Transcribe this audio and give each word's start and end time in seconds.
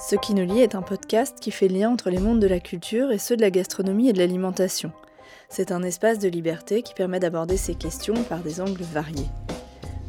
Ce 0.00 0.14
qui 0.14 0.32
nous 0.32 0.44
lie 0.44 0.60
est 0.60 0.76
un 0.76 0.82
podcast 0.82 1.38
qui 1.40 1.50
fait 1.50 1.66
lien 1.66 1.90
entre 1.90 2.08
les 2.08 2.20
mondes 2.20 2.38
de 2.38 2.46
la 2.46 2.60
culture 2.60 3.10
et 3.10 3.18
ceux 3.18 3.36
de 3.36 3.42
la 3.42 3.50
gastronomie 3.50 4.08
et 4.08 4.12
de 4.12 4.18
l'alimentation. 4.18 4.92
C'est 5.48 5.72
un 5.72 5.82
espace 5.82 6.20
de 6.20 6.28
liberté 6.28 6.82
qui 6.82 6.94
permet 6.94 7.18
d'aborder 7.18 7.56
ces 7.56 7.74
questions 7.74 8.14
par 8.14 8.38
des 8.38 8.60
angles 8.60 8.84
variés. 8.92 9.28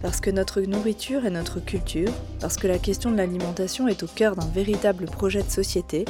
Parce 0.03 0.21
que 0.21 0.29
notre 0.29 0.61
nourriture 0.61 1.25
est 1.25 1.31
notre 1.31 1.59
culture, 1.59 2.11
parce 2.39 2.55
que 2.55 2.67
la 2.67 2.77
question 2.77 3.09
de 3.09 3.17
l'alimentation 3.17 3.87
est 3.87 4.03
au 4.03 4.07
cœur 4.07 4.35
d'un 4.35 4.47
véritable 4.47 5.05
projet 5.05 5.41
de 5.41 5.49
société, 5.49 6.05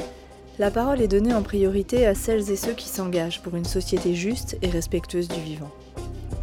la 0.60 0.72
parole 0.72 1.02
est 1.02 1.08
donnée 1.08 1.34
en 1.34 1.42
priorité 1.42 2.06
à 2.06 2.16
celles 2.16 2.52
et 2.52 2.58
ceux 2.58 2.74
qui 2.74 2.90
s'engagent 2.90 3.42
pour 3.42 3.56
une 3.56 3.66
société 3.66 4.14
juste 4.14 4.58
et 4.62 4.68
respectueuse 4.68 5.30
du 5.30 5.40
vivant. 5.40 5.72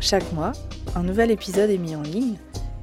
Chaque 0.00 0.32
mois, 0.32 0.52
un 0.94 1.02
nouvel 1.02 1.30
épisode 1.30 1.68
est 1.68 1.78
mis 1.78 1.96
en 1.96 2.02
ligne 2.02 2.38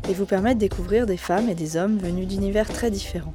et 0.07 0.13
vous 0.13 0.27
permet 0.27 0.53
de 0.53 0.59
découvrir 0.59 1.07
des 1.07 1.17
femmes 1.17 1.49
et 1.49 1.55
des 1.55 1.75
hommes 1.75 1.97
venus 1.97 2.27
d'univers 2.27 2.69
très 2.69 2.91
différents. 2.91 3.33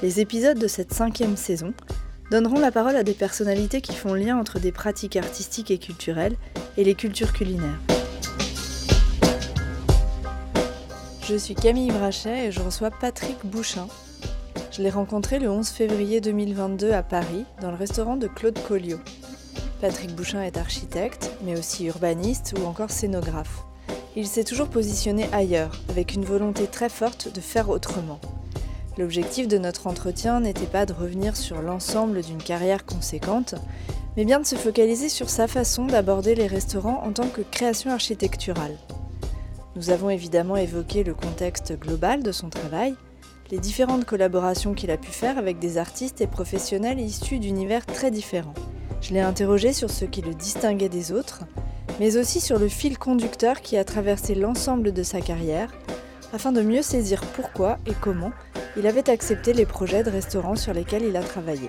Les 0.00 0.20
épisodes 0.20 0.58
de 0.58 0.68
cette 0.68 0.94
cinquième 0.94 1.36
saison 1.36 1.74
donneront 2.30 2.60
la 2.60 2.70
parole 2.70 2.94
à 2.94 3.02
des 3.02 3.14
personnalités 3.14 3.80
qui 3.80 3.96
font 3.96 4.14
lien 4.14 4.38
entre 4.38 4.60
des 4.60 4.70
pratiques 4.70 5.16
artistiques 5.16 5.72
et 5.72 5.78
culturelles 5.78 6.36
et 6.76 6.84
les 6.84 6.94
cultures 6.94 7.32
culinaires. 7.32 7.80
Je 11.26 11.34
suis 11.34 11.56
Camille 11.56 11.90
Brachet 11.90 12.46
et 12.46 12.52
je 12.52 12.60
reçois 12.60 12.92
Patrick 12.92 13.38
Bouchin. 13.44 13.88
Je 14.70 14.82
l'ai 14.82 14.90
rencontré 14.90 15.40
le 15.40 15.50
11 15.50 15.68
février 15.68 16.20
2022 16.20 16.92
à 16.92 17.02
Paris, 17.02 17.44
dans 17.60 17.72
le 17.72 17.76
restaurant 17.76 18.16
de 18.16 18.28
Claude 18.28 18.58
Colliot. 18.68 19.00
Patrick 19.80 20.14
Bouchin 20.14 20.42
est 20.42 20.58
architecte, 20.58 21.32
mais 21.44 21.58
aussi 21.58 21.86
urbaniste 21.86 22.54
ou 22.56 22.66
encore 22.66 22.90
scénographe. 22.90 23.64
Il 24.14 24.28
s'est 24.28 24.44
toujours 24.44 24.68
positionné 24.68 25.28
ailleurs, 25.32 25.72
avec 25.88 26.14
une 26.14 26.24
volonté 26.24 26.68
très 26.68 26.88
forte 26.88 27.34
de 27.34 27.40
faire 27.40 27.68
autrement. 27.68 28.20
L'objectif 28.98 29.46
de 29.46 29.58
notre 29.58 29.86
entretien 29.86 30.40
n'était 30.40 30.66
pas 30.66 30.84
de 30.84 30.92
revenir 30.92 31.36
sur 31.36 31.62
l'ensemble 31.62 32.20
d'une 32.22 32.42
carrière 32.42 32.84
conséquente, 32.84 33.54
mais 34.16 34.24
bien 34.24 34.40
de 34.40 34.46
se 34.46 34.56
focaliser 34.56 35.08
sur 35.08 35.30
sa 35.30 35.46
façon 35.46 35.86
d'aborder 35.86 36.34
les 36.34 36.48
restaurants 36.48 37.04
en 37.04 37.12
tant 37.12 37.28
que 37.28 37.42
création 37.42 37.92
architecturale. 37.92 38.76
Nous 39.76 39.90
avons 39.90 40.10
évidemment 40.10 40.56
évoqué 40.56 41.04
le 41.04 41.14
contexte 41.14 41.78
global 41.78 42.24
de 42.24 42.32
son 42.32 42.50
travail, 42.50 42.96
les 43.52 43.58
différentes 43.58 44.04
collaborations 44.04 44.74
qu'il 44.74 44.90
a 44.90 44.96
pu 44.96 45.12
faire 45.12 45.38
avec 45.38 45.60
des 45.60 45.78
artistes 45.78 46.20
et 46.20 46.26
professionnels 46.26 46.98
issus 46.98 47.38
d'univers 47.38 47.86
très 47.86 48.10
différents. 48.10 48.54
Je 49.00 49.14
l'ai 49.14 49.20
interrogé 49.20 49.72
sur 49.72 49.90
ce 49.90 50.06
qui 50.06 50.22
le 50.22 50.34
distinguait 50.34 50.88
des 50.88 51.12
autres, 51.12 51.44
mais 52.00 52.16
aussi 52.16 52.40
sur 52.40 52.58
le 52.58 52.66
fil 52.66 52.98
conducteur 52.98 53.60
qui 53.60 53.76
a 53.76 53.84
traversé 53.84 54.34
l'ensemble 54.34 54.92
de 54.92 55.04
sa 55.04 55.20
carrière, 55.20 55.72
afin 56.32 56.50
de 56.50 56.62
mieux 56.62 56.82
saisir 56.82 57.22
pourquoi 57.36 57.78
et 57.86 57.94
comment 58.00 58.32
il 58.78 58.86
avait 58.86 59.10
accepté 59.10 59.52
les 59.52 59.66
projets 59.66 60.04
de 60.04 60.10
restaurants 60.10 60.54
sur 60.54 60.72
lesquels 60.72 61.02
il 61.02 61.16
a 61.16 61.22
travaillé. 61.22 61.68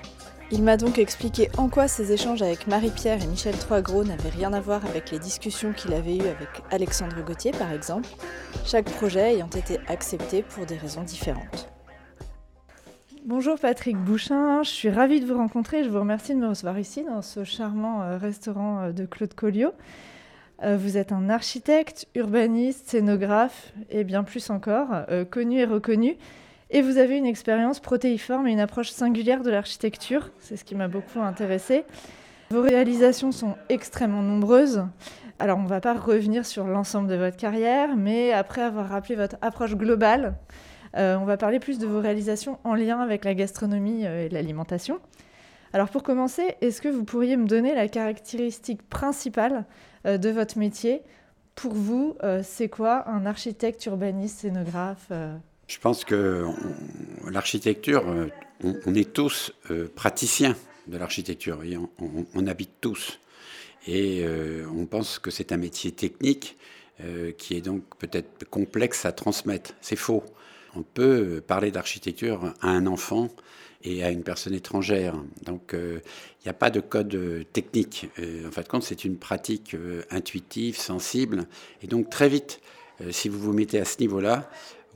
Il 0.51 0.61
m'a 0.61 0.77
donc 0.77 0.99
expliqué 0.99 1.49
en 1.57 1.67
quoi 1.67 1.87
ses 1.87 2.11
échanges 2.11 2.43
avec 2.43 2.67
Marie-Pierre 2.67 3.23
et 3.23 3.27
Michel 3.27 3.57
Troisgros 3.57 4.03
n'avaient 4.03 4.29
rien 4.29 4.53
à 4.53 4.61
voir 4.61 4.85
avec 4.85 5.09
les 5.09 5.17
discussions 5.17 5.73
qu'il 5.73 5.93
avait 5.93 6.17
eues 6.17 6.27
avec 6.27 6.49
Alexandre 6.69 7.23
Gauthier 7.25 7.51
par 7.51 7.71
exemple, 7.71 8.07
chaque 8.63 8.85
projet 8.85 9.33
ayant 9.33 9.49
été 9.49 9.79
accepté 9.87 10.43
pour 10.43 10.67
des 10.67 10.77
raisons 10.77 11.01
différentes. 11.01 11.69
Bonjour 13.25 13.59
Patrick 13.59 13.97
Bouchin, 13.97 14.61
je 14.63 14.69
suis 14.69 14.89
ravie 14.89 15.19
de 15.19 15.25
vous 15.25 15.37
rencontrer. 15.37 15.83
Je 15.83 15.89
vous 15.89 15.99
remercie 15.99 16.35
de 16.35 16.39
me 16.39 16.47
recevoir 16.47 16.77
ici 16.77 17.03
dans 17.03 17.21
ce 17.21 17.43
charmant 17.43 18.03
euh, 18.03 18.17
restaurant 18.17 18.81
euh, 18.81 18.91
de 18.91 19.05
Claude 19.05 19.33
Colliot. 19.33 19.73
Euh, 20.63 20.77
vous 20.77 20.97
êtes 20.97 21.11
un 21.11 21.29
architecte, 21.29 22.07
urbaniste, 22.15 22.89
scénographe 22.89 23.73
et 23.89 24.03
bien 24.03 24.23
plus 24.23 24.49
encore, 24.51 24.87
connu 25.31 25.59
et 25.59 25.65
reconnu. 25.65 26.17
Et 26.71 26.81
vous 26.81 26.97
avez 26.97 27.17
une 27.17 27.25
expérience 27.25 27.79
protéiforme 27.79 28.47
et 28.47 28.51
une 28.51 28.59
approche 28.59 28.91
singulière 28.91 29.41
de 29.41 29.49
l'architecture. 29.49 30.29
C'est 30.39 30.55
ce 30.55 30.63
qui 30.63 30.75
m'a 30.75 30.87
beaucoup 30.87 31.19
intéressé. 31.19 31.83
Vos 32.51 32.61
réalisations 32.61 33.31
sont 33.31 33.55
extrêmement 33.69 34.21
nombreuses. 34.21 34.85
Alors, 35.39 35.57
on 35.57 35.63
ne 35.63 35.67
va 35.67 35.81
pas 35.81 35.93
revenir 35.93 36.45
sur 36.45 36.67
l'ensemble 36.67 37.07
de 37.07 37.15
votre 37.15 37.37
carrière, 37.37 37.95
mais 37.95 38.33
après 38.33 38.61
avoir 38.61 38.89
rappelé 38.89 39.15
votre 39.15 39.37
approche 39.41 39.75
globale, 39.75 40.35
euh, 40.97 41.15
on 41.17 41.25
va 41.25 41.37
parler 41.37 41.59
plus 41.59 41.79
de 41.79 41.87
vos 41.87 41.99
réalisations 42.01 42.59
en 42.63 42.75
lien 42.75 42.99
avec 42.99 43.25
la 43.25 43.33
gastronomie 43.33 44.05
euh, 44.05 44.25
et 44.25 44.29
l'alimentation. 44.29 44.99
Alors, 45.73 45.89
pour 45.89 46.03
commencer, 46.03 46.55
est-ce 46.61 46.81
que 46.81 46.89
vous 46.89 47.03
pourriez 47.03 47.37
me 47.37 47.47
donner 47.47 47.73
la 47.73 47.87
caractéristique 47.87 48.87
principale 48.89 49.65
euh, 50.05 50.17
de 50.17 50.29
votre 50.29 50.57
métier? 50.57 51.01
Pour 51.55 51.73
vous, 51.73 52.15
c'est 52.41 52.69
quoi 52.69 53.09
un 53.09 53.25
architecte, 53.25 53.85
urbaniste, 53.85 54.39
scénographe 54.39 55.11
je 55.69 55.77
pense 55.77 56.03
que 56.03 56.45
l'architecture, 57.29 58.03
euh, 58.09 58.27
on, 58.63 58.95
est 58.95 59.13
tous 59.13 59.53
euh, 59.69 59.87
praticiens 59.95 60.57
de 60.87 60.97
l'architecture, 60.97 61.59
on, 62.33 62.47
habite 62.47 62.71
tous. 62.81 63.19
Et 63.87 64.21
euh, 64.23 64.65
on 64.75 64.87
pense 64.87 65.19
que 65.19 65.29
c'est 65.29 65.51
un 65.51 65.57
métier 65.57 65.91
technique 65.91 66.57
qui 67.37 67.55
est 67.55 67.61
donc 67.61 67.83
peut-être 67.97 68.43
complexe 68.49 69.05
à 69.05 69.13
transmettre. 69.13 69.71
C'est 69.79 69.95
faux. 69.95 70.21
On 70.75 70.83
peut 70.83 71.41
parler 71.47 71.71
d'architecture 71.71 72.53
à 72.59 72.67
un 72.67 72.87
enfant 72.87 73.29
et 73.85 74.03
à 74.03 74.09
une 74.09 74.21
personne 74.21 74.53
étrangère. 74.53 75.15
Donc 75.45 75.71
il 75.71 76.01
n'y 76.43 76.49
a 76.49 76.53
pas 76.53 76.69
de 76.69 76.81
code 76.81 77.45
technique. 77.53 78.09
en 78.45 78.51
fin 78.51 78.63
de 78.63 78.67
compte, 78.67 78.83
c'est 78.83 79.05
une 79.05 79.15
pratique 79.15 79.77
intuitive, 80.11 80.75
sensible. 80.75 81.45
Et 81.81 81.87
donc 81.87 82.09
très 82.09 82.27
vite, 82.27 82.59
si 83.11 83.29
vous 83.29 83.39
vous 83.39 83.53
mettez 83.53 83.79
à 83.79 83.85
ce 83.85 83.99
niveau-là, 84.01 84.49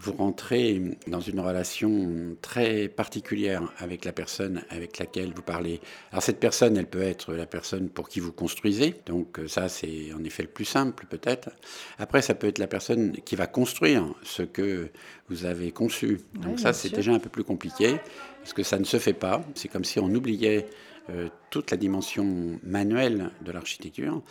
vous 0.03 0.11
rentrez 0.11 0.81
dans 1.07 1.21
une 1.21 1.39
relation 1.39 2.35
très 2.41 2.89
particulière 2.89 3.63
avec 3.77 4.03
la 4.03 4.11
personne 4.11 4.63
avec 4.69 4.99
laquelle 4.99 5.31
vous 5.33 5.41
parlez. 5.41 5.79
Alors 6.11 6.21
cette 6.21 6.39
personne, 6.39 6.75
elle 6.75 6.87
peut 6.87 7.01
être 7.01 7.33
la 7.33 7.45
personne 7.45 7.87
pour 7.89 8.09
qui 8.09 8.19
vous 8.19 8.33
construisez, 8.33 8.95
donc 9.05 9.39
euh, 9.39 9.47
ça 9.47 9.69
c'est 9.69 10.13
en 10.13 10.23
effet 10.25 10.43
le 10.43 10.49
plus 10.49 10.65
simple 10.65 11.05
peut-être. 11.09 11.49
Après, 11.99 12.21
ça 12.21 12.35
peut 12.35 12.47
être 12.47 12.59
la 12.59 12.67
personne 12.67 13.13
qui 13.25 13.37
va 13.37 13.47
construire 13.47 14.03
ce 14.23 14.43
que 14.43 14.89
vous 15.29 15.45
avez 15.45 15.71
conçu. 15.71 16.19
Donc 16.33 16.59
ça 16.59 16.73
c'est 16.73 16.89
déjà 16.89 17.13
un 17.13 17.19
peu 17.19 17.29
plus 17.29 17.45
compliqué, 17.45 17.95
parce 18.41 18.53
que 18.53 18.63
ça 18.63 18.77
ne 18.79 18.83
se 18.83 18.99
fait 18.99 19.13
pas. 19.13 19.41
C'est 19.55 19.69
comme 19.69 19.85
si 19.85 19.99
on 19.99 20.13
oubliait 20.13 20.65
euh, 21.09 21.27
toute 21.49 21.69
la 21.71 21.77
dimension 21.77 22.59
manuelle 22.63 23.29
de 23.41 23.51
l'architecture. 23.51 24.21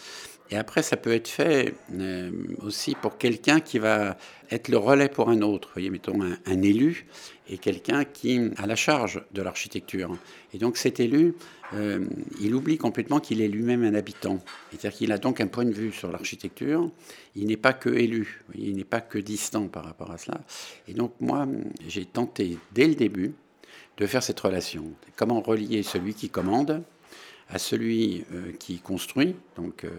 Et 0.50 0.56
après, 0.56 0.82
ça 0.82 0.96
peut 0.96 1.12
être 1.12 1.28
fait 1.28 1.74
euh, 1.92 2.30
aussi 2.62 2.94
pour 2.94 3.18
quelqu'un 3.18 3.60
qui 3.60 3.78
va 3.78 4.16
être 4.50 4.68
le 4.68 4.78
relais 4.78 5.10
pour 5.10 5.28
un 5.28 5.42
autre. 5.42 5.68
Vous 5.68 5.74
voyez, 5.74 5.90
mettons 5.90 6.18
un, 6.22 6.62
élu 6.62 7.06
et 7.48 7.58
quelqu'un 7.58 8.04
qui 8.04 8.50
a 8.56 8.66
la 8.66 8.74
charge 8.74 9.22
de 9.32 9.42
l'architecture. 9.42 10.16
Et 10.54 10.58
donc 10.58 10.78
cet 10.78 10.98
élu, 10.98 11.34
euh, 11.74 12.06
il 12.40 12.54
oublie 12.54 12.78
complètement 12.78 13.20
qu'il 13.20 13.42
est 13.42 13.48
lui-même 13.48 13.84
un 13.84 13.94
habitant. 13.94 14.38
C'est-à-dire 14.70 14.92
qu'il 14.96 15.12
a 15.12 15.18
donc 15.18 15.42
un 15.42 15.48
point 15.48 15.66
de 15.66 15.72
vue 15.72 15.92
sur 15.92 16.10
l'architecture. 16.10 16.90
Il 17.36 17.48
n'est 17.48 17.58
pas 17.58 17.74
que 17.74 17.90
élu, 17.90 18.42
il 18.54 18.76
n'est 18.76 18.84
pas 18.84 19.02
que 19.02 19.18
distant 19.18 19.68
par 19.68 19.84
rapport 19.84 20.10
à 20.10 20.16
cela. 20.16 20.40
Et 20.88 20.94
donc 20.94 21.12
moi, 21.20 21.46
j'ai 21.86 22.06
tenté 22.06 22.56
dès 22.72 22.86
le 22.86 22.94
début 22.94 23.34
de 23.96 24.06
faire 24.06 24.22
cette 24.22 24.40
relation. 24.40 24.84
Comment 25.16 25.40
relier 25.40 25.82
celui 25.82 26.14
qui 26.14 26.28
commande 26.28 26.82
à 27.48 27.58
celui 27.58 28.24
euh, 28.32 28.52
qui 28.58 28.78
construit, 28.78 29.36
donc 29.56 29.84
euh, 29.84 29.90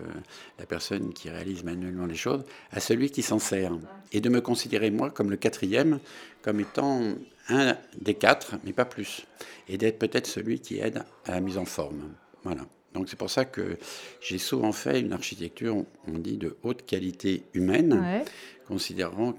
la 0.58 0.66
personne 0.66 1.14
qui 1.14 1.30
réalise 1.30 1.64
manuellement 1.64 2.08
les 2.08 2.16
choses, 2.16 2.44
à 2.72 2.80
celui 2.80 3.12
qui 3.12 3.22
s'en 3.22 3.38
sert. 3.38 3.78
Et 4.12 4.22
de 4.22 4.30
me 4.30 4.42
considérer, 4.42 4.90
moi, 4.90 5.12
comme 5.12 5.30
le 5.30 5.38
quatrième, 5.38 6.00
comme 6.42 6.60
étant 6.60 7.14
un 7.50 7.78
des 8.02 8.16
quatre, 8.16 8.56
mais 8.64 8.74
pas 8.74 8.86
plus. 8.86 9.26
Et 9.68 9.78
d'être 9.78 10.00
peut-être 10.00 10.28
celui 10.28 10.60
qui 10.60 10.80
aide 10.80 11.04
à 11.26 11.32
la 11.32 11.42
mise 11.42 11.58
en 11.58 11.66
forme. 11.66 12.14
Voilà. 12.44 12.64
Donc 12.94 13.10
c'est 13.10 13.18
pour 13.18 13.30
ça 13.30 13.46
que 13.46 13.78
j'ai 14.22 14.38
souvent 14.38 14.72
fait 14.72 15.00
une 15.00 15.14
architecture, 15.14 15.84
on 16.08 16.18
dit, 16.18 16.38
de 16.38 16.58
haute 16.64 16.86
qualité 16.86 17.44
humaine, 17.54 18.24
considérant 18.68 19.34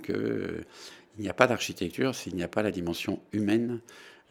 qu'il 1.14 1.24
n'y 1.24 1.30
a 1.30 1.34
pas 1.34 1.46
d'architecture 1.46 2.14
s'il 2.14 2.34
n'y 2.34 2.42
a 2.42 2.48
pas 2.48 2.62
la 2.62 2.70
dimension 2.70 3.20
humaine 3.32 3.80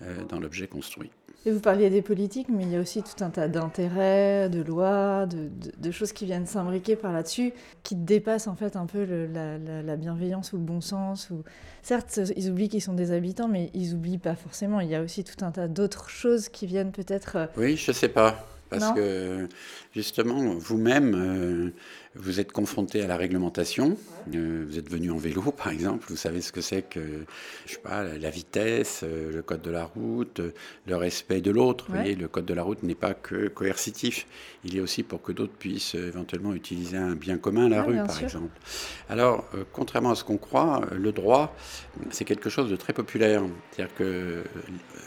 euh, 0.01 0.23
dans 0.25 0.39
l'objet 0.39 0.67
construit. 0.67 1.11
Et 1.45 1.51
vous 1.51 1.59
parliez 1.59 1.89
des 1.89 2.01
politiques, 2.01 2.47
mais 2.49 2.63
il 2.63 2.71
y 2.71 2.75
a 2.77 2.79
aussi 2.79 3.03
tout 3.03 3.21
un 3.21 3.29
tas 3.29 3.49
d'intérêts, 3.49 4.49
de 4.49 4.61
lois, 4.61 5.25
de, 5.27 5.91
choses 5.91 6.13
qui 6.13 6.25
viennent 6.25 6.45
s'imbriquer 6.45 6.95
par 6.95 7.11
là-dessus, 7.11 7.51
qui 7.83 7.95
dépassent 7.95 8.47
en 8.47 8.55
fait 8.55 8.77
un 8.77 8.85
peu 8.85 9.03
la, 9.03 9.95
bienveillance 9.97 10.53
ou 10.53 10.57
le 10.57 10.63
bon 10.63 10.79
sens. 10.79 11.29
Ou... 11.31 11.43
Certes, 11.81 12.21
ils 12.37 12.49
oublient 12.49 12.69
qu'ils 12.69 12.81
sont 12.81 12.93
des 12.93 13.11
habitants, 13.11 13.49
mais 13.49 13.71
ils 13.73 13.93
oublient 13.93 14.19
pas 14.19 14.35
forcément. 14.35 14.79
Il 14.79 14.89
y 14.89 14.95
a 14.95 15.01
aussi 15.01 15.25
tout 15.25 15.43
un 15.43 15.51
tas 15.51 15.67
d'autres 15.67 16.09
choses 16.09 16.47
qui 16.47 16.65
viennent 16.65 16.93
peut-être... 16.93 17.35
Euh, 17.35 17.45
oui, 17.57 17.75
je 17.75 17.91
sais 17.91 18.07
pas. 18.07 18.47
Parce 18.79 18.93
que 18.93 19.47
justement, 19.93 20.55
vous-même, 20.55 21.13
euh, 21.15 21.69
vous 22.15 22.39
êtes 22.39 22.51
confronté 22.51 23.01
à 23.01 23.07
la 23.07 23.17
réglementation. 23.17 23.97
Euh, 24.33 24.65
vous 24.67 24.79
êtes 24.79 24.89
venu 24.89 25.11
en 25.11 25.17
vélo, 25.17 25.41
par 25.57 25.69
exemple. 25.69 26.05
Vous 26.09 26.15
savez 26.15 26.41
ce 26.41 26.51
que 26.51 26.61
c'est 26.61 26.83
que, 26.83 27.25
je 27.65 27.73
sais 27.73 27.79
pas, 27.79 28.03
la 28.03 28.29
vitesse, 28.29 29.01
euh, 29.03 29.31
le 29.31 29.41
code 29.41 29.61
de 29.61 29.71
la 29.71 29.85
route, 29.85 30.41
le 30.87 30.95
respect 30.95 31.41
de 31.41 31.51
l'autre. 31.51 31.85
Vous 31.87 31.95
voyez, 31.95 32.15
le 32.15 32.27
code 32.27 32.45
de 32.45 32.53
la 32.53 32.63
route 32.63 32.83
n'est 32.83 32.95
pas 32.95 33.13
que 33.13 33.47
coercitif. 33.47 34.25
Il 34.63 34.77
est 34.77 34.81
aussi 34.81 35.03
pour 35.03 35.21
que 35.21 35.31
d'autres 35.31 35.53
puissent 35.53 35.95
éventuellement 35.95 36.53
utiliser 36.53 36.97
un 36.97 37.15
bien 37.15 37.37
commun, 37.37 37.69
la 37.69 37.83
rue, 37.83 37.97
par 37.97 38.21
exemple. 38.21 38.57
Alors, 39.09 39.45
contrairement 39.71 40.11
à 40.11 40.15
ce 40.15 40.23
qu'on 40.23 40.37
croit, 40.37 40.81
le 40.91 41.11
droit, 41.11 41.55
c'est 42.11 42.25
quelque 42.25 42.49
chose 42.49 42.69
de 42.69 42.75
très 42.75 42.93
populaire. 42.93 43.43
C'est-à-dire 43.71 43.95
que 43.95 44.43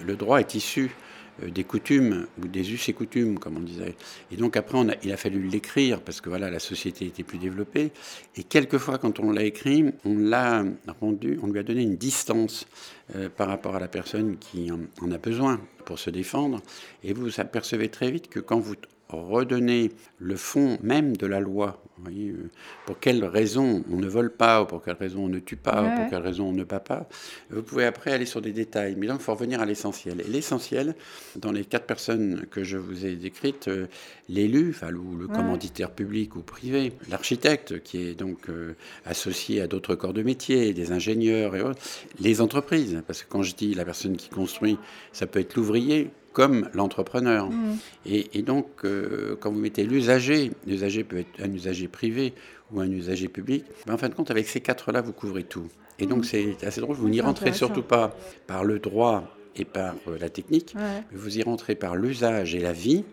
le 0.05 0.17
droit 0.17 0.41
est 0.41 0.55
issu 0.55 0.95
des 1.43 1.65
coutumes 1.65 2.27
ou 2.43 2.49
des 2.49 2.73
us 2.73 2.89
et 2.89 2.93
coutumes, 2.93 3.39
comme 3.39 3.57
on 3.57 3.61
disait. 3.61 3.95
Et 4.31 4.37
donc 4.37 4.57
après, 4.57 4.79
on 4.79 4.89
a, 4.89 4.95
il 5.03 5.13
a 5.13 5.17
fallu 5.17 5.43
l'écrire 5.43 6.01
parce 6.01 6.21
que 6.21 6.29
voilà, 6.29 6.51
la 6.51 6.59
société 6.59 7.07
était 7.07 7.23
plus 7.23 7.39
développée. 7.39 7.93
Et 8.37 8.43
quelquefois, 8.43 8.99
quand 8.99 9.21
on 9.21 9.31
l'a 9.33 9.45
écrit, 9.45 9.85
on 10.05 10.17
l'a 10.17 10.65
rendu, 11.01 11.39
on 11.43 11.49
lui 11.49 11.59
a 11.59 11.63
donné 11.63 11.83
une 11.83 11.97
distance 11.97 12.67
euh, 13.15 13.29
par 13.29 13.49
rapport 13.49 13.77
à 13.77 13.81
la 13.81 13.89
personne 13.89 14.37
qui 14.39 14.71
en, 14.71 15.11
a 15.11 15.19
besoin 15.19 15.61
pour 15.85 15.99
se 15.99 16.11
défendre. 16.11 16.61
Et 17.05 17.13
vous 17.13 17.41
apercevez 17.41 17.89
très 17.89 18.11
vite 18.11 18.29
que 18.29 18.41
quand 18.41 18.59
vous 18.59 18.75
redonner 19.09 19.93
le 20.19 20.37
fond 20.37 20.79
même 20.83 21.17
de 21.17 21.27
la 21.27 21.41
loi. 21.41 21.83
Euh, 22.09 22.51
pour 22.85 23.01
quelles 23.01 23.25
raisons 23.25 23.83
on 23.91 23.97
ne 23.97 24.07
vole 24.07 24.31
pas, 24.31 24.63
ou 24.63 24.67
pour 24.67 24.83
quelles 24.83 24.97
raisons 24.97 25.25
on 25.25 25.29
ne 25.29 25.39
tue 25.39 25.57
pas, 25.57 25.83
ou 25.83 25.97
pour 25.97 26.11
quelles 26.11 26.23
raisons 26.23 26.49
on 26.49 26.53
ne 26.53 26.65
bat 26.65 26.81
pas. 26.81 27.09
Vous 27.51 27.63
pouvez 27.63 27.85
après 27.85 28.13
aller 28.13 28.27
sur 28.27 28.41
des 28.41 28.53
détails, 28.53 28.97
mais 28.97 29.07
là, 29.07 29.15
il 29.19 29.23
faut 29.23 29.33
revenir 29.33 29.61
à 29.61 29.67
l'essentiel. 29.67 30.21
Et 30.21 30.31
l'essentiel, 30.31 30.95
dans 31.37 31.53
les 31.53 31.65
quatre 31.65 31.87
personnes 31.87 32.47
que 32.51 32.65
je 32.65 32.77
vous 32.77 33.07
ai 33.07 33.17
décrites, 33.17 33.69
euh, 33.69 33.87
l'élu, 34.29 34.71
enfin, 34.71 34.91
le 34.91 35.27
commanditaire 35.27 35.91
public 35.91 36.37
ou 36.37 36.41
privé, 36.41 36.93
l'architecte 37.09 37.83
qui 37.83 37.99
est 37.99 38.15
donc 38.15 38.49
euh, 38.49 38.75
associé 39.05 39.61
à 39.61 39.67
d'autres 39.67 39.95
corps 39.95 40.13
de 40.13 40.23
métier, 40.23 40.75
des 40.75 40.93
ingénieurs 40.93 41.57
et 41.57 41.63
autres, 41.63 41.81
les 42.21 42.41
entreprises, 42.41 43.03
parce 43.07 43.23
que 43.23 43.29
quand 43.29 43.43
je 43.43 43.55
dis 43.55 43.75
la 43.75 43.85
personne 43.85 44.17
qui 44.17 44.29
construit, 44.29 44.79
ça 45.13 45.27
peut 45.27 45.41
être 45.41 45.55
l'ouvrier, 45.57 46.11
comme 46.37 46.69
l'entrepreneur. 46.75 47.49
Mmh. 47.49 47.79
Et, 48.05 48.43
donc, 48.43 48.67
euh, 48.85 49.37
quand 49.41 49.51
vous 49.51 49.59
mettez 49.59 49.85
l'usager, 49.85 50.53
l'usager 50.67 51.03
peut 51.03 51.21
être 51.21 51.43
un 51.43 51.51
usager 51.51 51.89
privé 51.89 52.35
ou 52.71 52.81
un 52.81 52.91
usager 52.91 53.29
public, 53.29 53.65
ben, 53.87 53.95
en 53.95 53.97
fin 53.97 54.11
de 54.11 54.15
compte, 54.15 54.31
avec 54.31 54.47
ces 54.47 54.61
quatre-là, 54.61 55.01
vous 55.01 55.15
couvrez 55.15 55.45
tout. 55.45 55.69
Et 55.99 56.05
donc, 56.05 56.19
mmh. 56.19 56.25
c'est 56.25 56.65
assez 56.67 56.83
drôle, 56.83 56.97
vous 56.97 57.09
n'y 57.09 57.23
rentrez 57.23 57.55
surtout 57.55 57.81
pas 57.81 58.15
par 58.47 58.65
le 58.65 58.79
droit 58.81 59.35
et 59.57 59.65
par 59.65 59.95
euh, 60.09 60.19
la 60.21 60.29
technique, 60.29 60.75
mais 60.75 61.17
vous 61.17 61.39
y 61.39 61.43
rentrez 61.43 61.75
par 61.75 61.97
l'usage 61.97 62.55
et 62.55 62.61
la 62.61 62.75
vie, 62.75 63.07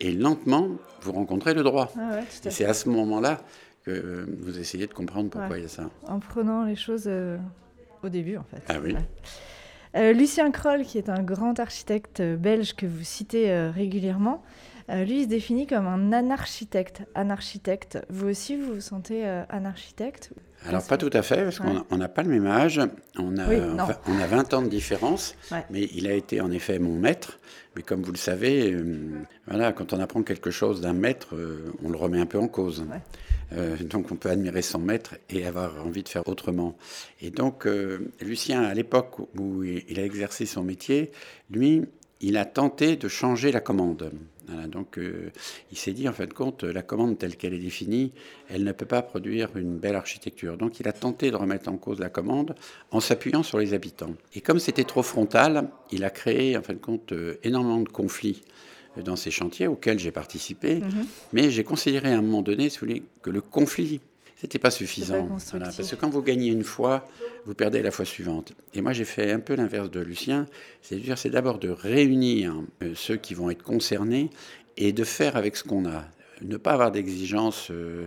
et 0.00 0.10
lentement, 0.10 0.70
vous 1.02 1.12
rencontrez 1.12 1.54
le 1.54 1.62
droit. 1.62 1.92
Ah 1.96 2.22
et 2.22 2.50
c'est 2.50 2.64
à 2.64 2.74
ce 2.74 2.88
moment-là 2.88 3.40
que 3.84 3.92
euh, 3.92 4.26
vous 4.40 4.58
essayez 4.58 4.88
de 4.88 4.94
comprendre 4.94 5.30
pourquoi 5.30 5.58
il 5.58 5.62
y 5.62 5.66
a 5.66 5.68
ça. 5.68 5.90
En 6.08 6.18
prenant 6.18 6.64
les 6.64 6.74
choses 6.74 7.08
au 8.02 8.08
début, 8.08 8.36
en 8.36 8.42
fait. 8.42 8.64
Ah 8.68 8.78
oui. 8.82 8.96
Euh, 9.96 10.12
Lucien 10.12 10.50
Kroll, 10.50 10.82
qui 10.82 10.98
est 10.98 11.08
un 11.08 11.22
grand 11.22 11.58
architecte 11.60 12.20
belge 12.20 12.74
que 12.74 12.86
vous 12.86 13.04
citez 13.04 13.50
euh, 13.50 13.70
régulièrement, 13.70 14.42
euh, 14.90 15.04
lui, 15.04 15.20
il 15.20 15.24
se 15.24 15.28
définit 15.28 15.66
comme 15.66 15.86
un 15.86 16.12
anarchitecte. 16.12 17.02
Anarchitecte. 17.14 17.98
Vous 18.10 18.28
aussi, 18.28 18.56
vous 18.56 18.74
vous 18.74 18.80
sentez 18.80 19.24
anarchitecte? 19.48 20.30
Alors 20.66 20.84
pas 20.86 20.96
tout 20.96 21.10
à 21.12 21.22
fait, 21.22 21.44
parce 21.44 21.58
qu'on 21.58 21.96
n'a 21.96 22.08
pas 22.08 22.22
le 22.22 22.30
même 22.30 22.46
âge, 22.46 22.80
on 23.18 23.36
a, 23.36 23.46
on 24.06 24.18
a 24.18 24.26
20 24.26 24.54
ans 24.54 24.62
de 24.62 24.68
différence, 24.68 25.36
mais 25.70 25.88
il 25.94 26.06
a 26.06 26.12
été 26.12 26.40
en 26.40 26.50
effet 26.50 26.78
mon 26.78 26.98
maître. 26.98 27.38
Mais 27.76 27.82
comme 27.82 28.02
vous 28.02 28.12
le 28.12 28.18
savez, 28.18 28.74
voilà, 29.46 29.72
quand 29.72 29.92
on 29.92 30.00
apprend 30.00 30.22
quelque 30.22 30.50
chose 30.50 30.80
d'un 30.80 30.94
maître, 30.94 31.34
on 31.82 31.90
le 31.90 31.96
remet 31.96 32.20
un 32.20 32.26
peu 32.26 32.38
en 32.38 32.48
cause. 32.48 32.84
Euh, 33.52 33.76
donc 33.76 34.10
on 34.10 34.16
peut 34.16 34.30
admirer 34.30 34.62
son 34.62 34.78
maître 34.78 35.16
et 35.30 35.46
avoir 35.46 35.84
envie 35.84 36.02
de 36.02 36.08
faire 36.08 36.26
autrement. 36.28 36.76
Et 37.20 37.30
donc 37.30 37.66
euh, 37.66 38.10
Lucien, 38.20 38.62
à 38.62 38.74
l'époque 38.74 39.18
où 39.38 39.64
il 39.64 39.98
a 39.98 40.04
exercé 40.04 40.46
son 40.46 40.62
métier, 40.62 41.10
lui, 41.50 41.82
il 42.20 42.36
a 42.36 42.44
tenté 42.44 42.96
de 42.96 43.08
changer 43.08 43.52
la 43.52 43.60
commande. 43.60 44.10
donc 44.68 44.98
euh, 44.98 45.30
il 45.72 45.78
s'est 45.78 45.92
dit 45.92 46.08
en 46.08 46.12
fin 46.12 46.26
de 46.26 46.32
compte, 46.32 46.64
la 46.64 46.82
commande 46.82 47.18
telle 47.18 47.36
qu'elle 47.36 47.54
est 47.54 47.58
définie, 47.58 48.12
elle 48.48 48.64
ne 48.64 48.72
peut 48.72 48.86
pas 48.86 49.02
produire 49.02 49.54
une 49.56 49.76
belle 49.76 49.96
architecture. 49.96 50.56
Donc 50.56 50.80
il 50.80 50.88
a 50.88 50.92
tenté 50.92 51.30
de 51.30 51.36
remettre 51.36 51.68
en 51.68 51.76
cause 51.76 52.00
la 52.00 52.08
commande 52.08 52.54
en 52.90 53.00
s'appuyant 53.00 53.42
sur 53.42 53.58
les 53.58 53.74
habitants. 53.74 54.14
Et 54.34 54.40
comme 54.40 54.58
c'était 54.58 54.84
trop 54.84 55.02
frontal, 55.02 55.68
il 55.90 56.04
a 56.04 56.10
créé 56.10 56.56
en 56.56 56.62
fin 56.62 56.72
de 56.72 56.78
compte 56.78 57.12
énormément 57.42 57.80
de 57.80 57.88
conflits 57.88 58.42
dans 59.02 59.16
ces 59.16 59.30
chantiers 59.30 59.66
auxquels 59.66 59.98
j'ai 59.98 60.10
participé, 60.10 60.76
mhm. 60.76 61.06
mais 61.32 61.50
j'ai 61.50 61.64
considéré 61.64 62.12
à 62.12 62.18
un 62.18 62.22
moment 62.22 62.42
donné 62.42 62.68
que 63.22 63.30
le 63.30 63.40
conflit, 63.40 64.00
c'était 64.36 64.58
pas 64.58 64.70
suffisant. 64.70 65.28
parce 65.58 65.90
que 65.90 65.96
quand 65.96 66.10
vous 66.10 66.22
gagnez 66.22 66.48
une 66.50 66.64
fois, 66.64 67.08
vous 67.46 67.54
perdez 67.54 67.82
la 67.82 67.90
fois 67.90 68.04
suivante. 68.04 68.52
Et 68.74 68.80
moi, 68.80 68.92
j'ai 68.92 69.04
fait 69.04 69.32
un 69.32 69.40
peu 69.40 69.54
l'inverse 69.54 69.90
de 69.90 70.00
Lucien, 70.00 70.46
c'est-à-dire 70.82 71.18
c'est 71.18 71.30
d'abord 71.30 71.58
de 71.58 71.70
réunir 71.70 72.54
euh, 72.82 72.92
ceux 72.94 73.16
qui 73.16 73.34
vont 73.34 73.50
être 73.50 73.62
concernés 73.62 74.30
et 74.76 74.92
de 74.92 75.04
faire 75.04 75.36
avec 75.36 75.56
ce 75.56 75.64
qu'on 75.64 75.86
a. 75.86 76.04
Ne 76.42 76.56
pas 76.56 76.72
avoir 76.72 76.90
d'exigence 76.90 77.68
euh, 77.70 78.06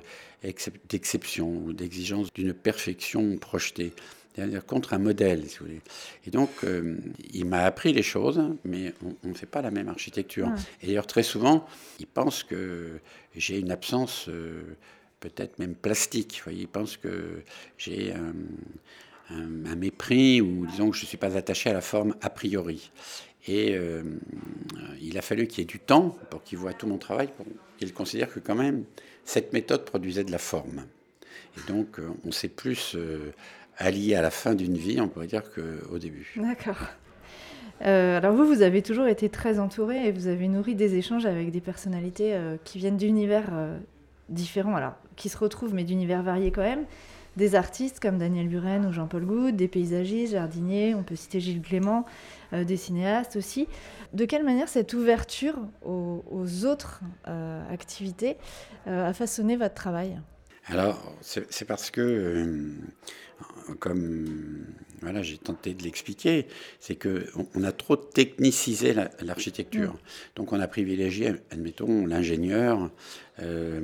d'exception 0.89 1.49
ou 1.65 1.73
d'exigence 1.73 2.31
d'une 2.33 2.53
perfection 2.53 3.37
projetée 3.37 3.93
c'est-à-dire 4.37 4.65
contre 4.67 4.93
un 4.93 4.99
modèle, 4.99 5.49
si 5.49 5.57
vous 5.57 5.65
voulez. 5.65 5.81
Et 6.27 6.29
donc, 6.29 6.49
euh, 6.63 6.97
il 7.33 7.45
m'a 7.45 7.63
appris 7.63 7.91
les 7.91 8.03
choses, 8.03 8.39
mais 8.65 8.93
on 9.23 9.29
ne 9.29 9.33
fait 9.33 9.47
pas 9.47 9.63
la 9.63 9.71
même 9.71 9.89
architecture. 9.89 10.47
Et 10.83 10.87
d'ailleurs, 10.87 11.07
très 11.07 11.23
souvent, 11.23 11.65
il 11.99 12.05
pense 12.05 12.43
que 12.43 12.99
j'ai 13.35 13.57
une 13.57 13.71
absence, 13.71 14.29
euh, 14.29 14.61
peut-être 15.21 15.57
même 15.57 15.73
plastique. 15.73 16.35
Vous 16.37 16.51
voyez, 16.51 16.61
il 16.61 16.67
pense 16.67 16.97
que 16.97 17.41
j'ai 17.79 18.13
un, 18.13 19.75
mépris, 19.75 20.39
ou 20.39 20.67
disons 20.67 20.91
que 20.91 20.97
je 20.97 21.01
ne 21.01 21.07
suis 21.07 21.17
pas 21.17 21.35
attaché 21.35 21.71
à 21.71 21.73
la 21.73 21.81
forme 21.81 22.15
a 22.21 22.29
priori. 22.29 22.91
Et 23.47 23.75
euh, 23.75 24.03
il 25.01 25.17
a 25.17 25.21
fallu 25.23 25.47
qu'il 25.47 25.59
y 25.59 25.61
ait 25.63 25.65
du 25.65 25.79
temps 25.79 26.15
pour 26.29 26.43
qu'il 26.43 26.59
voit 26.59 26.73
tout 26.73 26.85
mon 26.85 26.99
travail, 26.99 27.29
pour 27.35 27.47
qu'il 27.79 27.91
considère 27.91 28.31
que 28.31 28.39
quand 28.39 28.55
même, 28.55 28.83
cette 29.25 29.51
méthode 29.51 29.83
produisait 29.83 30.23
de 30.23 30.31
la 30.31 30.37
forme. 30.37 30.85
Et 31.57 31.71
donc, 31.71 31.99
on 32.23 32.31
s'est 32.31 32.49
plus 32.49 32.95
allié 33.77 34.15
à 34.15 34.21
la 34.21 34.31
fin 34.31 34.55
d'une 34.55 34.75
vie, 34.75 34.99
on 34.99 35.07
pourrait 35.07 35.27
dire 35.27 35.43
qu'au 35.51 35.97
début. 35.97 36.33
D'accord. 36.37 36.77
Euh, 37.85 38.17
alors 38.17 38.33
vous, 38.33 38.45
vous 38.45 38.61
avez 38.63 38.81
toujours 38.81 39.07
été 39.07 39.29
très 39.29 39.59
entouré 39.59 40.07
et 40.07 40.11
vous 40.11 40.27
avez 40.27 40.47
nourri 40.47 40.75
des 40.75 40.95
échanges 40.95 41.25
avec 41.25 41.51
des 41.51 41.61
personnalités 41.61 42.33
euh, 42.33 42.57
qui 42.63 42.79
viennent 42.79 42.97
d'univers 42.97 43.49
euh, 43.51 43.77
différents, 44.29 44.75
alors 44.75 44.95
qui 45.15 45.29
se 45.29 45.37
retrouvent 45.37 45.75
mais 45.75 45.83
d'univers 45.83 46.23
variés 46.23 46.51
quand 46.51 46.63
même. 46.63 46.85
Des 47.35 47.53
artistes 47.53 47.99
comme 47.99 48.17
Daniel 48.17 48.47
Buren 48.47 48.87
ou 48.87 48.91
Jean-Paul 48.91 49.23
Goude, 49.23 49.55
des 49.55 49.67
paysagistes, 49.67 50.33
jardiniers, 50.33 50.95
on 50.95 51.03
peut 51.03 51.15
citer 51.15 51.39
Gilles 51.39 51.61
Clément, 51.61 52.03
des 52.51 52.77
cinéastes 52.77 53.35
aussi. 53.35 53.67
De 54.13 54.25
quelle 54.25 54.43
manière 54.43 54.67
cette 54.67 54.91
ouverture 54.95 55.53
aux, 55.85 56.25
aux 56.31 56.65
autres 56.65 57.01
activités 57.71 58.37
a 58.87 59.13
façonné 59.13 59.55
votre 59.55 59.75
travail? 59.75 60.19
Alors, 60.65 61.13
c'est 61.21 61.65
parce 61.65 61.91
que 61.91 62.71
comme 63.79 64.65
voilà, 65.01 65.21
j'ai 65.21 65.37
tenté 65.37 65.73
de 65.73 65.83
l'expliquer, 65.83 66.47
c'est 66.79 66.95
que 66.95 67.27
on, 67.53 67.63
a 67.63 67.71
trop 67.71 67.95
technicisé 67.95 68.95
l'architecture. 69.21 69.93
Mm. 69.93 69.97
Donc 70.35 70.53
on 70.53 70.59
a 70.59 70.67
privilégié, 70.67 71.33
admettons, 71.51 72.05
l'ingénieur 72.05 72.89
euh, 73.39 73.79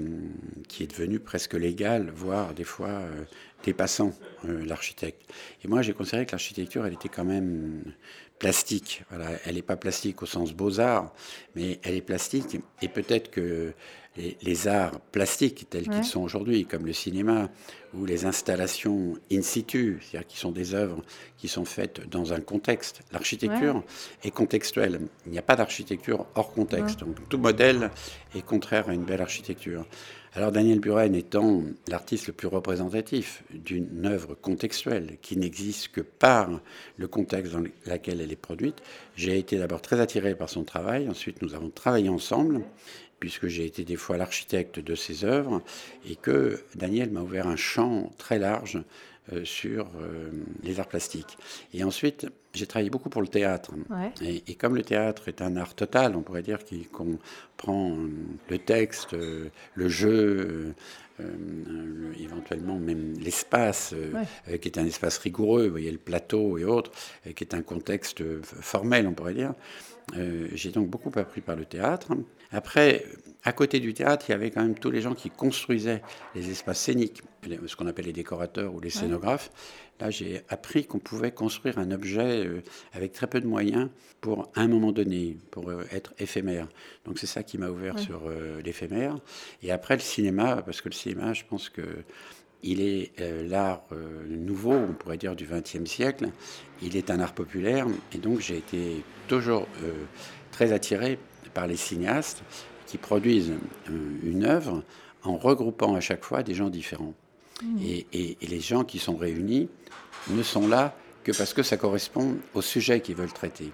qui 0.67 0.83
est 0.83 0.87
devenu 0.87 1.19
presque 1.19 1.53
légal, 1.53 2.11
voire 2.15 2.53
des 2.53 2.63
fois 2.63 2.89
euh, 2.89 3.23
dépassant 3.63 4.13
euh, 4.45 4.65
l'architecte. 4.65 5.21
Et 5.63 5.67
moi, 5.67 5.81
j'ai 5.81 5.93
considéré 5.93 6.25
que 6.25 6.31
l'architecture, 6.31 6.85
elle 6.85 6.93
était 6.93 7.09
quand 7.09 7.25
même 7.25 7.83
plastique. 8.43 9.03
Voilà, 9.09 9.29
elle 9.45 9.55
n'est 9.55 9.61
pas 9.61 9.77
plastique 9.77 10.21
au 10.21 10.25
sens 10.25 10.51
beaux-arts, 10.51 11.13
mais 11.55 11.79
elle 11.83 11.95
est 11.95 12.01
plastique. 12.01 12.57
Et 12.81 12.89
peut-être 12.89 13.31
que 13.31 13.73
les, 14.17 14.67
arts 14.67 14.99
plastiques 14.99 15.69
tels 15.69 15.87
qu'ils 15.87 16.03
sont 16.03 16.19
aujourd'hui, 16.19 16.65
comme 16.65 16.85
le 16.85 16.91
cinéma 16.91 17.49
ou 17.93 18.05
les 18.05 18.25
installations 18.25 19.15
in 19.31 19.41
situ, 19.41 19.99
c'est-à-dire 20.01 20.27
qui 20.27 20.37
sont 20.37 20.51
des 20.51 20.75
œuvres 20.75 21.01
qui 21.37 21.47
sont 21.47 21.63
faites 21.63 22.07
dans 22.09 22.33
un 22.33 22.41
contexte. 22.41 23.01
L'architecture 23.13 23.81
est 24.23 24.31
contextuelle. 24.31 24.99
Il 25.25 25.31
n'y 25.31 25.39
a 25.39 25.41
pas 25.41 25.55
d'architecture 25.55 26.25
hors 26.35 26.51
contexte. 26.51 26.99
Donc 26.99 27.15
tout 27.29 27.37
modèle 27.37 27.91
est 28.35 28.45
contraire 28.45 28.89
à 28.89 28.93
une 28.93 29.05
belle 29.05 29.21
architecture. 29.21 29.85
Alors 30.35 30.51
Daniel 30.51 30.79
Buren 30.79 31.13
étant 31.13 31.61
l'artiste 31.87 32.25
le 32.25 32.33
plus 32.33 32.47
représentatif 32.47 33.43
d'une 33.51 34.07
œuvre 34.07 34.33
contextuelle 34.33 35.17
qui 35.21 35.37
n'existe 35.37 35.89
que 35.89 36.01
par 36.01 36.59
le 36.97 37.07
contexte 37.07 37.53
dans 37.53 37.59
lequel 37.59 38.19
elle 38.19 38.31
est 38.31 38.35
produite, 38.35 38.81
j'ai 39.15 39.37
été 39.37 39.59
d'abord 39.59 39.83
très 39.83 39.99
attiré 39.99 40.33
par 40.33 40.49
son 40.49 40.63
travail. 40.63 41.07
Ensuite, 41.07 41.43
nous 41.43 41.53
avons 41.53 41.69
travaillé 41.69 42.09
ensemble 42.09 42.61
puisque 43.19 43.47
j'ai 43.47 43.65
été 43.65 43.85
des 43.85 43.95
fois 43.95 44.17
l'architecte 44.17 44.79
de 44.79 44.95
ses 44.95 45.23
œuvres, 45.23 45.61
et 46.05 46.17
que 46.17 46.59
Daniel 46.75 47.09
m'a 47.09 47.21
ouvert 47.21 47.47
un 47.47 47.55
champ 47.55 48.11
très 48.17 48.37
large 48.37 48.83
sur 49.43 49.89
les 50.63 50.79
arts 50.79 50.87
plastiques. 50.87 51.37
Et 51.73 51.83
ensuite, 51.83 52.27
j'ai 52.53 52.67
travaillé 52.67 52.89
beaucoup 52.89 53.09
pour 53.09 53.21
le 53.21 53.27
théâtre. 53.27 53.71
Et, 54.21 54.55
comme 54.55 54.75
le 54.75 54.83
théâtre 54.83 55.27
est 55.27 55.41
un 55.41 55.55
art 55.55 55.75
total, 55.75 56.15
on 56.15 56.21
pourrait 56.21 56.43
dire 56.43 56.59
qu'on 56.91 57.17
prend 57.57 57.97
le 58.49 58.59
texte, 58.59 59.13
le 59.13 59.89
jeu, 59.89 60.73
éventuellement 62.19 62.77
même 62.79 63.13
l'espace, 63.19 63.95
qui 64.45 64.67
est 64.67 64.77
un 64.77 64.85
espace 64.85 65.17
rigoureux, 65.19 65.65
vous 65.65 65.71
voyez 65.71 65.91
le 65.91 65.97
plateau 65.97 66.57
et 66.57 66.65
autres, 66.65 66.91
qui 67.35 67.43
est 67.43 67.53
un 67.53 67.61
contexte 67.61 68.23
formel, 68.43 69.07
on 69.07 69.13
pourrait 69.13 69.35
dire. 69.35 69.53
J'ai 70.53 70.71
donc 70.71 70.89
beaucoup 70.89 71.11
appris 71.17 71.41
par 71.41 71.55
le 71.55 71.65
théâtre. 71.65 72.13
Après, 72.51 73.05
à 73.43 73.51
côté 73.51 73.79
du 73.79 73.93
théâtre, 73.93 74.25
il 74.29 74.31
y 74.31 74.35
avait 74.35 74.51
quand 74.51 74.61
même 74.61 74.75
tous 74.77 74.91
les 74.91 75.01
gens 75.01 75.15
qui 75.15 75.29
construisaient 75.29 76.01
les 76.35 76.49
espaces 76.49 76.79
scéniques, 76.79 77.21
ce 77.65 77.75
qu'on 77.75 77.87
appelle 77.87 78.05
les 78.05 78.13
décorateurs 78.13 78.73
ou 78.73 78.79
les 78.79 78.89
scénographes. 78.89 79.51
Là, 79.99 80.09
j'ai 80.09 80.41
appris 80.49 80.85
qu'on 80.85 80.99
pouvait 80.99 81.31
construire 81.31 81.77
un 81.77 81.91
objet 81.91 82.45
euh, 82.45 82.61
avec 82.93 83.13
très 83.13 83.27
peu 83.27 83.39
de 83.39 83.47
moyens 83.47 83.89
pour 84.21 84.51
un 84.55 84.67
moment 84.67 84.91
donné, 84.91 85.37
pour 85.51 85.69
euh, 85.69 85.83
être 85.91 86.13
éphémère. 86.19 86.67
Donc 87.05 87.19
c'est 87.19 87.27
ça 87.27 87.43
qui 87.43 87.57
m'a 87.57 87.69
ouvert 87.69 87.97
sur 87.99 88.23
euh, 88.27 88.61
l'éphémère. 88.61 89.17
Et 89.61 89.71
après 89.71 89.93
le 89.93 90.01
cinéma, 90.01 90.61
parce 90.61 90.81
que 90.81 90.89
le 90.89 90.93
cinéma, 90.93 91.33
je 91.33 91.43
pense 91.47 91.69
que 91.69 91.83
il 92.63 92.81
est 92.81 93.11
l'art 93.47 93.83
nouveau, 94.27 94.73
on 94.73 94.93
pourrait 94.93 95.17
dire 95.17 95.35
du 95.35 95.45
XXe 95.45 95.85
siècle. 95.89 96.29
Il 96.81 96.95
est 96.95 97.11
un 97.11 97.19
art 97.19 97.33
populaire, 97.33 97.87
et 98.13 98.17
donc 98.17 98.39
j'ai 98.39 98.57
été 98.57 99.03
toujours 99.27 99.67
très 100.51 100.71
attiré 100.71 101.19
par 101.53 101.67
les 101.67 101.75
cinéastes 101.75 102.43
qui 102.87 102.97
produisent 102.97 103.53
euh, 103.89 104.19
une 104.23 104.45
œuvre 104.45 104.83
en 105.23 105.37
regroupant 105.37 105.95
à 105.95 105.99
chaque 105.99 106.23
fois 106.23 106.43
des 106.43 106.53
gens 106.53 106.69
différents. 106.69 107.13
Mmh. 107.61 107.77
Et, 108.13 108.37
les 108.41 108.59
gens 108.59 108.83
qui 108.83 108.99
sont 108.99 109.15
réunis 109.15 109.69
ne 110.29 110.43
sont 110.43 110.67
là 110.67 110.95
que 111.23 111.31
parce 111.31 111.53
que 111.53 111.63
ça 111.63 111.77
correspond 111.77 112.37
au 112.53 112.61
sujet 112.61 112.99
qu'ils 113.01 113.15
veulent 113.15 113.31
traiter. 113.31 113.71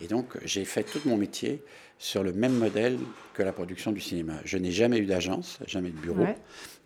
Et 0.00 0.06
donc, 0.06 0.26
j'ai 0.44 0.64
fait 0.64 0.82
tout 0.82 1.00
mon 1.04 1.16
métier 1.16 1.62
sur 1.98 2.22
le 2.22 2.32
même 2.32 2.54
modèle 2.54 2.98
que 3.34 3.42
la 3.42 3.52
production 3.52 3.92
du 3.92 4.00
cinéma. 4.00 4.34
Je 4.44 4.56
n'ai 4.56 4.70
jamais 4.70 4.98
eu 4.98 5.06
d'agence, 5.06 5.58
jamais 5.66 5.90
de 5.90 5.98
bureau, 5.98 6.26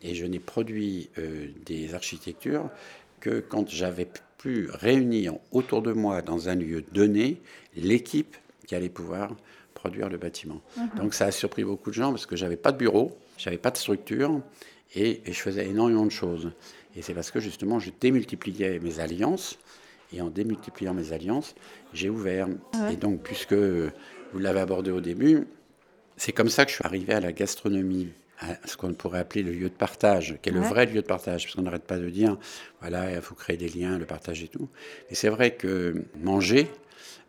et 0.05 0.15
je 0.15 0.27
n'ai 0.27 0.39
produit 0.39 1.09
euh, 1.19 1.49
des 1.65 1.95
architectures 1.95 2.69
que 3.21 3.41
quand 3.41 3.69
j'avais 3.69 4.07
pu 4.39 4.69
réunir 4.71 5.35
autour 5.51 5.81
de 5.81 5.93
moi, 5.93 6.21
dans 6.21 6.51
un 6.51 6.55
lieu 6.55 6.85
donné, 6.93 7.41
l'équipe 7.75 8.37
qui 8.67 8.75
allait 8.75 8.91
pouvoir 8.91 9.35
produire 9.73 10.09
le 10.09 10.19
bâtiment. 10.19 10.61
Donc 10.97 11.15
ça 11.15 11.27
a 11.27 11.31
surpris 11.31 11.65
beaucoup 11.65 11.91
de 11.91 11.95
gens 11.95 12.11
parce 12.11 12.27
que 12.27 12.37
j'avais 12.37 12.57
pas 12.57 12.73
de 12.73 12.79
bureau, 12.79 13.17
j'avais 13.39 13.59
pas 13.59 13.71
de 13.71 13.77
structure 13.77 14.41
et, 14.95 15.23
je 15.27 15.33
faisais 15.33 15.67
énormément 15.67 16.07
de 16.07 16.11
choses. 16.11 16.53
Et 16.97 17.03
c'est 17.03 17.15
parce 17.15 17.31
que 17.31 17.41
justement 17.41 17.81
je 17.81 17.91
démultipliais 18.01 18.79
mes 18.79 19.01
alliances 19.01 19.59
et 20.13 20.21
en 20.21 20.29
démultipliant 20.29 20.95
mes 20.95 21.13
alliances, 21.13 21.55
j'ai 21.93 22.09
ouvert. 22.09 22.49
Et 22.91 22.97
donc 22.97 23.23
puisque 23.23 23.55
vous 23.55 24.39
l'avez 24.39 24.61
abordé 24.61 24.91
au 24.91 25.01
début, 25.01 25.47
c'est 26.17 26.33
comme 26.33 26.49
ça 26.49 26.65
que 26.65 26.71
je 26.71 26.77
suis 26.77 26.87
arrivé 26.87 27.13
à 27.13 27.21
la 27.21 27.33
gastronomie 27.33 28.09
ce 28.65 28.77
qu'on 28.77 28.93
pourrait 28.95 29.21
appeler 29.21 29.43
le 29.43 29.53
lieu 29.53 29.69
de 29.69 29.75
partage, 29.75 30.39
qui 30.43 30.49
est 30.49 30.53
le 30.53 30.61
vrai 30.61 30.87
lieu 30.87 31.03
de 31.03 31.07
partage, 31.07 31.45
parce 31.45 31.55
qu'on 31.55 31.63
n'arrête 31.63 31.85
pas 31.85 31.99
de 31.99 32.09
dire, 32.11 32.37
voilà, 32.81 33.11
il 33.11 33.21
faut 33.21 33.35
créer 33.35 33.57
des 33.57 33.69
liens, 33.69 33.99
le 33.99 34.07
partage 34.07 34.43
et 34.43 34.49
tout. 34.49 34.69
Et 35.11 35.15
c'est 35.15 35.29
vrai 35.29 35.55
que 35.55 36.05
manger, 36.21 36.69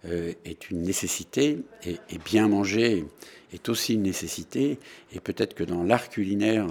euh, 0.07 0.33
est 0.43 0.69
une 0.69 0.83
nécessité, 0.83 1.63
et, 1.83 1.97
bien 2.23 2.47
manger 2.47 3.05
est 3.51 3.69
aussi 3.69 3.95
une 3.95 4.03
nécessité, 4.03 4.77
et 5.13 5.19
peut-être 5.19 5.55
que 5.55 5.63
dans 5.63 5.83
l'art 5.83 6.09
culinaire, 6.09 6.67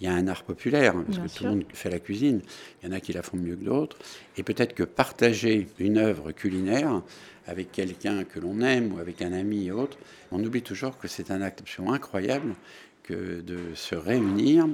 il 0.00 0.04
y 0.04 0.06
a 0.06 0.12
un 0.12 0.28
art 0.28 0.42
populaire, 0.42 0.94
parce 1.06 1.18
que 1.18 1.38
tout 1.38 1.44
le 1.44 1.50
monde 1.50 1.64
fait 1.72 1.88
la 1.88 1.98
cuisine, 1.98 2.42
il 2.82 2.88
y 2.88 2.92
en 2.92 2.94
a 2.94 3.00
qui 3.00 3.14
la 3.14 3.22
font 3.22 3.38
mieux 3.38 3.56
que 3.56 3.64
d'autres, 3.64 3.96
et 4.36 4.42
peut-être 4.42 4.74
que 4.74 4.82
partager 4.82 5.66
une 5.78 5.96
œuvre 5.96 6.32
culinaire 6.32 7.02
avec 7.46 7.72
quelqu'un 7.72 8.24
que 8.24 8.38
l'on 8.38 8.60
aime, 8.60 8.92
ou 8.92 8.98
avec 8.98 9.22
un 9.22 9.32
ami 9.32 9.66
et 9.66 9.72
autre, 9.72 9.96
on 10.30 10.42
oublie 10.44 10.62
toujours 10.62 10.98
que 10.98 11.08
c'est 11.08 11.30
un 11.30 11.40
acte 11.40 11.60
absolument 11.60 11.94
incroyable 11.94 12.54
que 13.04 13.40
de 13.40 13.58
se 13.74 13.94
réunir 13.94 14.66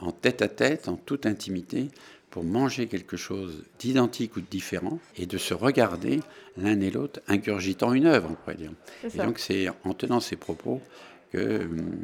en 0.00 0.10
tête 0.10 0.42
à 0.42 0.48
tête, 0.48 0.88
en 0.88 0.96
toute 0.96 1.26
intimité, 1.26 1.88
pour 2.30 2.42
manger 2.42 2.88
quelque 2.88 3.16
chose 3.16 3.62
d'identique 3.78 4.36
ou 4.36 4.40
de 4.40 4.46
différent 4.50 4.98
et 5.16 5.24
de 5.24 5.38
se 5.38 5.54
regarder 5.54 6.18
l'un 6.56 6.80
et 6.80 6.90
l'autre 6.90 7.20
ingurgitant 7.28 7.92
une 7.92 8.06
œuvre, 8.06 8.28
on 8.32 8.34
pourrait 8.34 8.56
dire. 8.56 8.72
Et 9.04 9.18
donc 9.18 9.38
c'est 9.38 9.68
en 9.84 9.94
tenant 9.94 10.18
ces 10.18 10.34
propos 10.34 10.80
que 11.32 11.64
hum, 11.64 11.96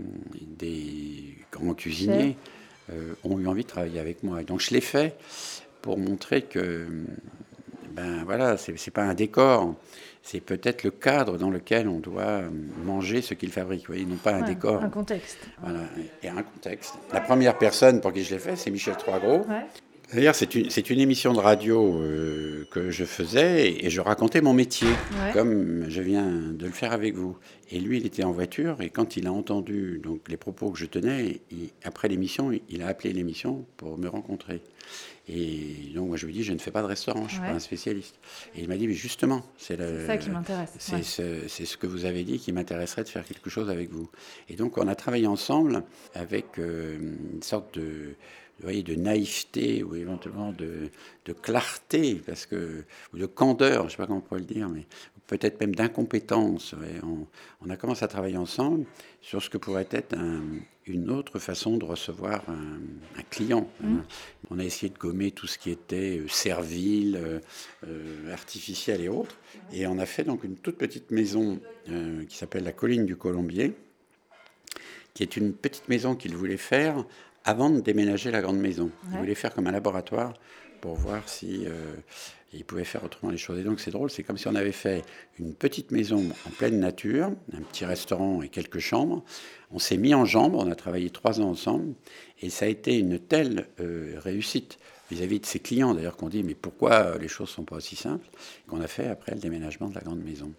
des 0.57 1.37
grands 1.51 1.75
cuisiniers 1.75 2.37
euh, 2.93 3.15
ont 3.25 3.41
eu 3.41 3.49
envie 3.49 3.65
de 3.65 3.69
travailler 3.69 3.99
avec 3.99 4.23
moi. 4.23 4.41
Et 4.41 4.45
donc 4.45 4.61
je 4.61 4.71
l'ai 4.71 4.81
fait 4.81 5.17
pour 5.83 5.99
montrer 5.99 6.43
que 6.43 6.87
hum, 6.87 7.07
ben 7.91 8.23
voilà, 8.25 8.57
c'est 8.57 8.93
pas 8.93 9.03
un 9.03 9.15
décor, 9.15 9.75
c'est 10.23 10.41
peut-être 10.41 10.85
le 10.85 10.91
cadre 10.91 11.39
dans 11.39 11.51
lequel 11.51 11.89
on 11.89 11.99
doit 11.99 12.43
manger 12.85 13.23
ce 13.23 13.35
qu'ils 13.35 13.51
fabriquent, 13.51 13.87
voyez, 13.87 14.05
non 14.05 14.17
pas 14.17 14.35
un 14.35 14.43
décor. 14.43 14.83
Un 14.83 14.91
contexte. 14.91 15.39
Voilà, 15.63 15.81
et 16.23 16.29
un 16.29 16.43
contexte. 16.43 16.95
La 17.13 17.21
première 17.21 17.57
personne 17.59 18.01
pour 18.01 18.13
qui 18.13 18.23
je 18.23 18.35
l'ai 18.35 18.41
fait, 18.41 18.57
c'est 18.57 18.71
Michel 18.71 18.97
Troisgros. 18.97 19.47
Ouais. 19.49 19.67
D'ailleurs, 20.13 20.35
c'est 20.35 20.57
une, 20.57 20.69
une, 20.91 21.01
émission 21.01 21.33
de 21.33 21.39
radio 21.39 22.03
euh, 22.03 22.67
que 22.73 22.91
je 22.91 23.05
faisais 23.05 23.85
et, 23.85 23.91
je 23.91 24.01
racontais 24.01 24.41
mon 24.41 24.53
métier, 24.53 24.89
comme 25.33 25.89
je 25.89 26.03
viens 26.03 26.27
de 26.27 26.67
le 26.67 26.73
faire 26.73 26.93
avec 26.93 27.15
vous. 27.15 27.37
Et 27.71 27.79
lui, 27.79 27.99
il 27.99 28.07
était 28.07 28.25
en 28.25 28.33
voiture 28.33 28.81
et 28.81 28.91
quand 28.91 29.17
il 29.17 29.29
a 29.29 29.33
entendu 29.33 30.01
donc, 30.03 30.29
les 30.29 30.37
propos 30.37 30.71
que 30.71 30.79
je 30.79 30.87
tenais, 30.87 31.41
après 31.85 32.09
l'émission, 32.09 32.51
il 32.69 32.83
a 32.83 32.89
appelé 32.89 33.13
l'émission 33.13 33.65
pour 33.77 33.99
me 33.99 34.09
rencontrer. 34.09 34.63
Et 35.29 35.93
donc, 35.95 36.09
moi, 36.09 36.17
je 36.17 36.27
lui 36.27 36.33
dit, 36.33 36.43
je 36.43 36.53
ne 36.53 36.59
fais 36.59 36.71
pas 36.71 36.83
de 36.83 36.87
restaurant, 36.87 37.21
je 37.21 37.25
ne 37.25 37.31
suis 37.31 37.41
pas 37.41 37.51
un 37.51 37.61
spécialiste. 37.61 38.17
Et 38.55 38.63
il 38.63 38.69
m'a 38.69 38.77
dit, 38.77 38.89
mais 38.89 38.95
justement, 38.95 39.45
c'est 39.57 39.79
ça 40.07 40.17
qui 40.17 40.31
m'intéresse. 40.31 40.75
C'est 40.79 41.03
ce, 41.03 41.77
que 41.77 41.87
vous 41.87 42.05
avez 42.05 42.25
dit 42.25 42.39
qui 42.39 42.53
m'intéresserait 42.53 43.05
de 43.05 43.09
faire 43.09 43.25
quelque 43.25 43.51
chose 43.51 43.71
avec 43.71 43.91
vous. 43.91 44.11
Et 44.49 44.57
donc, 44.57 44.79
on 44.79 44.89
a 44.89 44.95
travaillé 44.95 45.27
ensemble 45.27 45.85
avec 46.15 46.59
euh, 46.59 46.99
une 47.35 47.43
sorte 47.43 47.79
de 47.79 48.15
voyez, 48.63 48.83
de 48.83 48.95
naïveté 48.95 49.83
ou 49.83 49.95
éventuellement 49.95 50.53
de, 50.53 50.91
clarté, 51.43 52.21
parce 52.27 52.47
que, 52.47 52.85
ou 53.15 53.19
de 53.19 53.27
candeur, 53.27 53.83
je 53.83 53.85
ne 53.85 53.91
sais 53.91 53.97
pas 53.97 54.07
comment 54.07 54.19
on 54.19 54.23
pourrait 54.23 54.41
le 54.41 54.47
dire, 54.47 54.69
mais 54.69 54.87
peut-être 55.29 55.61
même 55.61 55.75
d'incompétence. 55.75 56.75
On, 57.63 57.71
a 57.71 57.77
commencé 57.77 58.05
à 58.05 58.09
travailler 58.09 58.37
ensemble 58.37 58.85
sur 59.21 59.41
ce 59.41 59.49
que 59.49 59.59
pourrait 59.59 59.87
être 59.93 60.17
une 60.87 61.11
autre 61.11 61.39
façon 61.39 61.77
de 61.77 61.85
recevoir 61.85 62.43
un, 62.49 63.23
client. 63.31 63.69
Mmh. 63.81 63.99
On 64.51 64.59
a 64.59 64.65
essayé 64.65 64.93
de 64.93 64.99
gommer 64.99 65.31
tout 65.31 65.47
ce 65.47 65.57
qui 65.57 65.71
était 65.71 66.19
euh, 66.19 66.29
servile, 66.29 67.17
euh, 67.17 67.39
euh, 67.87 68.33
artificiel 68.33 69.01
et 69.01 69.09
autres. 69.09 69.37
Et 69.73 69.87
on 69.87 69.99
a 69.99 70.07
fait 70.07 70.25
donc 70.25 70.43
une 70.43 70.57
toute 70.57 70.77
petite 70.77 71.11
maison 71.11 71.61
qui 72.29 72.37
s'appelle 72.37 72.63
la 72.63 72.73
colline 72.73 73.05
du 73.05 73.17
Colombier, 73.17 73.73
qui 75.15 75.25
est 75.25 75.37
une 75.37 75.53
petite 75.53 75.89
maison 75.89 76.15
qu'il 76.15 76.37
voulait 76.37 76.57
faire 76.57 77.05
avant 77.45 77.71
de 77.71 77.81
déménager 77.81 78.31
la 78.31 78.41
grande 78.41 78.59
maison. 78.59 78.91
Il 79.13 79.19
voulait 79.19 79.35
faire 79.35 79.55
comme 79.55 79.67
un 79.67 79.73
laboratoire 79.73 80.35
pour 80.81 80.95
voir 80.95 81.29
si 81.29 81.67
euh, 81.67 81.95
il 82.53 82.65
pouvait 82.65 82.85
faire 82.85 83.05
autrement 83.05 83.31
les 83.31 83.39
choses. 83.39 83.59
Et 83.59 83.63
donc 83.63 83.81
c'est 83.81 83.91
drôle, 83.91 84.11
c'est 84.11 84.23
comme 84.23 84.39
si 84.39 84.49
on 84.49 84.55
avait 84.55 84.73
fait 84.73 85.05
une 85.39 85.55
petite 85.55 85.91
maison 85.91 86.25
en 86.47 86.51
pleine 86.51 86.81
nature, 86.81 87.31
un 87.53 87.63
petit 87.63 87.85
restaurant 87.85 88.43
et 88.43 88.49
quelques 88.49 88.79
chambres. 88.79 89.23
On 89.71 89.79
s'est 89.79 89.97
mis 89.97 90.15
en 90.15 90.25
jambes, 90.25 90.55
on 90.55 90.71
a 90.71 90.75
travaillé 90.75 91.11
trois 91.11 91.41
ans 91.41 91.51
ensemble, 91.51 91.95
et 92.41 92.51
ça 92.51 92.65
a 92.65 92.69
été 92.69 92.99
une 92.99 93.19
telle 93.19 93.67
euh, 93.81 94.15
réussite 94.19 94.79
vis-à-vis 95.11 95.41
de 95.41 95.47
ses 95.47 95.59
clients, 95.59 95.95
d'ailleurs, 95.95 96.17
qu'on 96.17 96.29
dit 96.29 96.43
mais 96.43 96.55
pourquoi 96.55 97.19
les 97.19 97.29
choses 97.29 97.51
sont 97.51 97.65
pas 97.65 97.77
aussi 97.77 97.97
simples, 97.97 98.27
qu'on 98.69 98.81
a 98.81 98.87
fait 98.87 99.09
après 99.09 99.35
le 99.35 99.41
déménagement 99.41 99.89
de 99.89 99.95
la 99.95 100.03
grande 100.03 100.23
maison. 100.23 100.53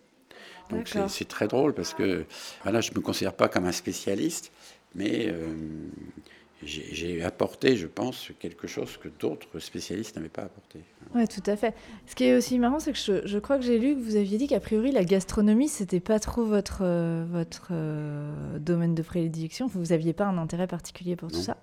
Donc 0.69 0.89
c'est 1.09 1.27
très 1.27 1.47
drôle 1.47 1.73
parce 1.73 1.93
que 1.93 2.25
voilà, 2.63 2.79
je 2.79 2.91
ne 2.91 2.95
me 2.95 3.01
considère 3.01 3.33
pas 3.33 3.49
comme 3.49 3.65
un 3.65 3.73
spécialiste, 3.73 4.51
mais 4.95 5.27
euh, 5.27 5.53
j'ai 6.63 7.23
apporté, 7.23 7.75
je 7.75 7.87
pense, 7.87 8.31
quelque 8.39 8.67
chose 8.67 8.97
que 8.97 9.09
d'autres 9.19 9.59
spécialistes 9.59 10.15
n'avaient 10.15 10.29
pas 10.29 10.43
apporté. 10.43 10.81
Oui, 11.15 11.27
tout 11.27 11.43
à 11.45 11.55
fait. 11.55 11.73
Ce 12.05 12.15
qui 12.15 12.25
est 12.25 12.35
aussi 12.35 12.59
marrant, 12.59 12.79
c'est 12.79 12.93
que 12.93 12.97
je, 13.25 13.39
crois 13.39 13.57
que 13.57 13.63
j'ai 13.63 13.79
lu 13.79 13.95
que 13.95 13.99
vous 13.99 14.15
aviez 14.15 14.37
dit 14.37 14.47
qu'a 14.47 14.59
priori, 14.59 14.91
la 14.91 15.03
gastronomie, 15.03 15.67
c'était 15.67 15.99
pas 15.99 16.19
trop 16.19 16.45
votre, 16.45 16.81
euh, 16.81 17.25
votre 17.29 17.69
euh, 17.71 18.59
domaine 18.59 18.93
de 18.93 19.01
prédilection. 19.01 19.67
Vous 19.67 19.85
n'aviez 19.85 20.13
pas 20.13 20.25
un 20.25 20.37
intérêt 20.37 20.67
particulier 20.67 21.15
pour 21.15 21.31
tout 21.31 21.41
ça. 21.41 21.57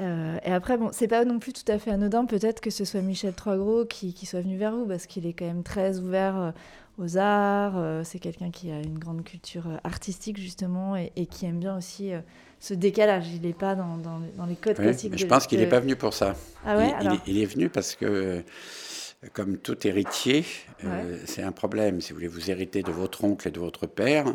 Euh, 0.00 0.38
et 0.44 0.52
après, 0.52 0.76
bon, 0.76 0.90
c'est 0.92 1.08
pas 1.08 1.24
non 1.24 1.38
plus 1.38 1.54
tout 1.54 1.72
à 1.72 1.78
fait 1.78 1.90
anodin, 1.90 2.26
peut-être 2.26 2.60
que 2.60 2.70
ce 2.70 2.84
soit 2.84 3.00
Michel 3.00 3.32
Troisgros 3.32 3.86
qui, 3.86 4.12
qui 4.12 4.26
soit 4.26 4.42
venu 4.42 4.58
vers 4.58 4.76
vous, 4.76 4.86
parce 4.86 5.06
qu'il 5.06 5.26
est 5.26 5.32
quand 5.32 5.46
même 5.46 5.62
très 5.62 5.98
ouvert 5.98 6.52
aux 6.98 7.16
arts. 7.16 8.04
c'est 8.04 8.18
quelqu'un 8.18 8.50
qui 8.50 8.70
a 8.70 8.80
une 8.80 8.98
grande 8.98 9.24
culture 9.24 9.66
artistique, 9.84 10.38
justement, 10.38 10.96
et, 10.96 11.12
et 11.16 11.26
qui 11.26 11.46
aime 11.46 11.60
bien 11.60 11.76
aussi 11.76 12.12
ce 12.60 12.74
décalage. 12.74 13.26
Il 13.34 13.42
n'est 13.42 13.52
pas 13.52 13.74
dans, 13.74 13.96
dans, 13.96 14.46
les 14.46 14.56
codes 14.56 14.76
classiques. 14.76 15.16
Je 15.16 15.26
pense 15.26 15.46
qu'il 15.46 15.60
n'est 15.60 15.66
pas 15.66 15.80
venu 15.80 15.96
pour 15.96 16.14
ça. 16.14 16.34
Ah 16.64 16.76
ouais, 16.76 16.92
il, 17.26 17.38
est 17.38 17.46
venu 17.46 17.68
parce 17.68 17.94
que 17.94 18.42
comme 19.32 19.58
tout 19.58 19.84
héritier, 19.84 20.44
euh, 20.84 21.18
c'est 21.26 21.42
un 21.42 21.50
problème. 21.50 22.00
Si 22.00 22.12
vous 22.12 22.18
voulez, 22.18 22.28
vous 22.28 22.52
héritez 22.52 22.84
de 22.84 22.92
votre 22.92 23.24
oncle 23.24 23.48
et 23.48 23.50
de 23.50 23.58
votre 23.58 23.88
père, 23.88 24.32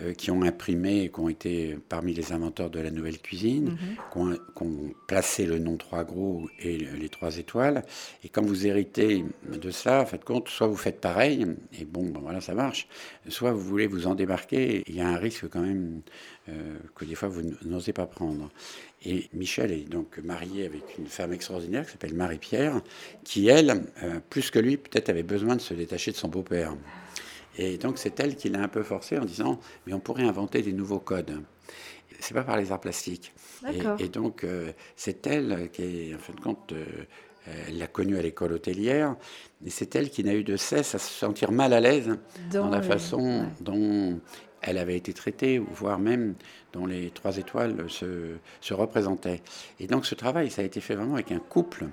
euh, 0.00 0.14
qui 0.14 0.30
ont 0.30 0.42
imprimé, 0.42 1.10
qui 1.12 1.20
ont 1.20 1.28
été 1.28 1.78
parmi 1.90 2.14
les 2.14 2.32
inventeurs 2.32 2.70
de 2.70 2.80
la 2.80 2.90
nouvelle 2.90 3.18
cuisine, 3.18 3.72
mhm. 3.72 4.36
qui, 4.56 4.62
ont, 4.62 4.94
placé 5.06 5.44
le 5.44 5.58
nom 5.58 5.76
trois 5.76 6.04
gros 6.04 6.48
et 6.58 6.78
les 6.78 7.08
trois 7.10 7.36
étoiles. 7.36 7.84
Et 8.24 8.30
quand 8.30 8.42
vous 8.42 8.66
héritez 8.66 9.22
de 9.46 9.70
ça, 9.70 10.06
faites 10.06 10.24
compte, 10.24 10.48
soit 10.48 10.66
vous 10.66 10.76
faites 10.76 11.00
pareil, 11.00 11.46
et 11.78 11.84
bon, 11.84 12.08
ben 12.08 12.20
voilà, 12.20 12.40
ça 12.40 12.54
marche, 12.54 12.88
soit 13.28 13.52
vous 13.52 13.60
voulez 13.60 13.86
vous 13.86 14.06
en 14.06 14.14
débarquer. 14.14 14.82
Il 14.86 14.94
y 14.94 15.02
a 15.02 15.08
un 15.08 15.18
risque 15.18 15.46
quand 15.50 15.60
même 15.60 16.00
euh, 16.48 16.78
que 16.94 17.04
des 17.04 17.14
fois 17.14 17.28
vous 17.28 17.42
n'osez 17.64 17.92
pas 17.92 18.06
prendre. 18.06 18.50
Et 19.04 19.28
Michel 19.32 19.72
est 19.72 19.88
donc 19.88 20.18
marié 20.18 20.64
avec 20.64 20.96
une 20.98 21.06
femme 21.06 21.32
extraordinaire 21.32 21.84
qui 21.84 21.92
s'appelle 21.92 22.14
Marie-Pierre, 22.14 22.80
qui, 23.24 23.48
elle, 23.48 23.84
euh, 24.02 24.20
plus 24.30 24.50
que 24.50 24.58
lui, 24.58 24.76
peut-être 24.76 25.08
avait 25.08 25.24
besoin 25.24 25.56
de 25.56 25.60
se 25.60 25.74
détacher 25.74 26.12
de 26.12 26.16
son 26.16 26.28
beau-père. 26.28 26.76
Et 27.58 27.78
donc 27.78 27.98
c'est 27.98 28.18
elle 28.20 28.36
qui 28.36 28.48
l'a 28.48 28.60
un 28.60 28.68
peu 28.68 28.82
forcé 28.82 29.18
en 29.18 29.24
disant, 29.24 29.58
mais 29.86 29.92
on 29.92 30.00
pourrait 30.00 30.24
inventer 30.24 30.62
des 30.62 30.72
nouveaux 30.72 31.00
codes. 31.00 31.42
C'est 32.20 32.34
pas 32.34 32.44
par 32.44 32.56
les 32.56 32.70
arts 32.70 32.80
plastiques. 32.80 33.32
Et, 33.98 34.08
donc 34.08 34.44
euh, 34.44 34.72
c'est 34.96 35.26
elle 35.26 35.70
qui, 35.72 36.12
en 36.14 36.18
fin 36.18 36.32
de 36.32 36.40
compte, 36.40 36.72
euh, 36.72 36.84
elle 37.68 37.78
l'a 37.78 37.88
connue 37.88 38.16
à 38.16 38.22
l'école 38.22 38.52
hôtelière, 38.52 39.16
et 39.66 39.70
c'est 39.70 39.96
elle 39.96 40.10
qui 40.10 40.22
n'a 40.22 40.34
eu 40.34 40.44
de 40.44 40.56
cesse 40.56 40.94
à 40.94 40.98
se 40.98 41.12
sentir 41.12 41.50
mal 41.50 41.72
à 41.72 41.80
l'aise 41.80 42.16
dans, 42.52 42.68
la 42.68 42.82
façon 42.82 43.46
dont 43.60 44.20
elle 44.60 44.78
avait 44.78 44.96
été 44.96 45.12
traitée, 45.12 45.58
voire 45.58 45.98
même 45.98 46.34
dont 46.72 46.86
les 46.86 47.10
trois 47.10 47.36
étoiles 47.36 47.88
se, 47.88 48.36
se 48.60 48.74
représentaient. 48.74 49.42
Et 49.80 49.86
donc 49.86 50.06
ce 50.06 50.14
travail, 50.14 50.50
ça 50.50 50.62
a 50.62 50.64
été 50.64 50.80
fait 50.80 50.94
vraiment 50.94 51.14
avec 51.14 51.32
un 51.32 51.38
couple 51.38 51.86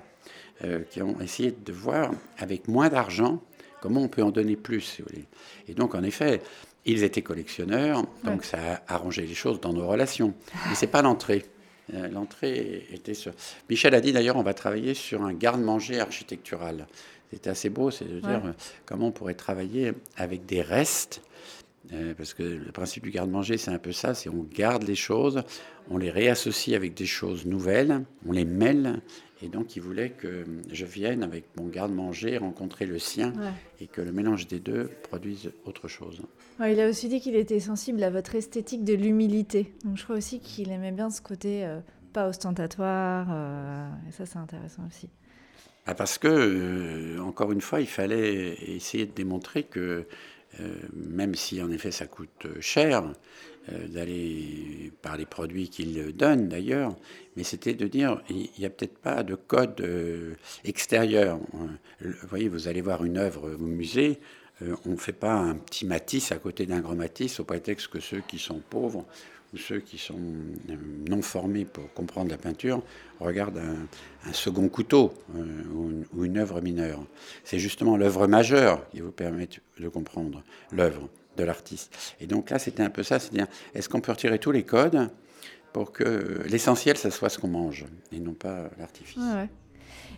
euh, 0.64 0.80
qui 0.90 1.00
ont 1.00 1.18
essayé 1.20 1.52
de 1.52 1.72
voir, 1.72 2.10
avec 2.38 2.68
moins 2.68 2.90
d'argent, 2.90 3.40
comment 3.80 4.02
on 4.02 4.08
peut 4.08 4.22
en 4.22 4.30
donner 4.30 4.56
plus, 4.56 4.82
si 4.82 5.00
vous 5.00 5.08
voulez. 5.08 5.24
Et 5.68 5.72
donc, 5.72 5.94
en 5.94 6.02
effet, 6.02 6.42
ils 6.84 7.02
étaient 7.02 7.22
collectionneurs, 7.22 8.04
donc 8.24 8.44
ça 8.44 8.58
a 8.86 8.94
arrangé 8.94 9.22
les 9.22 9.34
choses 9.34 9.58
dans 9.58 9.72
nos 9.72 9.86
relations. 9.88 10.34
Mais 10.68 10.74
c'est 10.74 10.86
pas 10.86 11.00
l'entrée. 11.00 11.46
Euh, 11.94 12.08
l'entrée 12.08 12.86
était 12.92 13.14
sur. 13.14 13.32
Michel 13.70 13.94
a 13.94 14.02
dit 14.02 14.12
d'ailleurs, 14.12 14.36
on 14.36 14.42
va 14.42 14.52
travailler 14.52 14.92
sur 14.92 15.22
un 15.22 15.32
garde-manger 15.32 15.98
architectural. 15.98 16.86
C'était 17.30 17.48
assez 17.48 17.70
beau, 17.70 17.90
c'est 17.90 18.04
de 18.04 18.20
dire 18.20 18.42
euh, 18.44 18.52
comment 18.84 19.06
on 19.06 19.12
pourrait 19.12 19.34
travailler 19.34 19.92
avec 20.16 20.44
des 20.44 20.60
restes 20.60 21.22
parce 22.16 22.34
que 22.34 22.42
le 22.42 22.72
principe 22.72 23.04
du 23.04 23.10
garde-manger, 23.10 23.56
c'est 23.58 23.70
un 23.70 23.78
peu 23.78 23.92
ça, 23.92 24.14
c'est 24.14 24.28
on 24.28 24.42
garde 24.42 24.82
les 24.84 24.94
choses, 24.94 25.42
on 25.90 25.98
les 25.98 26.10
réassocie 26.10 26.76
avec 26.76 26.94
des 26.94 27.06
choses 27.06 27.46
nouvelles, 27.46 28.04
on 28.26 28.32
les 28.32 28.44
mêle, 28.44 29.00
et 29.42 29.48
donc 29.48 29.76
il 29.76 29.82
voulait 29.82 30.10
que 30.10 30.44
je 30.70 30.84
vienne 30.84 31.22
avec 31.22 31.44
mon 31.56 31.66
garde-manger 31.66 32.38
rencontrer 32.38 32.86
le 32.86 32.98
sien, 32.98 33.32
et 33.80 33.86
que 33.86 34.02
le 34.02 34.12
mélange 34.12 34.46
des 34.46 34.60
deux 34.60 34.90
produise 35.02 35.52
autre 35.64 35.88
chose. 35.88 36.22
il 36.60 36.80
a 36.80 36.88
aussi 36.88 37.08
dit 37.08 37.20
qu'il 37.20 37.36
était 37.36 37.60
sensible 37.60 38.02
à 38.02 38.10
votre 38.10 38.34
esthétique 38.34 38.84
de 38.84 38.94
l'humilité, 38.94 39.72
donc 39.84 39.96
je 39.96 40.04
crois 40.04 40.16
aussi 40.16 40.40
qu'il 40.40 40.70
aimait 40.70 40.92
bien 40.92 41.10
ce 41.10 41.22
côté 41.22 41.64
euh, 41.64 41.80
pas 42.12 42.28
ostentatoire, 42.28 43.28
euh, 43.30 43.88
et 44.08 44.12
ça 44.12 44.26
c'est 44.26 44.38
intéressant 44.38 44.82
aussi. 44.86 45.08
Ah, 45.86 45.94
parce 45.94 46.18
que, 46.18 47.18
encore 47.20 47.52
une 47.52 47.60
fois, 47.60 47.80
il 47.80 47.86
fallait 47.86 48.54
essayer 48.68 49.06
de 49.06 49.12
démontrer 49.12 49.64
que 49.64 49.80
euh, 49.80 50.08
même 50.92 51.34
si 51.34 51.62
en 51.62 51.70
effet 51.70 51.90
ça 51.90 52.06
coûte 52.06 52.46
cher 52.60 53.04
euh, 53.72 53.88
d'aller 53.88 54.90
par 55.02 55.18
les 55.18 55.26
produits 55.26 55.68
qu'ils 55.68 56.16
donnent 56.16 56.48
d'ailleurs, 56.48 56.96
mais 57.36 57.44
c'était 57.44 57.74
de 57.74 57.86
dire 57.86 58.22
il 58.30 58.48
n'y 58.58 58.64
a 58.64 58.70
peut-être 58.70 58.98
pas 58.98 59.22
de 59.22 59.34
code 59.34 59.80
euh, 59.80 60.34
extérieur. 60.64 61.38
Vous 62.00 62.28
voyez, 62.28 62.48
vous 62.48 62.68
allez 62.68 62.80
voir 62.80 63.04
une 63.04 63.18
œuvre 63.18 63.54
au 63.54 63.66
musée, 63.66 64.18
on 64.86 64.90
ne 64.90 64.96
fait 64.96 65.12
pas 65.12 65.34
un 65.34 65.56
petit 65.56 65.86
Matisse 65.86 66.32
à 66.32 66.36
côté 66.36 66.66
d'un 66.66 66.80
grand 66.80 66.94
Matisse 66.94 67.38
au 67.40 67.44
prétexte 67.44 67.88
que 67.88 68.00
ceux 68.00 68.22
qui 68.26 68.38
sont 68.38 68.60
pauvres 68.70 69.06
ou 69.52 69.56
ceux 69.56 69.80
qui 69.80 69.98
sont 69.98 70.14
euh, 70.70 70.76
non 71.08 71.22
formés 71.22 71.64
pour 71.64 71.92
comprendre 71.92 72.30
la 72.30 72.38
peinture 72.38 72.82
regardent 73.18 73.58
un, 73.58 74.32
second 74.32 74.68
couteau 74.68 75.12
euh, 75.36 76.04
ou, 76.14 76.24
une, 76.24 76.38
œuvre 76.38 76.60
mineure. 76.60 77.00
C'est 77.44 77.58
justement 77.58 77.96
l'œuvre 77.96 78.26
majeure 78.26 78.88
qui 78.90 79.00
vous 79.00 79.12
permet 79.12 79.48
de 79.78 79.88
comprendre 79.88 80.42
l'œuvre 80.72 81.08
de 81.36 81.44
l'artiste. 81.44 82.14
Et 82.20 82.26
donc 82.26 82.50
là, 82.50 82.58
c'était 82.58 82.82
un 82.82 82.90
peu 82.90 83.02
ça, 83.02 83.18
c'est-à-dire, 83.18 83.46
est-ce 83.74 83.88
qu'on 83.88 84.00
peut 84.00 84.12
retirer 84.12 84.38
tous 84.38 84.52
les 84.52 84.62
codes 84.62 85.10
pour 85.72 85.92
que 85.92 86.42
l'essentiel, 86.46 86.96
ça 86.96 87.10
soit 87.10 87.28
ce 87.28 87.38
qu'on 87.38 87.48
mange, 87.48 87.86
et 88.12 88.18
non 88.18 88.34
pas 88.34 88.70
l'artifice? 88.78 89.18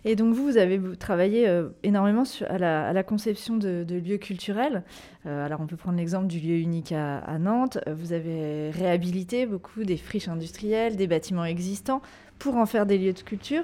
Et 0.05 0.15
donc 0.15 0.33
vous, 0.33 0.43
vous 0.43 0.57
avez 0.57 0.79
travaillé 0.97 1.47
euh, 1.47 1.69
énormément 1.83 2.23
à, 2.47 2.57
la, 2.57 3.03
conception 3.03 3.57
de, 3.57 3.85
lieux 3.89 4.17
culturels. 4.17 4.83
Euh, 5.25 5.45
alors 5.45 5.61
on 5.61 5.67
peut 5.67 5.77
prendre 5.77 5.97
l'exemple 5.97 6.27
du 6.27 6.39
lieu 6.39 6.55
unique 6.55 6.91
à, 6.91 7.37
Nantes. 7.39 7.77
Vous 7.87 8.11
avez 8.11 8.69
réhabilité 8.71 9.45
beaucoup 9.45 9.83
des 9.83 9.97
friches 9.97 10.27
industrielles, 10.27 10.97
des 10.97 11.07
bâtiments 11.07 11.45
existants 11.45 12.01
pour 12.37 12.57
en 12.57 12.65
faire 12.65 12.85
des 12.85 12.97
lieux 12.97 13.13
de 13.13 13.21
culture. 13.21 13.63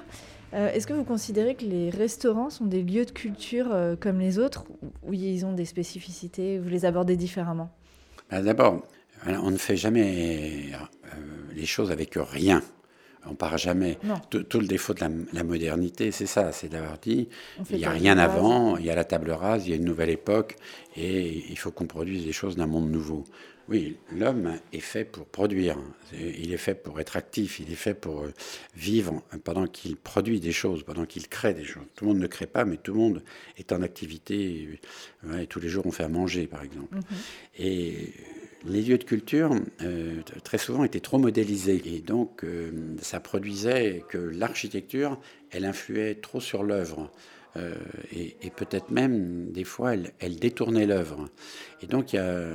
Euh, 0.54 0.72
est-ce 0.72 0.86
que 0.86 0.94
vous 0.94 1.04
considérez 1.04 1.54
que 1.54 1.64
les 1.64 1.90
restaurants 1.90 2.50
sont 2.50 2.64
des 2.64 2.82
lieux 2.82 3.04
de 3.04 3.10
culture 3.10 3.68
comme 4.00 4.18
les 4.18 4.38
autres, 4.38 4.64
où 5.02 5.12
ils 5.12 5.44
ont 5.44 5.52
des 5.52 5.66
spécificités, 5.66 6.58
vous 6.58 6.68
les 6.68 6.86
abordez 6.86 7.16
différemment? 7.16 7.70
Ben, 8.30 8.42
D'abord, 8.42 8.82
on 9.26 9.50
ne 9.50 9.58
fait 9.58 9.76
jamais 9.76 10.72
les 11.54 11.66
choses 11.66 11.90
avec 11.90 12.14
rien. 12.16 12.62
On 13.26 13.34
part 13.34 13.58
jamais. 13.58 13.98
Tout, 14.30 14.60
le 14.60 14.66
défaut 14.66 14.94
de 14.94 15.00
la, 15.32 15.44
modernité, 15.44 16.10
c'est 16.10 16.26
ça, 16.26 16.52
c'est 16.52 16.68
d'avoir 16.68 16.98
dit, 16.98 17.28
il 17.70 17.76
n'y 17.76 17.84
a 17.84 17.90
rien 17.90 18.18
avant, 18.18 18.76
il 18.76 18.86
y 18.86 18.90
a 18.90 18.94
la 18.94 19.04
table 19.04 19.30
rase, 19.30 19.66
il 19.66 19.70
y 19.70 19.72
a 19.72 19.76
une 19.76 19.84
nouvelle 19.84 20.10
époque, 20.10 20.56
et 20.96 21.44
il 21.50 21.58
faut 21.58 21.70
qu'on 21.70 21.86
produise 21.86 22.24
des 22.24 22.32
choses 22.32 22.56
d'un 22.56 22.66
monde 22.66 22.90
nouveau. 22.90 23.24
Oui, 23.68 23.98
l'homme 24.12 24.58
est 24.72 24.80
fait 24.80 25.04
pour 25.04 25.26
produire, 25.26 25.78
il 26.12 26.52
est 26.52 26.56
fait 26.56 26.74
pour 26.74 26.98
être 26.98 27.16
actif, 27.16 27.60
il 27.60 27.70
est 27.70 27.76
fait 27.76 27.94
pour 27.94 28.22
euh, 28.22 28.32
vivre 28.74 29.22
pendant 29.44 29.68
qu'il 29.68 29.96
produit 29.96 30.40
des 30.40 30.50
choses, 30.50 30.82
pendant 30.82 31.06
qu'il 31.06 31.28
crée 31.28 31.54
des 31.54 31.62
choses. 31.62 31.84
Tout 31.94 32.04
le 32.04 32.10
monde 32.10 32.20
ne 32.20 32.26
crée 32.26 32.48
pas, 32.48 32.64
mais 32.64 32.78
tout 32.78 32.92
le 32.92 32.98
monde 32.98 33.22
est 33.58 33.70
en 33.70 33.82
activité. 33.82 34.80
et 35.38 35.46
tous 35.46 35.60
les 35.60 35.68
jours, 35.68 35.86
on 35.86 35.92
fait 35.92 36.02
à 36.02 36.08
manger, 36.08 36.48
par 36.48 36.64
exemple. 36.64 36.96
Mhm. 36.96 37.02
Et 37.60 38.12
les 38.64 38.82
lieux 38.82 38.98
de 38.98 39.04
culture, 39.04 39.54
euh, 39.82 40.20
très 40.44 40.58
souvent, 40.58 40.84
étaient 40.84 41.00
trop 41.00 41.18
modélisés. 41.18 41.82
Et 41.86 42.00
donc, 42.00 42.44
euh, 42.44 42.70
ça 43.00 43.20
produisait 43.20 44.04
que 44.08 44.18
l'architecture, 44.18 45.18
elle 45.50 45.64
influait 45.64 46.14
trop 46.14 46.40
sur 46.40 46.62
l'œuvre. 46.62 47.10
Euh, 47.56 47.74
et, 48.12 48.50
peut-être 48.54 48.92
même, 48.92 49.50
des 49.50 49.64
fois, 49.64 49.94
elle, 49.94 50.36
détournait 50.36 50.86
l'œuvre. 50.86 51.28
Et 51.82 51.86
donc, 51.86 52.12
il 52.12 52.16
y 52.16 52.18
a, 52.20 52.46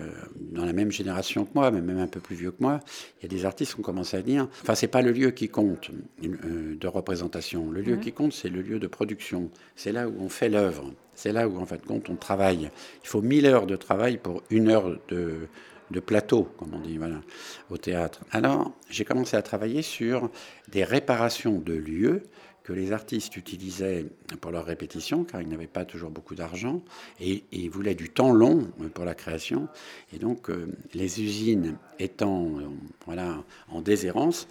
dans 0.53 0.63
la 0.63 0.71
même 0.71 0.89
génération 0.89 1.43
que 1.43 1.49
moi, 1.53 1.69
mais 1.69 1.81
même 1.81 1.97
un 1.97 2.07
peu 2.07 2.21
plus 2.21 2.37
vieux 2.37 2.51
que 2.51 2.61
moi, 2.61 2.79
il 3.19 3.23
y 3.23 3.25
a 3.25 3.37
des 3.37 3.45
artistes 3.45 3.73
qui 3.73 3.79
ont 3.81 3.83
commencé 3.83 4.15
à 4.15 4.21
dire 4.21 4.47
enfin, 4.61 4.73
c'est 4.73 4.87
pas 4.87 5.01
le 5.01 5.11
lieu 5.11 5.31
qui 5.31 5.49
compte 5.49 5.91
de 6.21 6.87
représentation. 6.87 7.71
Le 7.71 7.81
lieu 7.81 7.97
qui 7.97 8.13
compte, 8.13 8.31
c'est 8.31 8.47
le 8.47 8.61
lieu 8.61 8.79
de 8.79 8.87
production. 8.87 9.49
C'est 9.75 9.91
là 9.91 10.07
où 10.07 10.15
on 10.17 10.29
fait 10.29 10.47
l'œuvre. 10.47 10.93
C'est 11.13 11.33
là 11.33 11.49
où, 11.49 11.59
en 11.59 11.65
fin 11.65 11.75
de 11.75 11.81
compte, 11.81 12.09
on 12.09 12.15
travaille. 12.15 12.69
Il 13.03 13.07
faut 13.07 13.21
1000 13.21 13.47
heures 13.47 13.67
de 13.67 13.75
travail 13.75 14.17
pour 14.17 14.43
une 14.49 14.69
heure 14.69 14.97
de 15.09 15.49
de 15.95 16.01
plateau, 16.01 16.43
comme 16.57 16.73
on 16.73 16.79
dit, 16.79 16.97
voilà, 16.97 17.21
au 17.69 17.77
théâtre. 17.77 18.19
Alors, 18.31 18.73
j'ai 18.89 19.05
commencé 19.05 19.37
à 19.37 19.41
travailler 19.41 19.81
sur 19.81 20.29
des 20.67 20.83
réparations 20.83 21.57
de 21.57 21.73
lieux 21.73 22.23
que 22.63 22.73
les 22.73 22.91
artistes 22.91 23.37
utilisaient 23.37 24.05
pour 24.41 24.51
leur 24.51 24.65
répétition, 24.65 25.23
car 25.23 25.41
ils 25.41 25.47
n'avaient 25.47 25.67
pas 25.67 25.85
toujours 25.85 26.09
beaucoup 26.09 26.35
d'argent, 26.35 26.81
et, 27.21 27.43
ils 27.51 27.69
voulaient 27.69 27.95
du 27.95 28.09
temps 28.09 28.33
long 28.33 28.67
pour 28.93 29.05
la 29.05 29.15
création. 29.15 29.69
Et 30.13 30.17
donc, 30.17 30.49
euh, 30.49 30.67
les 30.93 31.21
usines 31.21 31.77
étant 31.97 32.45
euh, 32.45 32.63
voilà, 33.05 33.43
en 33.69 33.81
déshérence, 33.81 34.47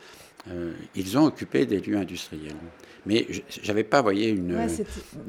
euh, 0.49 0.73
ils 0.95 1.19
ont 1.19 1.25
occupé 1.25 1.67
des 1.67 1.81
lieux 1.81 1.99
industriels. 1.99 2.57
Mais 3.05 3.27
j'avais 3.63 3.85
pas, 3.85 4.01
voyez, 4.01 4.31
une, 4.31 4.67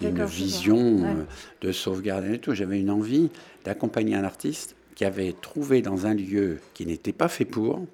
une 0.01 0.25
vision 0.25 1.27
de 1.59 1.71
sauvegarde 1.73 2.25
et 2.25 2.39
tout. 2.39 2.53
J'avais 2.53 2.79
une 2.79 2.89
envie 2.89 3.29
d'accompagner 3.65 4.15
un 4.15 4.23
artiste 4.23 4.77
qui 4.95 5.05
avait 5.05 5.33
trouvé 5.33 5.81
dans 5.81 6.07
un 6.07 6.13
lieu 6.13 6.59
qui 6.73 6.85
n'était 6.85 7.13
pas 7.13 7.27
fait 7.27 7.45
pour, 7.45 7.85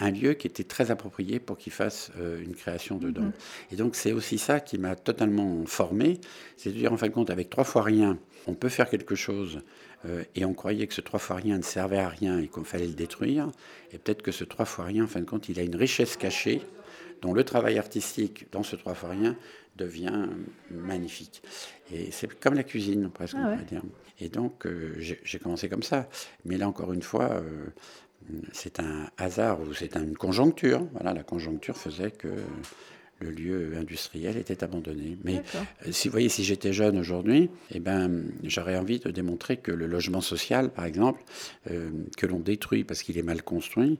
un 0.00 0.10
lieu 0.10 0.32
qui 0.32 0.46
était 0.46 0.64
très 0.64 0.90
approprié 0.90 1.38
pour 1.38 1.58
qu'il 1.58 1.72
fasse 1.72 2.10
euh, 2.18 2.42
une 2.42 2.54
création 2.54 2.96
dedans. 2.96 3.22
Mhm. 3.22 3.32
Et 3.72 3.76
donc 3.76 3.94
c'est 3.94 4.12
aussi 4.12 4.38
ça 4.38 4.58
qui 4.60 4.78
m'a 4.78 4.96
totalement 4.96 5.64
formé, 5.66 6.18
c'est 6.56 6.70
de 6.70 6.74
dire 6.74 6.92
en 6.92 6.96
fin 6.96 7.08
de 7.08 7.12
compte 7.12 7.30
avec 7.30 7.50
trois 7.50 7.64
fois 7.64 7.82
rien, 7.82 8.18
on 8.46 8.54
peut 8.54 8.70
faire 8.70 8.88
quelque 8.88 9.14
chose 9.14 9.60
euh, 10.06 10.24
et 10.34 10.44
on 10.46 10.54
croyait 10.54 10.86
que 10.86 10.94
ce 10.94 11.02
trois 11.02 11.18
fois 11.18 11.36
rien 11.36 11.58
ne 11.58 11.62
servait 11.62 11.98
à 11.98 12.08
rien 12.08 12.38
et 12.38 12.48
qu'on 12.48 12.64
fallait 12.64 12.86
le 12.86 12.94
détruire. 12.94 13.50
Et 13.92 13.98
peut-être 13.98 14.22
que 14.22 14.32
ce 14.32 14.44
trois 14.44 14.64
fois 14.64 14.86
rien, 14.86 15.04
en 15.04 15.08
fin 15.08 15.20
de 15.20 15.26
compte, 15.26 15.48
il 15.50 15.60
a 15.60 15.62
une 15.62 15.76
richesse 15.76 16.16
cachée 16.16 16.62
dont 17.20 17.34
le 17.34 17.44
travail 17.44 17.78
artistique 17.78 18.46
dans 18.50 18.62
ce 18.62 18.76
trois 18.76 18.94
fois 18.94 19.10
rien 19.10 19.36
devient 19.76 20.28
magnifique. 20.70 21.42
Et 21.92 22.10
c'est 22.10 22.32
comme 22.40 22.54
la 22.54 22.62
cuisine, 22.62 23.10
presque, 23.10 23.36
ah 23.38 23.50
on 23.52 23.56
va 23.56 23.62
dire. 23.62 23.82
Et 24.20 24.28
donc, 24.28 24.66
euh, 24.66 24.94
j'ai 24.98 25.38
commencé 25.38 25.68
comme 25.68 25.82
ça. 25.82 26.08
Mais 26.44 26.56
là, 26.56 26.68
encore 26.68 26.92
une 26.92 27.02
fois, 27.02 27.30
euh, 27.30 27.66
c'est 28.52 28.80
un 28.80 29.08
hasard 29.16 29.60
ou 29.60 29.74
c'est 29.74 29.96
une 29.96 30.16
conjoncture. 30.16 30.86
Voilà, 30.92 31.14
la 31.14 31.22
conjoncture 31.22 31.76
faisait 31.76 32.10
que 32.10 32.28
le 33.20 33.30
lieu 33.30 33.76
industriel 33.76 34.36
était 34.36 34.64
abandonné. 34.64 35.18
Mais 35.24 35.42
euh, 35.54 35.92
si 35.92 36.08
vous 36.08 36.12
voyez, 36.12 36.28
si 36.28 36.42
j'étais 36.42 36.72
jeune 36.72 36.98
aujourd'hui, 36.98 37.50
eh 37.72 37.80
ben, 37.80 38.24
j'aurais 38.44 38.76
envie 38.76 38.98
de 38.98 39.10
démontrer 39.10 39.58
que 39.58 39.70
le 39.70 39.86
logement 39.86 40.20
social, 40.20 40.70
par 40.70 40.86
exemple, 40.86 41.22
euh, 41.70 41.90
que 42.16 42.26
l'on 42.26 42.40
détruit 42.40 42.84
parce 42.84 43.02
qu'il 43.02 43.18
est 43.18 43.22
mal 43.22 43.42
construit, 43.42 43.98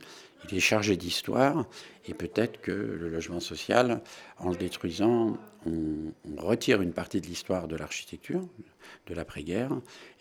il 0.48 0.56
est 0.56 0.60
chargé 0.60 0.96
d'histoire, 0.96 1.66
et 2.06 2.14
peut-être 2.14 2.60
que 2.60 2.72
le 2.72 3.08
logement 3.08 3.40
social, 3.40 4.02
en 4.38 4.50
le 4.50 4.56
détruisant, 4.56 5.36
on, 5.66 6.12
retire 6.38 6.80
une 6.80 6.92
partie 6.92 7.20
de 7.20 7.26
l'histoire 7.26 7.68
de 7.68 7.76
l'architecture, 7.76 8.40
de 9.06 9.14
l'après-guerre, 9.14 9.70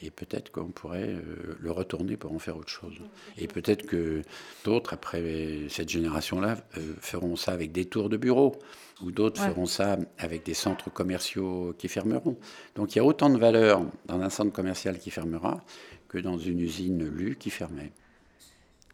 et 0.02 0.12
peut-être 0.12 0.52
qu'on 0.52 0.68
pourrait 0.68 1.14
euh, 1.14 1.58
le 1.60 1.72
retourner 1.72 2.18
pour 2.18 2.34
en 2.34 2.40
faire 2.40 2.58
autre 2.58 2.70
chose. 2.70 3.00
Et 3.38 3.48
peut-être 3.48 3.86
que 3.86 4.22
d'autres, 4.66 4.94
après 4.94 5.68
cette 5.70 5.90
génération-là, 5.90 6.58
feront 7.00 7.38
ça 7.38 7.54
avec 7.54 7.72
des 7.72 7.86
tours 7.86 8.10
de 8.10 8.18
bureau 8.18 8.60
ou 9.02 9.12
d'autres 9.12 9.42
feront 9.42 9.66
ça 9.66 9.98
avec 10.18 10.46
des 10.46 10.54
centres 10.54 10.92
commerciaux 10.92 11.74
qui 11.78 11.88
fermeront. 11.88 12.38
Donc 12.76 12.96
il 12.96 12.98
y 12.98 13.02
a 13.02 13.06
autant 13.06 13.30
de 13.30 13.38
valeur 13.38 13.82
dans 14.06 14.20
un 14.20 14.30
centre 14.30 14.52
commercial 14.52 15.00
qui 15.00 15.10
fermera 15.10 15.64
que 16.10 16.18
dans 16.18 16.38
une 16.38 16.60
usine 16.60 17.08
lue 17.08 17.38
qui 17.38 17.50
fermait. 17.50 17.92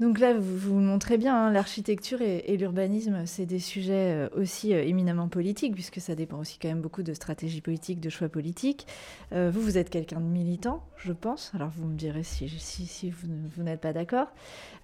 Donc 0.02 0.20
là, 0.20 0.34
vous, 0.34 0.58
vous 0.58 0.80
montrez 0.80 1.18
bien, 1.18 1.36
hein, 1.36 1.52
l'architecture 1.52 2.22
et, 2.22 2.58
l'urbanisme, 2.58 3.26
c'est 3.26 3.46
des 3.46 3.60
sujets 3.60 4.14
euh, 4.14 4.30
aussi 4.36 4.74
euh, 4.74 4.84
éminemment 4.84 5.30
politiques, 5.30 5.74
puisque 5.74 6.02
ça 6.02 6.16
dépend 6.16 6.38
aussi 6.38 6.60
quand 6.62 6.68
même 6.68 6.82
beaucoup 6.82 7.02
de 7.02 7.14
stratégie 7.14 7.62
politique, 7.62 8.02
de 8.02 8.10
choix 8.10 8.28
politiques. 8.28 8.88
Euh, 9.32 9.50
vous, 9.54 9.62
vous 9.62 9.78
êtes 9.78 9.90
quelqu'un 9.90 10.20
de 10.20 10.26
militant, 10.26 10.84
je 10.98 11.14
pense. 11.14 11.52
Alors 11.56 11.70
vous 11.78 11.88
me 11.88 11.96
direz 11.96 12.24
si, 12.24 13.10
vous 13.10 13.64
n'êtes 13.64 13.80
pas 13.80 13.94
d'accord. 13.94 14.28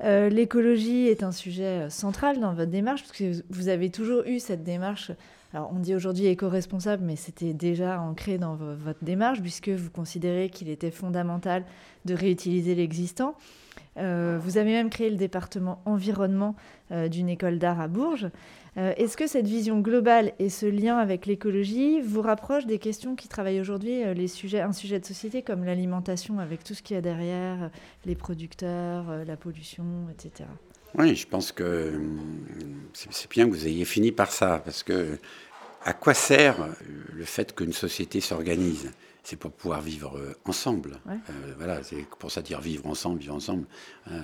L'écologie 0.02 1.08
est 1.08 1.24
un 1.24 1.32
sujet 1.32 1.90
central 1.90 2.40
dans 2.40 2.54
votre 2.54 2.72
démarche, 2.72 3.04
parce 3.04 3.18
que 3.18 3.44
vous 3.50 3.68
avez 3.68 3.90
toujours 3.90 4.24
eu 4.26 4.40
cette 4.40 4.64
démarche 4.64 5.12
alors 5.54 5.70
on 5.74 5.80
dit 5.80 5.94
aujourd'hui 5.94 6.28
éco-responsable, 6.28 7.04
mais 7.04 7.18
c'était 7.18 7.52
déjà 7.54 8.00
ancré 8.00 8.38
dans 8.38 8.56
votre 8.56 9.04
démarche, 9.04 9.42
puisque 9.42 9.68
vous 9.68 9.90
considérez 9.90 10.50
qu'il 10.50 10.70
était 10.70 10.92
fondamental 10.92 11.66
de 12.06 12.14
réutiliser 12.14 12.74
l'existant. 12.74 13.36
Euh, 13.98 14.40
vous 14.42 14.58
avez 14.58 14.72
même 14.72 14.90
créé 14.90 15.10
le 15.10 15.18
département 15.18 15.82
environnement 15.86 16.56
euh, 16.92 17.10
d'une 17.10 17.30
école 17.30 17.60
d'art 17.60 17.82
à 17.82 17.88
Bourges. 17.88 18.30
Euh, 18.78 18.94
est-ce 18.96 19.18
que 19.18 19.28
cette 19.28 19.48
vision 19.48 19.80
globale 19.80 20.32
et 20.40 20.50
ce 20.50 20.66
lien 20.66 20.98
avec 20.98 21.26
l'écologie 21.26 22.00
vous 22.00 22.22
rapprochent 22.22 22.66
des 22.66 22.80
questions 22.80 23.16
qui 23.16 23.28
travaillent 23.28 23.60
aujourd'hui, 23.60 24.04
les 24.14 24.56
un 24.62 24.72
sujet 24.72 25.00
de 25.00 25.06
société 25.06 25.42
comme 25.42 25.66
l'alimentation 25.66 26.40
avec 26.40 26.64
tout 26.64 26.74
ce 26.74 26.82
qu'il 26.82 26.96
y 26.96 26.98
a 26.98 27.02
derrière, 27.02 27.70
les 28.06 28.16
producteurs, 28.16 29.26
la 29.26 29.36
pollution, 29.36 30.08
etc. 30.10 30.48
Oui, 30.98 31.16
je 31.16 31.28
pense 31.28 31.52
que 31.52 32.02
c'est 32.94 33.30
bien 33.30 33.46
que 33.46 33.52
vous 33.52 33.68
ayez 33.68 33.86
fini 33.86 34.14
par 34.14 34.32
ça, 34.32 34.62
parce 34.64 34.84
que 34.84 35.18
à 35.84 35.94
quoi 35.94 36.14
sert 36.14 36.70
le 37.14 37.26
fait 37.26 37.54
qu'une 37.54 37.74
société 37.74 38.22
s'organise? 38.22 38.92
C'est 39.24 39.36
pour 39.36 39.52
pouvoir 39.52 39.82
vivre 39.82 40.18
euh, 40.18 40.34
ensemble. 40.46 41.00
Euh, 41.08 41.54
voilà, 41.58 41.84
c'est 41.84 42.06
pour 42.20 42.32
ça 42.32 42.42
dire 42.42 42.60
vivre 42.60 42.88
ensemble, 42.88 43.20
vivre 43.20 43.36
ensemble. 43.36 43.66
Hein, 44.10 44.22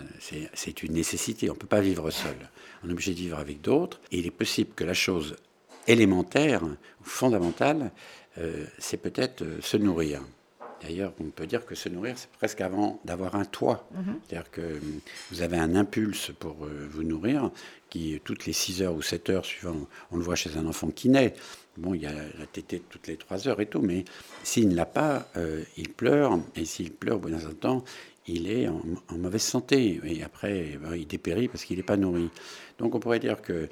c'est 0.54 0.84
une 0.84 0.94
nécessité. 0.94 1.50
On 1.50 1.54
ne 1.54 1.60
peut 1.60 1.68
pas 1.68 1.82
vivre 1.82 2.10
seul. 2.10 2.36
On 2.84 2.90
est 2.90 2.92
obligé 2.92 3.14
de 3.14 3.20
vivre 3.20 3.38
avec 3.38 3.62
d'autres. 3.62 4.00
Et 4.12 4.20
il 4.20 4.26
est 4.26 4.32
possible 4.32 4.74
que 4.76 4.84
la 4.84 4.94
chose 4.94 5.36
élémentaire 5.88 6.64
ou 6.64 7.04
fondamentale, 7.04 7.92
euh, 8.38 8.66
c'est 8.80 8.98
peut-être 8.98 9.44
se 9.62 9.78
nourrir. 9.78 10.22
D'ailleurs, 10.82 11.14
on 11.20 11.30
peut 11.30 11.48
dire 11.48 11.66
que 11.66 11.74
se 11.74 11.90
nourrir, 11.90 12.16
c'est 12.18 12.30
presque 12.30 12.62
avant 12.62 13.00
d'avoir 13.04 13.36
un 13.36 13.46
toit. 13.46 13.88
Mhm. 13.96 14.20
C'est-à-dire 14.28 14.52
que 14.52 14.80
vous 15.32 15.42
avez 15.42 15.58
un 15.58 15.76
impulse 15.76 16.32
pour 16.40 16.56
vous 16.90 17.04
nourrir 17.04 17.50
qui, 17.90 18.22
toutes 18.24 18.46
les 18.46 18.54
6 18.54 18.84
heures 18.84 18.94
ou 18.94 19.02
7 19.02 19.30
heures 19.32 19.46
suivant, 19.46 19.88
on 20.12 20.18
le 20.18 20.24
voit 20.24 20.36
chez 20.36 20.56
un 20.56 20.68
enfant 20.68 20.90
qui 20.90 21.10
naît, 21.10 21.34
Bon, 21.78 21.94
il 21.94 22.02
y 22.02 22.08
a 22.08 22.12
la 22.12 22.46
tétée 22.52 22.82
toutes 22.90 23.08
les 23.08 23.18
trois 23.18 23.48
heures 23.48 23.62
et 23.62 23.68
tout, 23.68 23.82
mais 23.82 24.04
s'il 24.44 24.68
ne 24.70 24.76
l'a 24.76 24.88
pas, 24.88 25.28
euh, 25.38 25.64
il 25.78 25.90
pleure, 25.90 26.40
et 26.56 26.66
s'il 26.66 26.92
pleure 26.92 27.18
au 27.18 27.20
bout 27.20 27.30
d'un 27.30 27.40
temps, 27.54 27.84
il 28.26 28.50
est 28.50 28.68
en, 28.68 28.82
mauvaise 29.12 29.44
santé, 29.44 30.02
et 30.04 30.24
après, 30.24 30.78
ben, 30.82 30.96
il 30.96 31.06
dépérit 31.06 31.48
parce 31.48 31.64
qu'il 31.64 31.78
n'est 31.78 31.84
pas 31.84 31.96
nourri. 31.96 32.30
Donc 32.80 32.96
on 32.96 33.00
pourrait 33.00 33.20
dire 33.20 33.42
que, 33.44 33.70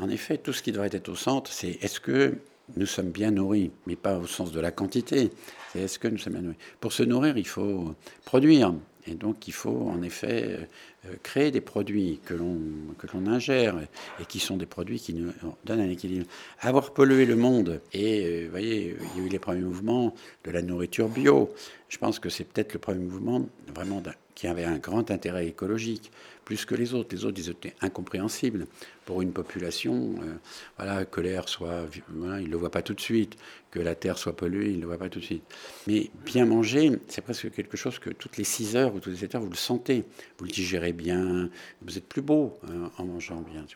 en 0.00 0.10
effet, 0.10 0.36
tout 0.36 0.52
ce 0.52 0.62
qui 0.62 0.72
devrait 0.72 0.90
être 0.92 1.08
au 1.08 1.14
centre, 1.14 1.52
c'est 1.52 1.78
est-ce 1.80 2.00
que 2.00 2.34
nous 2.76 2.86
sommes 2.86 3.10
bien 3.10 3.30
nourris, 3.30 3.70
mais 3.86 3.94
pas 3.96 4.18
au 4.18 4.26
sens 4.26 4.50
de 4.50 4.58
la 4.58 4.72
quantité, 4.72 5.30
c'est 5.72 5.80
est-ce 5.80 6.00
que 6.00 6.08
nous 6.08 6.18
sommes 6.18 6.32
bien 6.34 6.42
nourris. 6.42 6.58
Pour 6.80 6.92
se 6.92 7.04
nourrir, 7.04 7.38
il 7.38 7.46
faut 7.46 7.94
produire, 8.24 8.74
et 9.06 9.14
donc 9.14 9.48
il 9.48 9.52
faut 9.52 9.88
en 9.88 10.02
effet 10.02 10.68
euh, 11.06 11.14
créer 11.22 11.50
des 11.50 11.60
produits 11.60 12.20
que 12.24 12.34
l'on, 12.34 12.58
que 12.98 13.06
l'on 13.12 13.26
ingère 13.26 13.76
et 14.20 14.24
qui 14.24 14.40
sont 14.40 14.56
des 14.56 14.66
produits 14.66 14.98
qui 14.98 15.12
nous 15.12 15.32
donnent 15.64 15.80
un 15.80 15.90
équilibre. 15.90 16.26
Avoir 16.60 16.92
pollué 16.92 17.26
le 17.26 17.36
monde, 17.36 17.80
et 17.92 18.24
euh, 18.24 18.44
vous 18.44 18.50
voyez, 18.50 18.96
il 19.14 19.20
y 19.20 19.24
a 19.24 19.26
eu 19.26 19.28
les 19.28 19.38
premiers 19.38 19.62
mouvements 19.62 20.14
de 20.44 20.50
la 20.50 20.62
nourriture 20.62 21.08
bio. 21.08 21.52
Je 21.88 21.98
pense 21.98 22.18
que 22.18 22.28
c'est 22.28 22.44
peut-être 22.44 22.72
le 22.72 22.78
premier 22.78 23.04
mouvement 23.04 23.46
vraiment 23.74 24.02
qui 24.34 24.46
avait 24.46 24.64
un 24.64 24.78
grand 24.78 25.10
intérêt 25.10 25.46
écologique 25.46 26.10
plus 26.44 26.64
que 26.64 26.74
les 26.74 26.94
autres. 26.94 27.14
Les 27.14 27.24
autres, 27.24 27.38
ils 27.38 27.50
étaient 27.50 27.74
incompréhensibles 27.80 28.66
pour 29.04 29.22
une 29.22 29.32
population. 29.32 30.14
Euh, 30.22 30.34
voilà, 30.76 31.04
que 31.04 31.20
l'air 31.20 31.48
soit, 31.48 31.86
voilà, 32.08 32.40
ils 32.40 32.50
le 32.50 32.56
voient 32.56 32.70
pas 32.70 32.82
tout 32.82 32.94
de 32.94 33.00
suite, 33.00 33.36
que 33.74 33.80
la 33.80 33.96
terre 33.96 34.18
soit 34.18 34.36
polluée, 34.36 34.70
ils 34.70 34.76
ne 34.76 34.82
le 34.82 34.86
voient 34.86 34.98
pas 34.98 35.08
tout 35.08 35.18
de 35.18 35.24
suite. 35.24 35.42
Mais 35.88 36.08
bien 36.24 36.46
manger, 36.46 36.92
c'est 37.08 37.22
presque 37.22 37.50
quelque 37.50 37.76
chose 37.76 37.98
que 37.98 38.10
toutes 38.10 38.36
les 38.36 38.44
6 38.44 38.76
heures 38.76 38.94
ou 38.94 39.00
toutes 39.00 39.12
les 39.12 39.18
7 39.18 39.34
heures, 39.34 39.42
vous 39.42 39.50
le 39.50 39.56
sentez. 39.56 40.04
Vous 40.38 40.44
le 40.44 40.50
digérez 40.52 40.92
bien, 40.92 41.50
vous 41.82 41.98
êtes 41.98 42.06
plus 42.06 42.22
beau 42.22 42.56
hein, 42.68 42.90
en 42.98 43.04
mangeant 43.04 43.40
bien. 43.40 43.66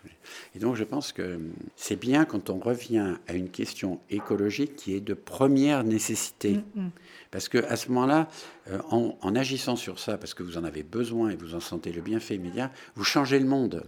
Et 0.55 0.61
donc, 0.61 0.77
je 0.77 0.85
pense 0.85 1.11
que 1.13 1.41
c'est 1.75 1.99
bien 1.99 2.25
quand 2.25 2.49
on 2.49 2.59
revient 2.59 3.17
à 3.27 3.35
une 3.35 3.51
question 3.51 3.99
écologique 4.09 4.77
qui 4.77 4.95
est 4.95 5.01
de 5.01 5.15
première 5.15 5.83
nécessité. 5.83 6.61
Mm, 6.75 6.83
mm. 6.83 6.91
Parce 7.33 7.49
que 7.49 7.59
à 7.59 7.77
ce 7.77 7.89
moment-là, 7.89 8.29
euh, 8.71 8.79
en, 8.91 9.35
agissant 9.35 9.77
sur 9.77 9.99
ça, 9.99 10.17
parce 10.17 10.33
que 10.33 10.43
vous 10.43 10.57
en 10.57 10.65
avez 10.65 10.83
besoin 10.83 11.31
et 11.31 11.37
vous 11.37 11.55
en 11.55 11.61
sentez 11.61 11.93
le 11.93 12.01
bienfait 12.01 12.37
immédiat, 12.37 12.71
vous 12.95 13.05
changez 13.05 13.39
le 13.39 13.47
monde. 13.47 13.85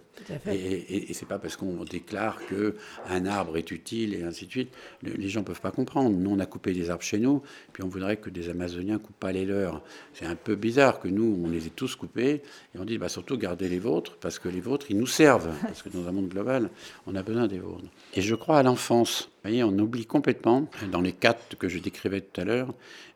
Et, 0.46 0.52
et, 0.52 1.10
et 1.10 1.14
c'est 1.14 1.26
pas 1.26 1.38
parce 1.38 1.56
qu'on 1.56 1.84
déclare 1.84 2.44
que 2.46 2.76
un 3.08 3.24
arbre 3.26 3.56
est 3.56 3.70
utile 3.70 4.14
et 4.14 4.22
ainsi 4.24 4.46
de 4.46 4.50
suite. 4.50 4.72
Les 5.02 5.28
gens 5.28 5.42
peuvent 5.42 5.60
pas 5.60 5.70
comprendre. 5.70 5.99
Nous, 6.08 6.30
on 6.30 6.38
a 6.38 6.46
coupé 6.46 6.72
des 6.72 6.90
arbres 6.90 7.02
chez 7.02 7.18
nous, 7.18 7.42
puis 7.72 7.82
on 7.82 7.88
voudrait 7.88 8.16
que 8.16 8.30
des 8.30 8.48
Amazoniens 8.48 8.98
coupent 8.98 9.18
pas 9.18 9.32
les 9.32 9.44
leurs. 9.44 9.82
C'est 10.14 10.26
un 10.26 10.36
peu 10.36 10.54
bizarre 10.54 11.00
que 11.00 11.08
nous, 11.08 11.42
on 11.44 11.50
les 11.50 11.66
ait 11.66 11.72
tous 11.74 11.96
coupés 11.96 12.42
et 12.74 12.78
on 12.78 12.84
dit 12.84 12.98
bah, 12.98 13.08
surtout 13.08 13.36
gardez 13.36 13.68
les 13.68 13.78
vôtres 13.78 14.16
parce 14.20 14.38
que 14.38 14.48
les 14.48 14.60
vôtres, 14.60 14.86
ils 14.90 14.96
nous 14.96 15.06
servent. 15.06 15.50
Parce 15.62 15.82
que 15.82 15.88
dans 15.88 16.08
un 16.08 16.12
monde 16.12 16.28
global, 16.28 16.70
on 17.06 17.14
a 17.14 17.22
besoin 17.22 17.46
des 17.46 17.58
vôtres. 17.58 17.84
Et 18.14 18.22
je 18.22 18.34
crois 18.34 18.58
à 18.58 18.62
l'enfance. 18.62 19.30
Vous 19.42 19.50
voyez, 19.50 19.64
on 19.64 19.78
oublie 19.78 20.06
complètement, 20.06 20.68
dans 20.90 21.00
les 21.00 21.12
quatre 21.12 21.56
que 21.56 21.68
je 21.68 21.78
décrivais 21.78 22.20
tout 22.20 22.40
à 22.40 22.44
l'heure, 22.44 22.74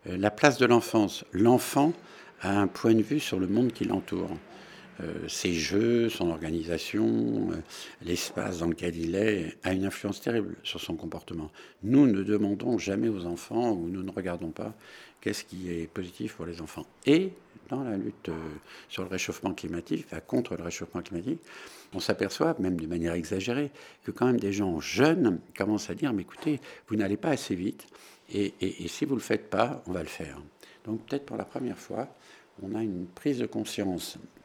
euh, 0.08 0.16
la 0.16 0.30
place 0.30 0.58
de 0.58 0.66
l'enfance. 0.66 1.24
L'enfant 1.32 1.92
a 2.40 2.58
un 2.60 2.66
point 2.66 2.94
de 2.94 3.02
vue 3.02 3.20
sur 3.20 3.38
le 3.38 3.46
monde 3.46 3.72
qui 3.72 3.84
l'entoure. 3.84 4.30
Euh, 5.00 5.28
ses 5.28 5.52
jeux, 5.52 6.08
son 6.08 6.30
organisation, 6.30 7.50
euh, 7.50 7.56
l'espace 8.02 8.58
dans 8.58 8.68
lequel 8.68 8.96
il 8.96 9.16
est, 9.16 9.56
a 9.64 9.72
une 9.72 9.84
influence 9.84 10.20
terrible 10.20 10.54
sur 10.62 10.80
son 10.80 10.94
comportement. 10.94 11.50
Nous 11.82 12.06
ne 12.06 12.22
demandons 12.22 12.78
jamais 12.78 13.08
aux 13.08 13.26
enfants, 13.26 13.72
ou 13.72 13.88
nous 13.88 14.02
ne 14.02 14.10
regardons 14.10 14.50
pas, 14.50 14.72
qu'est-ce 15.20 15.44
qui 15.44 15.70
est 15.70 15.88
positif 15.88 16.34
pour 16.34 16.46
les 16.46 16.60
enfants. 16.60 16.86
Et 17.06 17.32
dans 17.68 17.82
la 17.82 17.96
lutte 17.96 18.30
sur 18.88 19.02
le 19.02 19.08
réchauffement 19.08 19.52
climatique, 19.52 20.06
enfin, 20.06 20.20
contre 20.20 20.56
le 20.56 20.62
réchauffement 20.62 21.02
climatique, 21.02 21.40
on 21.92 22.00
s'aperçoit, 22.00 22.54
même 22.58 22.78
de 22.78 22.86
manière 22.86 23.14
exagérée, 23.14 23.70
que 24.04 24.10
quand 24.10 24.26
même 24.26 24.40
des 24.40 24.52
gens 24.52 24.80
jeunes 24.80 25.40
commencent 25.56 25.90
à 25.90 25.94
dire, 25.94 26.12
mais 26.12 26.22
écoutez, 26.22 26.60
vous 26.88 26.96
n'allez 26.96 27.16
pas 27.16 27.30
assez 27.30 27.54
vite, 27.54 27.86
et, 28.32 28.52
si 28.88 29.04
vous 29.04 29.12
ne 29.12 29.18
le 29.18 29.24
faites 29.24 29.50
pas, 29.50 29.82
on 29.86 29.92
va 29.92 30.02
le 30.02 30.08
faire. 30.08 30.40
Donc 30.84 31.04
peut-être 31.06 31.26
pour 31.26 31.36
la 31.36 31.44
première 31.44 31.78
fois, 31.78 32.08
on 32.62 32.74
a 32.74 32.82
une 32.82 33.06
prise 33.06 33.38
de 33.38 33.46
conscience 33.46 34.16
euh, 34.16 34.43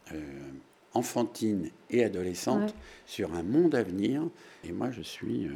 enfantine 0.93 1.69
et 1.89 2.03
adolescente 2.03 2.73
sur 3.05 3.33
un 3.33 3.43
monde 3.43 3.75
à 3.75 3.83
venir. 3.83 4.23
Et 4.63 4.71
moi, 4.71 4.91
je 4.91 5.01
suis, 5.01 5.47
euh, 5.47 5.51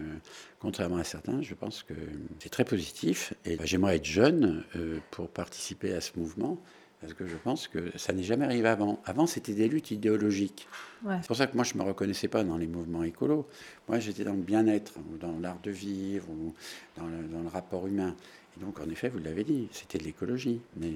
contrairement 0.60 0.98
à 0.98 1.04
certains, 1.04 1.42
je 1.42 1.54
pense 1.54 1.84
que 1.84 1.94
c'est 2.40 2.50
très 2.50 2.66
positif. 2.66 3.34
Et 3.46 3.58
j'aimerais 3.64 3.98
être 3.98 4.06
jeune 4.06 4.64
euh, 4.76 5.00
pour 5.12 5.30
participer 5.30 5.94
à 5.94 6.02
ce 6.02 6.12
mouvement. 6.18 6.58
Parce 7.04 7.16
que 7.16 7.28
je 7.28 7.36
pense 7.36 7.68
que 7.68 7.92
ça 7.98 8.14
n'est 8.14 8.24
jamais 8.24 8.46
arrivé 8.46 8.70
avant. 8.70 9.02
Avant, 9.04 9.28
c'était 9.28 9.52
des 9.52 9.68
luttes 9.68 9.92
idéologiques. 9.92 10.70
C'est 11.06 11.28
pour 11.28 11.36
ça 11.36 11.48
que 11.48 11.56
moi, 11.56 11.66
je 11.66 11.74
ne 11.74 11.80
me 11.80 11.84
reconnaissais 11.84 12.30
pas 12.30 12.46
dans 12.46 12.56
les 12.56 12.66
mouvements 12.66 13.04
écolos. 13.04 13.46
Moi, 13.90 14.00
j'étais 14.00 14.24
dans 14.24 14.32
le 14.32 14.42
bien-être, 14.42 14.94
ou 15.00 15.18
dans 15.18 15.38
l'art 15.42 15.60
de 15.62 15.70
vivre, 15.70 16.30
ou 16.30 16.54
dans 16.96 17.06
le, 17.06 17.50
rapport 17.50 17.88
humain. 17.88 18.16
Et 18.56 18.64
donc, 18.64 18.80
en 18.80 18.90
effet, 18.90 19.10
vous 19.10 19.20
l'avez 19.20 19.44
dit, 19.44 19.68
c'était 19.74 19.98
de 19.98 20.06
l'écologie. 20.06 20.62
Mais 20.78 20.94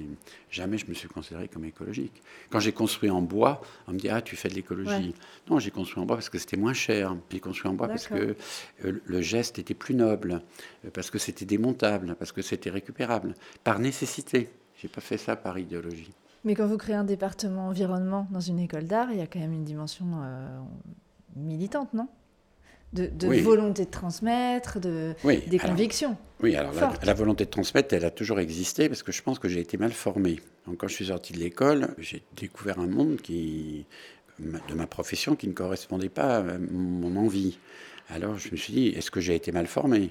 jamais 0.50 0.78
je 0.78 0.86
me 0.86 0.94
suis 0.94 1.08
considéré 1.08 1.46
comme 1.46 1.66
écologique. 1.66 2.22
Quand 2.48 2.60
j'ai 2.60 2.72
construit 2.72 3.10
en 3.10 3.20
bois, 3.20 3.60
on 3.86 3.92
me 3.92 3.98
dit 3.98 4.08
Ah, 4.08 4.22
tu 4.22 4.34
fais 4.34 4.48
de 4.48 4.54
l'écologie. 4.54 5.14
Non, 5.50 5.58
j'ai 5.58 5.70
construit 5.70 6.02
en 6.02 6.06
bois 6.06 6.16
parce 6.16 6.30
que 6.30 6.38
c'était 6.38 6.56
moins 6.56 6.72
cher. 6.72 7.14
J'ai 7.28 7.40
construit 7.40 7.68
en 7.68 7.74
bois 7.74 7.88
parce 7.88 8.06
que 8.06 8.34
euh, 8.86 9.02
le 9.04 9.20
geste 9.20 9.58
était 9.58 9.74
plus 9.74 9.94
noble, 9.94 10.40
euh, 10.86 10.90
parce 10.90 11.10
que 11.10 11.18
c'était 11.18 11.44
démontable, 11.44 12.16
parce 12.18 12.32
que 12.32 12.40
c'était 12.40 12.70
récupérable, 12.70 13.34
par 13.62 13.78
nécessité. 13.78 14.48
J'ai 14.80 14.88
pas 14.88 15.00
fait 15.00 15.18
ça 15.18 15.36
par 15.36 15.58
idéologie. 15.58 16.12
Mais 16.44 16.54
quand 16.54 16.66
vous 16.66 16.78
créez 16.78 16.94
un 16.94 17.04
département 17.04 17.68
environnement 17.68 18.28
dans 18.30 18.40
une 18.40 18.60
école 18.60 18.84
d'art, 18.84 19.10
il 19.10 19.18
y 19.18 19.20
a 19.20 19.26
quand 19.26 19.40
même 19.40 19.52
une 19.52 19.64
dimension 19.64 20.06
euh, 20.22 20.60
militante, 21.36 21.92
non? 21.94 22.08
De, 22.94 23.42
volonté 23.42 23.84
de 23.84 23.90
transmettre, 23.90 24.80
de, 24.80 25.14
des 25.22 25.58
convictions. 25.58 26.16
Oui, 26.40 26.56
alors 26.56 26.72
la, 27.04 27.12
volonté 27.12 27.44
de 27.44 27.50
transmettre, 27.50 27.94
elle 27.94 28.06
a 28.06 28.10
toujours 28.10 28.40
existé 28.40 28.88
parce 28.88 29.02
que 29.02 29.12
je 29.12 29.20
pense 29.20 29.38
que 29.38 29.46
j'ai 29.46 29.60
été 29.60 29.76
mal 29.76 29.92
formé. 29.92 30.40
Donc 30.66 30.78
quand 30.78 30.88
je 30.88 30.94
suis 30.94 31.08
sorti 31.08 31.34
de 31.34 31.38
l'école, 31.38 31.94
j'ai 31.98 32.22
découvert 32.34 32.78
un 32.78 32.86
monde 32.86 33.18
qui, 33.18 33.84
de 34.38 34.74
ma 34.74 34.86
profession 34.86 35.36
qui 35.36 35.48
ne 35.48 35.52
correspondait 35.52 36.08
pas 36.08 36.38
à 36.38 36.58
mon 36.58 37.14
envie. 37.16 37.58
Alors 38.10 38.38
je 38.38 38.50
me 38.50 38.56
suis 38.56 38.72
dit, 38.72 38.88
est-ce 38.88 39.10
que 39.10 39.20
j'ai 39.20 39.34
été 39.34 39.52
mal 39.52 39.66
formé? 39.66 40.08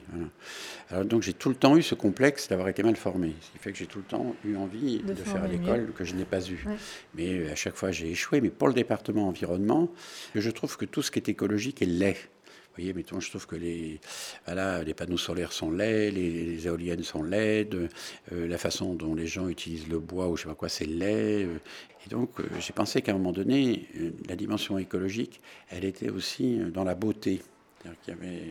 Alors 0.90 1.04
donc 1.04 1.24
j'ai 1.24 1.34
tout 1.34 1.50
le 1.50 1.56
temps 1.56 1.76
eu 1.78 1.82
ce 1.82 1.96
complexe 1.96 2.48
d'avoir 2.48 2.70
été 2.70 2.84
mal 2.84 2.96
formé, 2.96 3.34
ce 3.42 3.52
qui 3.52 3.58
fait 3.58 3.72
que 3.72 3.78
j'ai 3.78 3.88
tout 3.88 3.98
le 3.98 4.04
temps 4.04 4.36
eu 4.46 4.56
envie 4.56 5.00
de, 5.00 5.16
faire 5.16 5.48
l'école 5.48 5.92
que 5.94 6.04
je 6.04 6.14
n'ai 6.14 6.26
pas 6.26 6.48
eu. 6.48 6.64
Mais 7.16 7.40
euh, 7.40 7.52
à 7.52 7.56
chaque 7.56 7.76
fois 7.76 7.92
j'ai 7.92 8.12
échoué. 8.12 8.40
Mais 8.40 8.50
pour 8.50 8.68
le 8.68 8.76
département 8.76 9.28
environnement, 9.28 9.90
je 10.36 10.50
trouve 10.52 10.78
que 10.78 10.86
tout 10.86 11.02
ce 11.02 11.10
qui 11.10 11.18
est 11.18 11.28
écologique 11.30 11.82
est 11.82 11.88
laid. 11.88 12.14
Vous 12.14 12.84
voyez, 12.84 12.94
mettons, 12.94 13.20
je 13.20 13.32
trouve 13.32 13.48
que 13.48 13.56
les, 13.56 14.00
voilà, 14.46 14.84
les 14.84 14.94
panneaux 14.94 15.18
solaires 15.18 15.52
sont 15.52 15.72
laids, 15.72 16.12
les, 16.12 16.68
éoliennes 16.68 17.02
sont 17.02 17.24
laides, 17.24 17.90
euh, 18.32 18.48
la 18.48 18.60
façon 18.60 18.94
dont 18.94 19.16
les 19.16 19.26
gens 19.26 19.50
utilisent 19.50 19.88
le 19.88 19.98
bois 19.98 20.28
ou 20.28 20.38
je 20.38 20.44
sais 20.44 20.48
pas 20.48 20.54
quoi, 20.54 20.70
c'est 20.70 20.86
laid. 20.86 21.46
Euh. 21.46 21.58
et 22.06 22.10
donc, 22.12 22.30
j'ai 22.60 22.74
pensé 22.74 23.02
qu'à 23.02 23.14
un 23.14 23.16
moment 23.16 23.32
donné, 23.32 23.88
la 24.30 24.36
dimension 24.36 24.78
écologique, 24.78 25.42
elle 25.70 25.86
était 25.86 26.12
aussi 26.12 26.60
dans 26.72 26.84
la 26.84 26.94
beauté. 26.94 27.42
Qu'il 28.02 28.13
y 28.13 28.17
avait 28.17 28.43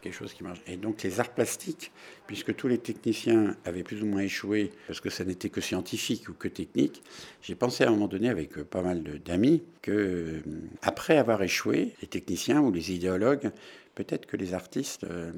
quelque 0.00 0.14
chose 0.14 0.32
qui 0.32 0.44
marche. 0.44 0.60
Et 0.66 0.76
donc 0.76 1.02
les 1.02 1.20
arts 1.20 1.34
plastiques, 1.34 1.90
puisque 2.26 2.54
tous 2.54 2.68
les 2.68 2.78
techniciens 2.78 3.56
avaient 3.64 3.82
plus 3.82 4.02
ou 4.02 4.06
moins 4.06 4.20
échoué, 4.20 4.72
parce 4.86 5.00
que 5.00 5.10
ça 5.10 5.24
n'était 5.24 5.48
que 5.48 5.60
scientifique 5.60 6.28
ou 6.28 6.32
que 6.32 6.48
technique, 6.48 7.02
j'ai 7.42 7.54
pensé 7.54 7.84
à 7.84 7.88
un 7.88 7.90
moment 7.90 8.08
donné 8.08 8.28
avec 8.28 8.58
euh, 8.58 8.64
pas 8.64 8.82
mal 8.82 9.02
d'amis 9.24 9.62
que 9.82 9.90
euh, 9.90 10.42
après 10.82 11.18
avoir 11.18 11.42
échoué, 11.42 11.94
les 12.02 12.08
techniciens 12.08 12.60
ou 12.60 12.70
les 12.70 12.92
idéologues, 12.92 13.50
peut-être 13.94 14.26
que 14.26 14.36
les 14.36 14.54
artistes 14.54 15.04
euh, 15.04 15.32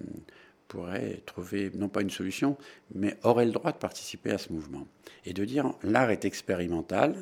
pourraient 0.67 1.23
trouver 1.25 1.71
non 1.75 1.89
pas 1.89 2.03
une 2.03 2.11
solution, 2.11 2.57
mais 2.95 3.17
auraient 3.23 3.47
le 3.47 3.53
droit 3.53 3.73
de 3.73 3.79
participer 3.79 4.31
à 4.31 4.39
ce 4.39 4.53
mouvement. 4.53 4.87
Et 5.25 5.33
de 5.33 5.45
dire 5.45 5.73
l'art 5.83 6.11
est 6.11 6.25
expérimental, 6.25 7.17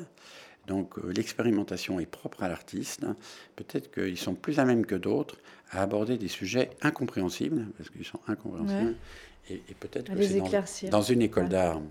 donc 0.67 0.99
euh, 0.99 1.11
l'expérimentation 1.11 1.99
est 1.99 2.05
propre 2.05 2.43
à 2.43 2.49
l'artiste. 2.49 3.05
Peut-être 3.55 3.89
qu'ils 3.91 4.17
sont 4.17 4.35
plus 4.35 4.59
à 4.59 4.65
même 4.65 4.85
que 4.85 4.95
d'autres 4.95 5.37
à 5.71 5.81
aborder 5.81 6.17
des 6.17 6.27
sujets 6.27 6.69
incompréhensibles, 6.81 7.65
parce 7.77 7.89
qu'ils 7.89 8.05
sont 8.05 8.19
incompréhensibles. 8.27 8.95
Et, 9.49 9.61
peut-être 9.79 10.13
que 10.13 10.61
c'est 10.65 10.89
dans, 10.89 11.01
une 11.01 11.21
école 11.21 11.47
d'art 11.47 11.81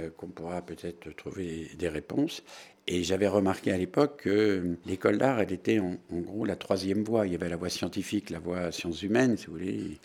euh, 0.00 0.10
qu'on 0.16 0.26
pourra 0.26 0.62
peut-être 0.62 1.14
trouver 1.14 1.70
des 1.78 1.88
réponses. 1.88 2.42
Et 2.88 3.04
j'avais 3.04 3.28
remarqué 3.28 3.70
à 3.70 3.76
l'époque 3.76 4.22
que 4.22 4.76
l'école 4.86 5.18
d'art, 5.18 5.40
elle 5.40 5.52
était 5.52 5.78
en, 5.78 5.98
gros 6.10 6.44
la 6.44 6.56
troisième 6.56 7.04
voie. 7.04 7.26
Il 7.26 7.32
y 7.32 7.36
avait 7.36 7.48
la 7.48 7.56
voie 7.56 7.68
scientifique, 7.68 8.30
la 8.30 8.38
voie 8.40 8.72
sciences 8.72 9.02
humaines, 9.02 9.36
si 9.36 9.46
vous 9.46 9.52
voulez, 9.52 9.98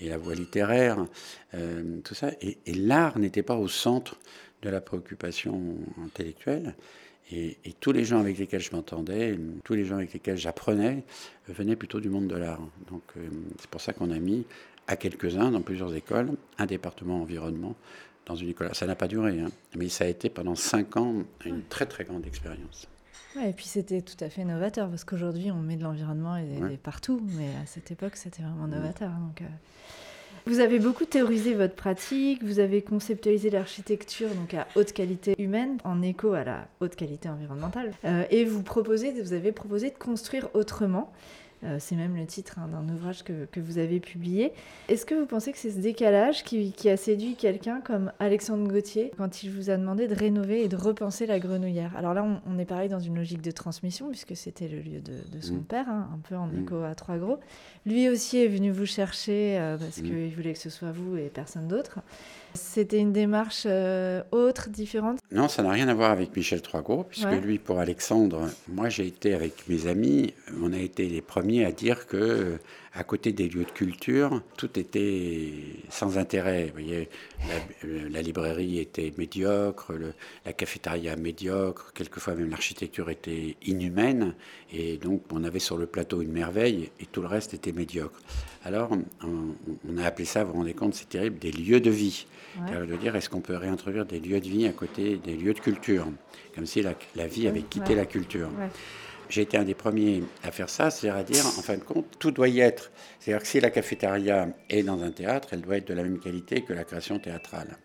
et 0.00 0.08
la 0.08 0.16
voie 0.16 0.34
littéraire, 0.34 1.04
euh, 1.54 2.00
tout 2.02 2.14
ça. 2.14 2.30
et 2.40 2.74
l'art 2.74 3.18
n'était 3.18 3.42
pas 3.42 3.56
au 3.56 3.68
centre 3.68 4.16
de 4.62 4.70
la 4.70 4.80
préoccupation 4.80 5.76
intellectuelle. 6.02 6.74
Et, 7.30 7.56
tous 7.80 7.92
les 7.92 8.04
gens 8.04 8.20
avec 8.20 8.38
lesquels 8.38 8.60
je 8.60 8.74
m'entendais, 8.74 9.38
tous 9.64 9.74
les 9.74 9.84
gens 9.84 9.96
avec 9.96 10.12
lesquels 10.12 10.38
j'apprenais, 10.38 11.04
venaient 11.48 11.76
plutôt 11.76 12.00
du 12.00 12.08
monde 12.08 12.26
de 12.26 12.36
l'art. 12.36 12.62
Donc 12.90 13.02
euh, 13.16 13.28
c'est 13.58 13.68
pour 13.68 13.80
ça 13.80 13.92
qu'on 13.92 14.10
a 14.10 14.18
mis 14.18 14.46
à 14.86 14.96
quelques-uns, 14.96 15.50
dans 15.50 15.60
plusieurs 15.60 15.94
écoles, 15.94 16.30
un 16.56 16.66
département 16.66 17.20
environnement 17.20 17.74
dans 18.24 18.34
une 18.34 18.48
école. 18.48 18.74
Ça 18.74 18.86
n'a 18.86 18.94
pas 18.94 19.08
duré, 19.08 19.40
hein, 19.40 19.50
mais 19.76 19.88
ça 19.88 20.04
a 20.04 20.06
été 20.06 20.30
pendant 20.30 20.54
cinq 20.54 20.96
ans 20.96 21.22
une 21.44 21.62
très 21.64 21.86
très 21.86 22.04
grande 22.04 22.26
expérience. 22.26 22.88
Ouais, 23.36 23.50
et 23.50 23.52
puis 23.52 23.66
c'était 23.66 24.00
tout 24.00 24.16
à 24.24 24.30
fait 24.30 24.44
novateur, 24.44 24.88
parce 24.88 25.04
qu'aujourd'hui 25.04 25.50
on 25.50 25.60
met 25.60 25.76
de 25.76 25.82
l'environnement 25.82 26.36
et, 26.36 26.78
partout, 26.78 27.20
mais 27.36 27.48
à 27.62 27.66
cette 27.66 27.90
époque 27.90 28.16
c'était 28.16 28.42
vraiment 28.42 28.66
novateur. 28.66 29.10
Donc, 29.10 29.42
euh, 29.42 29.46
vous 30.46 30.60
avez 30.60 30.78
beaucoup 30.78 31.04
théorisé 31.04 31.54
votre 31.54 31.74
pratique, 31.74 32.42
vous 32.42 32.58
avez 32.60 32.82
conceptualisé 32.82 33.50
l'architecture 33.50 34.28
donc 34.30 34.54
à 34.54 34.66
haute 34.76 34.92
qualité 34.92 35.34
humaine 35.38 35.78
en 35.84 36.02
écho 36.02 36.32
à 36.32 36.44
la 36.44 36.68
haute 36.80 36.96
qualité 36.96 37.28
environnementale, 37.28 37.92
euh, 38.04 38.24
et 38.30 38.44
vous 38.44 38.62
proposez, 38.62 39.12
vous 39.20 39.32
avez 39.32 39.52
proposé 39.52 39.90
de 39.90 39.96
construire 39.96 40.48
autrement. 40.54 41.12
Euh, 41.64 41.76
c'est 41.80 41.96
même 41.96 42.16
le 42.16 42.24
titre 42.24 42.58
hein, 42.58 42.68
d'un 42.68 42.92
ouvrage 42.92 43.24
que, 43.24 43.46
que, 43.46 43.58
vous 43.58 43.78
avez 43.78 43.98
publié. 43.98 44.52
Est-ce 44.88 45.04
que 45.04 45.14
vous 45.14 45.26
pensez 45.26 45.50
que 45.50 45.58
c'est 45.58 45.72
ce 45.72 45.78
décalage 45.78 46.44
qui, 46.44 46.72
qui 46.72 46.88
a 46.88 46.96
séduit 46.96 47.34
quelqu'un 47.34 47.80
comme 47.80 48.12
Alexandre 48.20 48.68
Gauthier 48.68 49.10
quand 49.16 49.42
il 49.42 49.50
vous 49.50 49.68
a 49.68 49.76
demandé 49.76 50.06
de 50.06 50.14
rénover 50.14 50.62
et 50.62 50.68
de 50.68 50.76
repenser 50.76 51.26
la 51.26 51.40
grenouillère? 51.40 51.96
Alors 51.96 52.14
là, 52.14 52.24
on, 52.46 52.58
est 52.58 52.64
pareil 52.64 52.88
dans 52.88 53.00
une 53.00 53.16
logique 53.16 53.42
de 53.42 53.50
transmission, 53.50 54.08
puisque 54.08 54.36
c'était 54.36 54.68
le 54.68 54.80
lieu 54.80 55.00
de, 55.00 55.36
de 55.36 55.40
son 55.40 55.54
mmh. 55.54 55.64
père, 55.64 55.88
hein, 55.88 56.08
un 56.14 56.18
peu 56.18 56.36
en 56.36 56.46
mmh. 56.46 56.62
écho 56.62 56.82
à 56.82 56.94
Trois 56.94 57.18
Gros. 57.18 57.40
Lui 57.86 58.08
aussi 58.08 58.38
est 58.38 58.48
venu 58.48 58.70
vous 58.70 58.86
chercher 58.86 59.58
euh, 59.58 59.76
parce 59.76 59.98
mmh. 59.98 60.02
qu'il 60.02 60.34
voulait 60.34 60.52
que 60.52 60.60
ce 60.60 60.70
soit 60.70 60.92
vous 60.92 61.16
et 61.16 61.28
personne 61.28 61.66
d'autre. 61.66 61.98
C'était 62.58 62.98
une 62.98 63.12
démarche 63.12 63.64
euh, 63.66 64.22
autre, 64.32 64.68
différente? 64.68 65.18
Non, 65.30 65.48
ça 65.48 65.62
n'a 65.62 65.70
rien 65.70 65.88
à 65.88 65.94
voir 65.94 66.10
avec 66.10 66.36
Michel 66.36 66.60
Troisgros, 66.60 67.04
puisque 67.04 67.30
lui, 67.30 67.58
pour 67.58 67.78
Alexandre, 67.78 68.48
moi 68.68 68.88
j'ai 68.88 69.06
été 69.06 69.34
avec 69.34 69.68
mes 69.68 69.86
amis, 69.86 70.34
on 70.62 70.72
a 70.72 70.78
été 70.78 71.06
les 71.06 71.22
premiers 71.22 71.64
à 71.64 71.72
dire 71.72 72.06
que 72.06 72.58
à 72.94 73.04
côté 73.04 73.32
des 73.32 73.48
lieux 73.48 73.64
de 73.64 73.70
culture, 73.70 74.42
tout 74.56 74.78
était 74.78 75.52
sans 75.90 76.18
intérêt. 76.18 76.66
Vous 76.66 76.72
voyez, 76.72 77.08
la, 78.10 78.22
librairie 78.22 78.78
était 78.78 79.12
médiocre, 79.16 79.92
la 80.44 80.52
cafétéria 80.52 81.16
médiocre, 81.16 81.92
quelquefois 81.92 82.34
même 82.34 82.50
l'architecture 82.50 83.10
était 83.10 83.56
inhumaine, 83.66 84.34
et 84.72 84.96
donc 84.96 85.22
on 85.32 85.44
avait 85.44 85.58
sur 85.58 85.76
le 85.76 85.86
plateau 85.86 86.22
une 86.22 86.32
merveille, 86.32 86.90
et 87.00 87.06
tout 87.06 87.20
le 87.20 87.28
reste 87.28 87.54
était 87.54 87.72
médiocre. 87.72 88.20
Alors 88.64 88.90
on, 89.22 89.98
a 89.98 90.04
appelé 90.04 90.24
ça, 90.24 90.44
vous 90.44 90.52
vous 90.52 90.58
rendez 90.58 90.74
compte, 90.74 90.94
c'est 90.94 91.08
terrible, 91.08 91.38
des 91.38 91.52
lieux 91.52 91.80
de 91.80 91.90
vie. 91.90 92.26
Ouais. 92.58 92.86
de 92.86 92.96
dire, 92.96 93.14
est-ce 93.14 93.28
qu'on 93.28 93.40
peut 93.40 93.56
réintroduire 93.56 94.04
des 94.04 94.18
lieux 94.18 94.40
de 94.40 94.48
vie 94.48 94.66
à 94.66 94.72
côté 94.72 95.16
des 95.16 95.36
lieux 95.36 95.54
de 95.54 95.60
culture, 95.60 96.06
comme 96.54 96.66
si 96.66 96.82
la, 96.82 97.26
vie 97.26 97.46
avait 97.46 97.62
quitté 97.62 97.94
la 97.94 98.06
culture. 98.06 98.50
J'ai 99.28 99.42
été 99.42 99.58
un 99.58 99.64
des 99.64 99.74
premiers 99.74 100.22
à 100.42 100.50
faire 100.50 100.70
ça, 100.70 100.90
c'est-à-dire 100.90 101.20
à 101.20 101.22
dire, 101.22 101.46
en 101.46 101.62
fin 101.62 101.76
de 101.76 101.84
compte, 101.84 102.06
tout 102.18 102.30
doit 102.30 102.48
y 102.48 102.60
être. 102.60 102.90
C'est-à-dire 103.20 103.42
que 103.42 103.48
si 103.48 103.60
la 103.60 103.70
cafétéria 103.70 104.48
est 104.70 104.82
dans 104.82 105.02
un 105.02 105.10
théâtre, 105.10 105.48
elle 105.52 105.60
doit 105.60 105.76
être 105.76 105.88
de 105.88 105.94
la 105.94 106.02
même 106.02 106.18
qualité 106.18 106.62
que 106.62 106.72
la 106.72 106.84
création 106.84 107.18
théâtrale. 107.18 107.76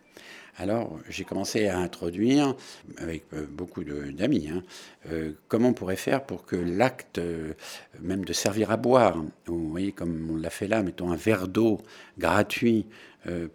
Alors, 0.56 1.00
j'ai 1.08 1.24
commencé 1.24 1.66
à 1.66 1.78
introduire, 1.78 2.54
avec 2.98 3.24
euh, 3.32 3.44
beaucoup 3.50 3.82
d'amis, 3.82 4.48
hein, 4.48 4.62
euh, 5.10 5.32
comment 5.48 5.70
on 5.70 5.72
pourrait 5.72 5.96
faire 5.96 6.24
pour 6.24 6.46
que 6.46 6.54
l'acte, 6.54 7.18
euh, 7.18 7.54
même 8.00 8.24
de 8.24 8.32
servir 8.32 8.70
à 8.70 8.76
boire, 8.76 9.16
vous 9.46 9.68
voyez, 9.68 9.90
comme 9.90 10.30
on 10.30 10.36
l'a 10.36 10.50
fait 10.50 10.68
là, 10.68 10.82
mettons 10.84 11.10
un 11.10 11.16
verre 11.16 11.48
d'eau 11.48 11.80
gratuit 12.18 12.86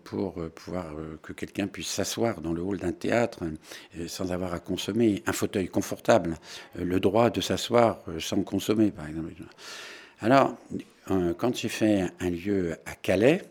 pour 0.04 0.34
pouvoir 0.52 0.88
que 1.22 1.34
quelqu'un 1.34 1.68
puisse 1.68 1.88
s'asseoir 1.88 2.42
dans 2.42 2.54
le 2.54 2.62
hall 2.62 2.78
d'un 2.78 2.92
théâtre 2.92 3.44
sans 4.08 4.32
avoir 4.32 4.54
à 4.54 4.60
consommer, 4.60 5.22
un 5.28 5.34
fauteuil 5.34 5.68
confortable, 5.68 6.38
le 6.76 7.00
droit 7.00 7.30
de 7.30 7.42
s'asseoir 7.42 8.02
sans 8.20 8.42
consommer, 8.44 8.92
par 8.92 9.08
exemple. 9.08 9.34
Alors, 10.22 10.56
quand 11.38 11.56
j'ai 11.56 11.70
fait 11.70 12.06
un 12.20 12.30
lieu 12.30 12.78
à 12.86 12.96
Calais, 12.96 13.44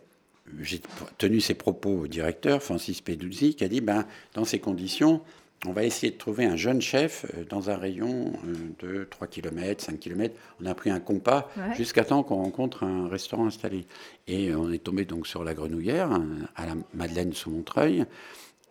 j'ai 0.60 0.80
tenu 1.18 1.40
ces 1.40 1.54
propos 1.54 2.00
au 2.00 2.06
directeur, 2.06 2.62
Francis 2.62 3.00
Peduzzi, 3.00 3.54
qui 3.54 3.64
a 3.64 3.68
dit 3.68 3.80
ben, 3.80 4.06
dans 4.34 4.44
ces 4.44 4.58
conditions, 4.58 5.20
on 5.66 5.72
va 5.72 5.84
essayer 5.84 6.12
de 6.12 6.18
trouver 6.18 6.44
un 6.44 6.56
jeune 6.56 6.80
chef 6.80 7.26
euh, 7.34 7.44
dans 7.44 7.70
un 7.70 7.76
rayon 7.76 8.32
euh, 8.46 9.00
de 9.00 9.04
3 9.04 9.26
km, 9.26 9.82
5 9.82 9.98
km. 9.98 10.34
On 10.62 10.66
a 10.66 10.74
pris 10.74 10.90
un 10.90 11.00
compas 11.00 11.50
jusqu'à 11.76 12.04
temps 12.04 12.22
qu'on 12.22 12.36
rencontre 12.36 12.84
un 12.84 13.08
restaurant 13.08 13.46
installé. 13.46 13.86
Et 14.26 14.54
on 14.54 14.70
est 14.70 14.82
tombé 14.82 15.04
donc 15.04 15.26
sur 15.26 15.42
la 15.42 15.54
Grenouillère, 15.54 16.10
à 16.54 16.66
la 16.66 16.74
Madeleine 16.94 17.32
sous 17.32 17.50
Montreuil. 17.50 18.04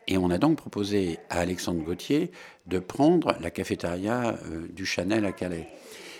Et 0.07 0.17
on 0.17 0.29
a 0.29 0.37
donc 0.37 0.57
proposé 0.57 1.19
à 1.29 1.39
Alexandre 1.39 1.83
Gauthier 1.83 2.31
de 2.65 2.79
prendre 2.79 3.35
la 3.41 3.51
cafétéria 3.51 4.37
euh, 4.45 4.67
du 4.69 4.85
Chanel 4.85 5.25
à 5.25 5.33
Calais. 5.33 5.67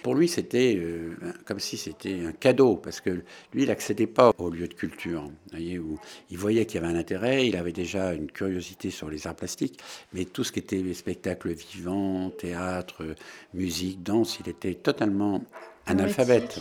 Pour 0.03 0.15
lui, 0.15 0.27
c'était 0.27 0.75
euh, 0.77 1.15
comme 1.45 1.59
si 1.59 1.77
c'était 1.77 2.19
un 2.25 2.31
cadeau, 2.31 2.75
parce 2.75 3.01
que 3.01 3.09
lui, 3.09 3.63
il 3.63 3.67
n'accédait 3.67 4.07
pas 4.07 4.31
au 4.37 4.49
lieu 4.49 4.67
de 4.67 4.73
culture. 4.73 5.29
Voyez, 5.51 5.79
où 5.79 5.97
il 6.29 6.37
voyait 6.37 6.65
qu'il 6.65 6.81
y 6.81 6.83
avait 6.83 6.93
un 6.93 6.97
intérêt, 6.97 7.47
il 7.47 7.55
avait 7.55 7.71
déjà 7.71 8.13
une 8.13 8.31
curiosité 8.31 8.89
sur 8.89 9.09
les 9.09 9.27
arts 9.27 9.35
plastiques, 9.35 9.79
mais 10.13 10.25
tout 10.25 10.43
ce 10.43 10.51
qui 10.51 10.59
était 10.59 10.93
spectacle 10.93 11.51
vivant, 11.53 12.29
théâtre, 12.29 13.15
musique, 13.53 14.03
danse, 14.03 14.39
il 14.39 14.49
était 14.49 14.75
totalement 14.75 15.43
analphabète. 15.85 16.59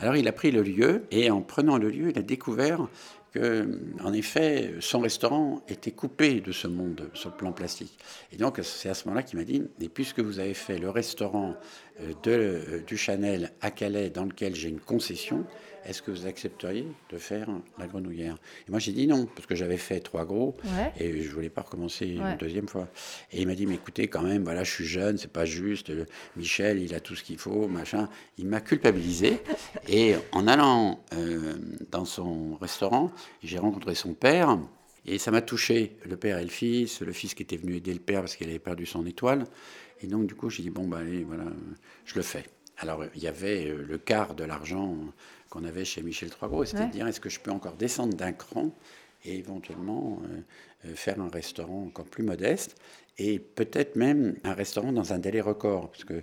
Alors 0.00 0.16
il 0.16 0.28
a 0.28 0.32
pris 0.32 0.50
le 0.50 0.62
lieu, 0.62 1.04
et 1.10 1.30
en 1.30 1.42
prenant 1.42 1.76
le 1.76 1.90
lieu, 1.90 2.10
il 2.10 2.18
a 2.18 2.22
découvert 2.22 2.88
que, 3.32 3.68
en 4.02 4.12
effet, 4.12 4.74
son 4.80 5.00
restaurant 5.00 5.62
était 5.68 5.90
coupé 5.90 6.40
de 6.40 6.52
ce 6.52 6.66
monde 6.66 7.10
sur 7.14 7.30
le 7.30 7.36
plan 7.36 7.52
plastique. 7.52 7.98
Et 8.32 8.36
donc, 8.36 8.60
c'est 8.62 8.88
à 8.88 8.94
ce 8.94 9.06
moment-là 9.06 9.22
qu'il 9.22 9.38
m'a 9.38 9.44
dit, 9.44 9.62
et 9.80 9.88
puisque 9.88 10.20
vous 10.20 10.38
avez 10.38 10.54
fait 10.54 10.78
le 10.78 10.90
restaurant 10.90 11.54
euh, 12.00 12.12
euh, 12.26 12.80
du 12.82 12.96
Chanel 12.96 13.52
à 13.60 13.70
Calais, 13.70 14.10
dans 14.10 14.24
lequel 14.24 14.54
j'ai 14.54 14.68
une 14.68 14.80
concession, 14.80 15.44
est-ce 15.88 16.02
que 16.02 16.10
vous 16.10 16.26
accepteriez 16.26 16.86
de 17.10 17.16
faire 17.16 17.48
la 17.78 17.86
grenouillère? 17.86 18.36
Et 18.66 18.70
moi, 18.70 18.78
j'ai 18.78 18.92
dit 18.92 19.06
non, 19.06 19.24
parce 19.24 19.46
que 19.46 19.54
j'avais 19.54 19.78
fait 19.78 20.00
trois 20.00 20.26
gros 20.26 20.54
et 21.00 21.22
je 21.22 21.30
voulais 21.30 21.48
pas 21.48 21.62
recommencer 21.62 22.06
une 22.06 22.36
deuxième 22.36 22.68
fois. 22.68 22.88
Et 23.32 23.40
il 23.40 23.46
m'a 23.46 23.54
dit, 23.54 23.66
mais 23.66 23.76
écoutez, 23.76 24.06
quand 24.08 24.22
même, 24.22 24.44
voilà, 24.44 24.64
je 24.64 24.70
suis 24.70 24.84
jeune, 24.84 25.16
c'est 25.16 25.32
pas 25.32 25.46
juste. 25.46 25.90
Michel, 26.36 26.82
il 26.82 26.94
a 26.94 27.00
tout 27.00 27.16
ce 27.16 27.22
qu'il 27.24 27.38
faut, 27.38 27.68
machin. 27.68 28.10
Il 28.36 28.46
m'a 28.46 28.60
culpabilisé. 28.60 29.40
et 29.88 30.14
en 30.32 30.46
allant 30.46 31.02
euh, 31.14 31.54
dans 31.90 32.04
son 32.04 32.56
restaurant, 32.56 33.10
j'ai 33.42 33.58
rencontré 33.58 33.94
son 33.94 34.12
père. 34.12 34.58
Et 35.06 35.16
ça 35.16 35.30
m'a 35.30 35.40
touché, 35.40 35.96
le 36.04 36.18
père 36.18 36.36
et 36.36 36.44
le 36.44 36.50
fils, 36.50 37.00
le 37.00 37.12
fils 37.12 37.32
qui 37.32 37.42
était 37.42 37.56
venu 37.56 37.76
aider 37.76 37.94
le 37.94 38.00
père 38.00 38.20
parce 38.20 38.36
qu'il 38.36 38.48
avait 38.50 38.58
perdu 38.58 38.84
son 38.84 39.06
étoile. 39.06 39.44
Et 40.02 40.06
donc, 40.06 40.26
du 40.26 40.34
coup, 40.34 40.50
j'ai 40.50 40.62
dit, 40.62 40.70
bon, 40.70 40.86
bah, 40.86 40.98
allez, 40.98 41.24
voilà, 41.24 41.44
je 42.04 42.14
le 42.14 42.22
fais. 42.22 42.44
Alors, 42.80 43.04
il 43.14 43.22
y 43.22 43.26
avait 43.26 43.70
euh, 43.70 43.82
le 43.88 43.98
quart 43.98 44.34
de 44.34 44.44
l'argent 44.44 44.96
qu'on 45.50 45.64
avait 45.64 45.84
chez 45.84 46.02
Michel 46.02 46.30
Troisgros, 46.30 46.64
c'était 46.64 46.86
de 46.86 46.92
dire, 46.92 47.06
est-ce 47.06 47.20
que 47.20 47.28
je 47.28 47.40
peux 47.40 47.50
encore 47.50 47.74
descendre 47.74 48.14
d'un 48.14 48.32
cran 48.32 48.70
et 49.24 49.36
éventuellement 49.36 50.20
euh, 50.24 50.40
euh, 50.86 50.94
faire 50.94 51.20
un 51.20 51.28
restaurant 51.28 51.84
encore 51.86 52.04
plus 52.04 52.22
modeste 52.22 52.76
et 53.20 53.40
peut-être 53.40 53.96
même 53.96 54.36
un 54.44 54.54
restaurant 54.54 54.92
dans 54.92 55.12
un 55.12 55.18
délai 55.18 55.40
record, 55.40 55.90
parce 55.90 56.04
que 56.04 56.22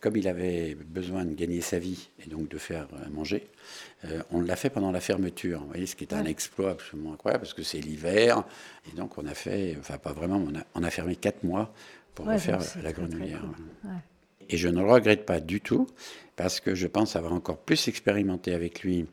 comme 0.00 0.16
il 0.16 0.28
avait 0.28 0.76
besoin 0.76 1.24
de 1.24 1.34
gagner 1.34 1.60
sa 1.60 1.80
vie 1.80 2.08
et 2.24 2.28
donc 2.28 2.48
de 2.48 2.56
faire 2.56 2.86
manger, 3.10 3.48
on 4.30 4.40
l'a 4.40 4.54
fait 4.54 4.70
pendant 4.70 4.92
la 4.92 5.00
fermeture. 5.00 5.58
Vous 5.62 5.66
voyez, 5.66 5.86
ce 5.86 5.96
qui 5.96 6.04
est 6.04 6.14
un 6.14 6.24
exploit 6.24 6.70
absolument 6.70 7.14
incroyable, 7.14 7.42
parce 7.42 7.54
que 7.54 7.64
c'est 7.64 7.80
l'hiver, 7.80 8.44
et 8.88 8.94
donc 8.94 9.18
on 9.18 9.26
a 9.26 9.34
fait, 9.34 9.74
enfin 9.80 9.98
pas 9.98 10.12
vraiment, 10.12 10.36
on 10.36 10.54
a, 10.56 10.62
on 10.76 10.84
a 10.84 10.90
fermé 10.90 11.16
quatre 11.16 11.42
mois 11.42 11.74
pour 12.14 12.26
refaire 12.26 12.60
la 12.80 12.92
grenouillère. 12.92 13.42
Et 14.48 14.56
je 14.56 14.68
ne 14.68 14.80
le 14.80 14.90
regrette 14.90 15.26
pas 15.26 15.40
du 15.40 15.60
tout, 15.60 15.86
parce 16.36 16.60
que 16.60 16.74
je 16.74 16.86
pense 16.86 17.16
avoir 17.16 17.32
encore 17.32 17.58
plus 17.58 17.88
expérimenté 17.88 18.54
avec 18.54 18.82
lui, 18.82 19.06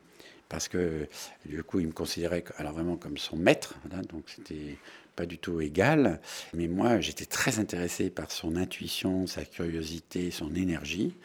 parce 0.49 0.67
que 0.67 1.07
du 1.45 1.63
coup, 1.63 1.79
il 1.79 1.87
me 1.87 1.93
considérait 1.93 2.43
alors 2.57 2.73
vraiment 2.73 2.97
comme 2.97 3.17
son 3.17 3.35
maître, 3.37 3.75
donc 4.09 4.25
c'était 4.27 4.77
pas 5.15 5.25
du 5.25 5.37
tout 5.37 5.61
égal. 5.61 6.19
Mais 6.53 6.67
moi, 6.67 6.99
j'étais 6.99 7.25
très 7.25 7.59
intéressé 7.59 8.09
par 8.09 8.31
son 8.31 8.55
intuition, 8.55 9.27
sa 9.27 9.45
curiosité, 9.45 10.31
son 10.31 10.53
énergie, 10.55 11.15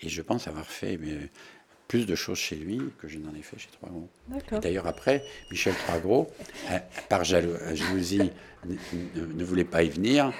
et 0.00 0.08
je 0.08 0.22
pense 0.22 0.48
avoir 0.48 0.66
fait 0.66 0.98
mais, 0.98 1.30
plus 1.88 2.06
de 2.06 2.14
choses 2.14 2.38
chez 2.38 2.56
lui 2.56 2.80
que 2.98 3.08
je 3.08 3.18
n'en 3.18 3.34
ai 3.34 3.42
fait 3.42 3.58
chez 3.58 3.68
Trois 3.72 3.90
Gros. 3.90 4.08
D'ailleurs, 4.60 4.86
après, 4.86 5.22
Michel 5.50 5.74
Trois 5.86 5.98
Gros, 5.98 6.30
euh, 6.70 6.78
par 7.08 7.24
jalousie, 7.24 8.30
ne, 9.14 9.44
voulait 9.44 9.64
pas 9.64 9.82
y 9.82 9.90
venir, 9.90 10.32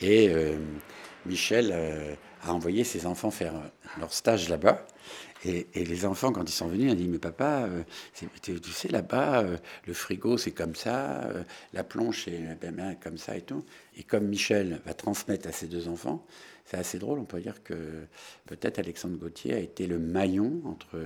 et 0.00 0.28
euh, 0.28 0.56
Michel 1.26 1.70
euh, 1.72 2.14
a 2.44 2.52
envoyé 2.52 2.84
ses 2.84 3.06
enfants 3.06 3.30
faire 3.30 3.54
leur 3.98 4.12
stage 4.12 4.48
là-bas. 4.48 4.86
Et, 5.44 5.66
les 5.74 6.06
enfants, 6.06 6.30
quand 6.30 6.48
ils 6.48 6.52
sont 6.52 6.68
venus, 6.68 6.86
ils 6.86 6.92
ont 6.92 6.94
dit 6.94 7.08
Mais 7.08 7.18
papa, 7.18 7.66
euh, 7.66 7.82
tu 8.42 8.72
sais, 8.72 8.88
là-bas, 8.88 9.44
le 9.86 9.92
frigo, 9.92 10.38
c'est 10.38 10.52
comme 10.52 10.76
ça, 10.76 11.28
la 11.72 11.82
planche, 11.82 12.28
est 12.28 12.56
ben, 12.60 12.96
comme 13.02 13.18
ça 13.18 13.36
et 13.36 13.40
tout. 13.40 13.64
Et 13.96 14.04
comme 14.04 14.28
Michel 14.28 14.80
va 14.86 14.94
transmettre 14.94 15.48
à 15.48 15.52
ses 15.52 15.66
deux 15.66 15.88
enfants, 15.88 16.24
c'est 16.64 16.76
assez 16.76 17.00
drôle. 17.00 17.18
On 17.18 17.24
peut 17.24 17.40
dire 17.40 17.62
que 17.64 17.74
peut-être 18.46 18.78
Alexandre 18.78 19.16
Gauthier 19.16 19.54
a 19.54 19.58
été 19.58 19.88
le 19.88 19.98
maillon 19.98 20.62
entre, 20.64 20.96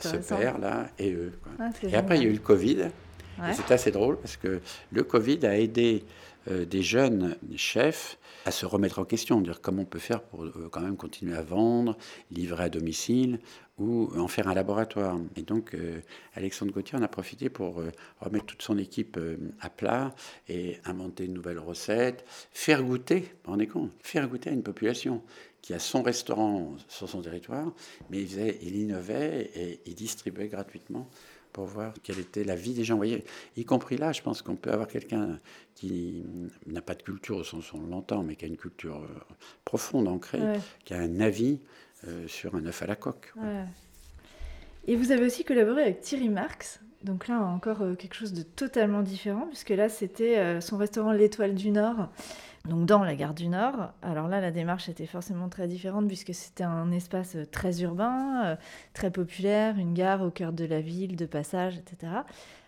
ce 0.00 0.16
père-là 0.16 0.88
et 0.98 1.12
eux. 1.12 1.32
Ah, 1.60 1.70
et 1.84 1.94
après, 1.94 2.16
il 2.16 2.24
y 2.24 2.26
a 2.26 2.30
eu 2.30 2.32
le 2.32 2.40
Covid. 2.40 2.88
Et 3.38 3.52
c'est 3.52 3.70
assez 3.70 3.90
drôle 3.90 4.18
parce 4.18 4.36
que 4.36 4.60
le 4.90 5.02
Covid 5.04 5.44
a 5.46 5.58
aidé 5.58 6.04
euh, 6.48 6.64
des 6.64 6.82
jeunes 6.82 7.36
chefs 7.56 8.18
à 8.46 8.52
se 8.52 8.64
remettre 8.64 9.00
en 9.00 9.04
question, 9.04 9.40
dire 9.40 9.60
comment 9.60 9.82
on 9.82 9.86
peut 9.86 9.98
faire 9.98 10.22
pour 10.22 10.44
euh, 10.44 10.68
quand 10.70 10.80
même 10.80 10.96
continuer 10.96 11.36
à 11.36 11.42
vendre, 11.42 11.98
livrer 12.30 12.64
à 12.64 12.68
domicile 12.68 13.40
ou 13.76 14.08
en 14.16 14.28
faire 14.28 14.48
un 14.48 14.54
laboratoire. 14.54 15.18
Et 15.34 15.42
donc, 15.42 15.74
euh, 15.74 16.00
Alexandre 16.34 16.72
Gauthier 16.72 16.96
en 16.96 17.02
a 17.02 17.08
profité 17.08 17.50
pour 17.50 17.82
remettre 18.20 18.46
toute 18.46 18.62
son 18.62 18.78
équipe 18.78 19.18
à 19.60 19.68
plat 19.68 20.14
et 20.48 20.78
inventer 20.84 21.26
de 21.26 21.32
nouvelles 21.32 21.58
recettes, 21.58 22.24
faire 22.52 22.82
goûter, 22.82 23.34
rendez 23.44 23.66
compte, 23.66 23.90
faire 24.00 24.26
goûter 24.28 24.50
à 24.50 24.52
une 24.52 24.62
population 24.62 25.22
qui 25.60 25.74
a 25.74 25.80
son 25.80 26.02
restaurant 26.02 26.76
sur 26.86 27.08
son 27.08 27.22
territoire, 27.22 27.72
mais 28.08 28.22
il 28.22 28.76
innovait 28.76 29.50
et 29.56 29.80
il 29.84 29.96
distribuait 29.96 30.46
gratuitement 30.46 31.10
pour 31.56 31.64
voir 31.64 31.94
quelle 32.02 32.18
était 32.18 32.44
la 32.44 32.54
vie 32.54 32.74
des 32.74 32.84
gens. 32.84 32.96
Vous 32.96 32.98
voyez, 32.98 33.24
y 33.56 33.64
compris 33.64 33.96
là, 33.96 34.12
je 34.12 34.20
pense 34.20 34.42
qu'on 34.42 34.56
peut 34.56 34.70
avoir 34.70 34.88
quelqu'un 34.88 35.40
qui 35.74 36.22
n'a 36.66 36.82
pas 36.82 36.94
de 36.94 37.02
culture 37.02 37.38
au 37.38 37.44
sens 37.44 37.72
où 37.72 37.78
on 37.78 37.86
l'entend, 37.86 38.22
mais 38.22 38.36
qui 38.36 38.44
a 38.44 38.48
une 38.48 38.58
culture 38.58 38.98
euh, 38.98 39.34
profonde, 39.64 40.06
ancrée, 40.06 40.38
qui 40.84 40.92
a 40.92 40.98
un 40.98 41.18
avis 41.18 41.60
euh, 42.06 42.28
sur 42.28 42.56
un 42.56 42.66
œuf 42.66 42.82
à 42.82 42.86
la 42.86 42.94
coque. 42.94 43.32
Et 44.86 44.96
vous 44.96 45.12
avez 45.12 45.24
aussi 45.24 45.44
collaboré 45.44 45.80
avec 45.80 46.02
Thierry 46.02 46.28
Marx. 46.28 46.80
Donc 47.04 47.26
là, 47.26 47.40
encore 47.40 47.80
euh, 47.80 47.94
quelque 47.94 48.16
chose 48.16 48.34
de 48.34 48.42
totalement 48.42 49.00
différent, 49.00 49.46
puisque 49.46 49.70
là, 49.70 49.88
c'était 49.88 50.60
son 50.60 50.76
restaurant 50.76 51.12
L'Étoile 51.12 51.54
du 51.54 51.70
Nord, 51.70 52.10
donc 52.66 52.86
dans 52.86 53.02
la 53.02 53.14
gare 53.14 53.34
du 53.34 53.48
Nord. 53.48 53.92
Alors 54.02 54.28
là, 54.28 54.40
la 54.40 54.50
démarche 54.50 54.88
était 54.88 55.06
forcément 55.06 55.48
très 55.48 55.66
différente 55.68 56.06
puisque 56.06 56.34
c'était 56.34 56.64
un 56.64 56.90
espace 56.92 57.36
euh, 57.36 57.46
très 57.46 57.82
urbain, 57.82 58.44
euh, 58.44 58.56
très 58.92 59.10
populaire, 59.10 59.78
une 59.78 59.94
gare 59.94 60.22
au 60.22 60.30
cœur 60.30 60.52
de 60.52 60.64
la 60.64 60.80
ville, 60.80 61.16
de 61.16 61.26
passage, 61.26 61.78
etc. 61.78 62.12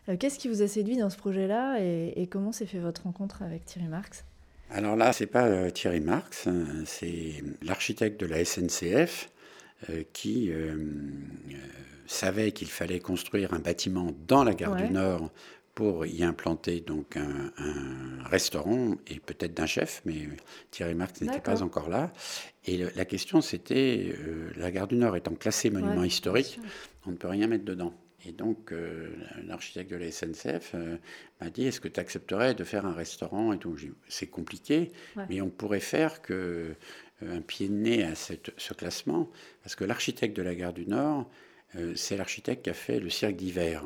Euh, 0.09 0.17
qu'est-ce 0.17 0.39
qui 0.39 0.49
vous 0.49 0.63
a 0.63 0.69
séduit 0.69 0.97
dans 0.97 1.11
ce 1.11 1.17
projet-là 1.17 1.79
et, 1.81 2.27
comment 2.31 2.53
s'est 2.53 2.67
fait 2.67 2.79
votre 2.79 3.03
rencontre 3.05 3.43
avec 3.43 3.65
Thierry 3.65 3.89
Marx? 3.89 4.25
Alors 4.71 4.97
là, 4.97 5.13
c'est 5.13 5.27
pas 5.27 5.71
Thierry 5.71 6.01
Marx, 6.01 6.47
hein, 6.47 6.65
c'est 6.85 7.43
l'architecte 7.63 8.21
de 8.21 8.27
la 8.27 8.45
SNCF 8.45 9.31
qui 10.13 10.51
savait 12.07 12.53
qu'il 12.53 12.69
fallait 12.69 13.01
construire 13.01 13.55
un 13.55 13.61
bâtiment 13.61 14.13
dans 14.27 14.45
la 14.45 14.53
gare 14.53 14.77
du 14.77 14.91
Nord 14.91 15.31
pour 15.79 16.07
y 16.07 16.25
implanter 16.25 16.81
donc 16.81 17.17
un, 17.17 17.53
restaurant 18.25 18.97
et 19.07 19.21
peut-être 19.21 19.55
d'un 19.55 19.67
chef, 19.67 20.03
mais 20.05 20.29
Thierry 20.73 20.97
Marx 20.97 21.21
n'était 21.21 21.39
pas 21.39 21.63
encore 21.63 21.89
là. 21.89 22.13
Et 22.67 22.79
la 22.97 23.05
question 23.05 23.41
c'était, 23.41 24.13
euh, 24.19 24.51
la 24.57 24.73
gare 24.73 24.89
du 24.89 24.97
Nord 24.97 25.15
étant 25.15 25.37
classée 25.37 25.71
monument 25.71 26.03
historique, 26.03 26.59
on 27.07 27.13
ne 27.13 27.17
peut 27.17 27.29
rien 27.29 27.47
mettre 27.47 27.65
dedans. 27.65 27.95
Et 28.27 28.33
donc 28.33 28.73
euh, 28.73 29.09
l'architecte 29.47 29.93
de 29.93 29.97
la 29.99 30.11
SNCF 30.11 30.73
euh, 30.75 30.97
m'a 31.41 31.49
dit, 31.49 31.69
est-ce 31.69 31.81
que 31.81 31.87
tu 31.87 32.01
accepterais 32.01 32.57
de 32.57 32.65
faire 32.65 32.85
un 32.85 32.93
restaurant 32.93 33.53
et 33.53 33.59
tout? 33.59 33.77
C'est 34.09 34.27
compliqué, 34.27 34.91
mais 35.31 35.41
on 35.41 35.49
pourrait 35.49 35.79
faire 35.79 36.23
que 36.23 36.75
un 37.25 37.41
pied 37.41 37.69
de 37.69 37.75
nez 37.75 38.03
à 38.03 38.17
ce 38.17 38.75
classement, 38.75 39.31
parce 39.63 39.77
que 39.77 39.85
l'architecte 39.85 40.37
de 40.37 40.43
la 40.43 40.57
gare 40.57 40.73
du 40.73 40.87
Nord, 40.87 41.31
c'est 41.95 42.17
l'architecte 42.17 42.65
qui 42.65 42.71
a 42.71 42.75
fait 42.75 42.99
le 43.01 43.11
cirque 43.11 43.37
d'hiver. 43.37 43.83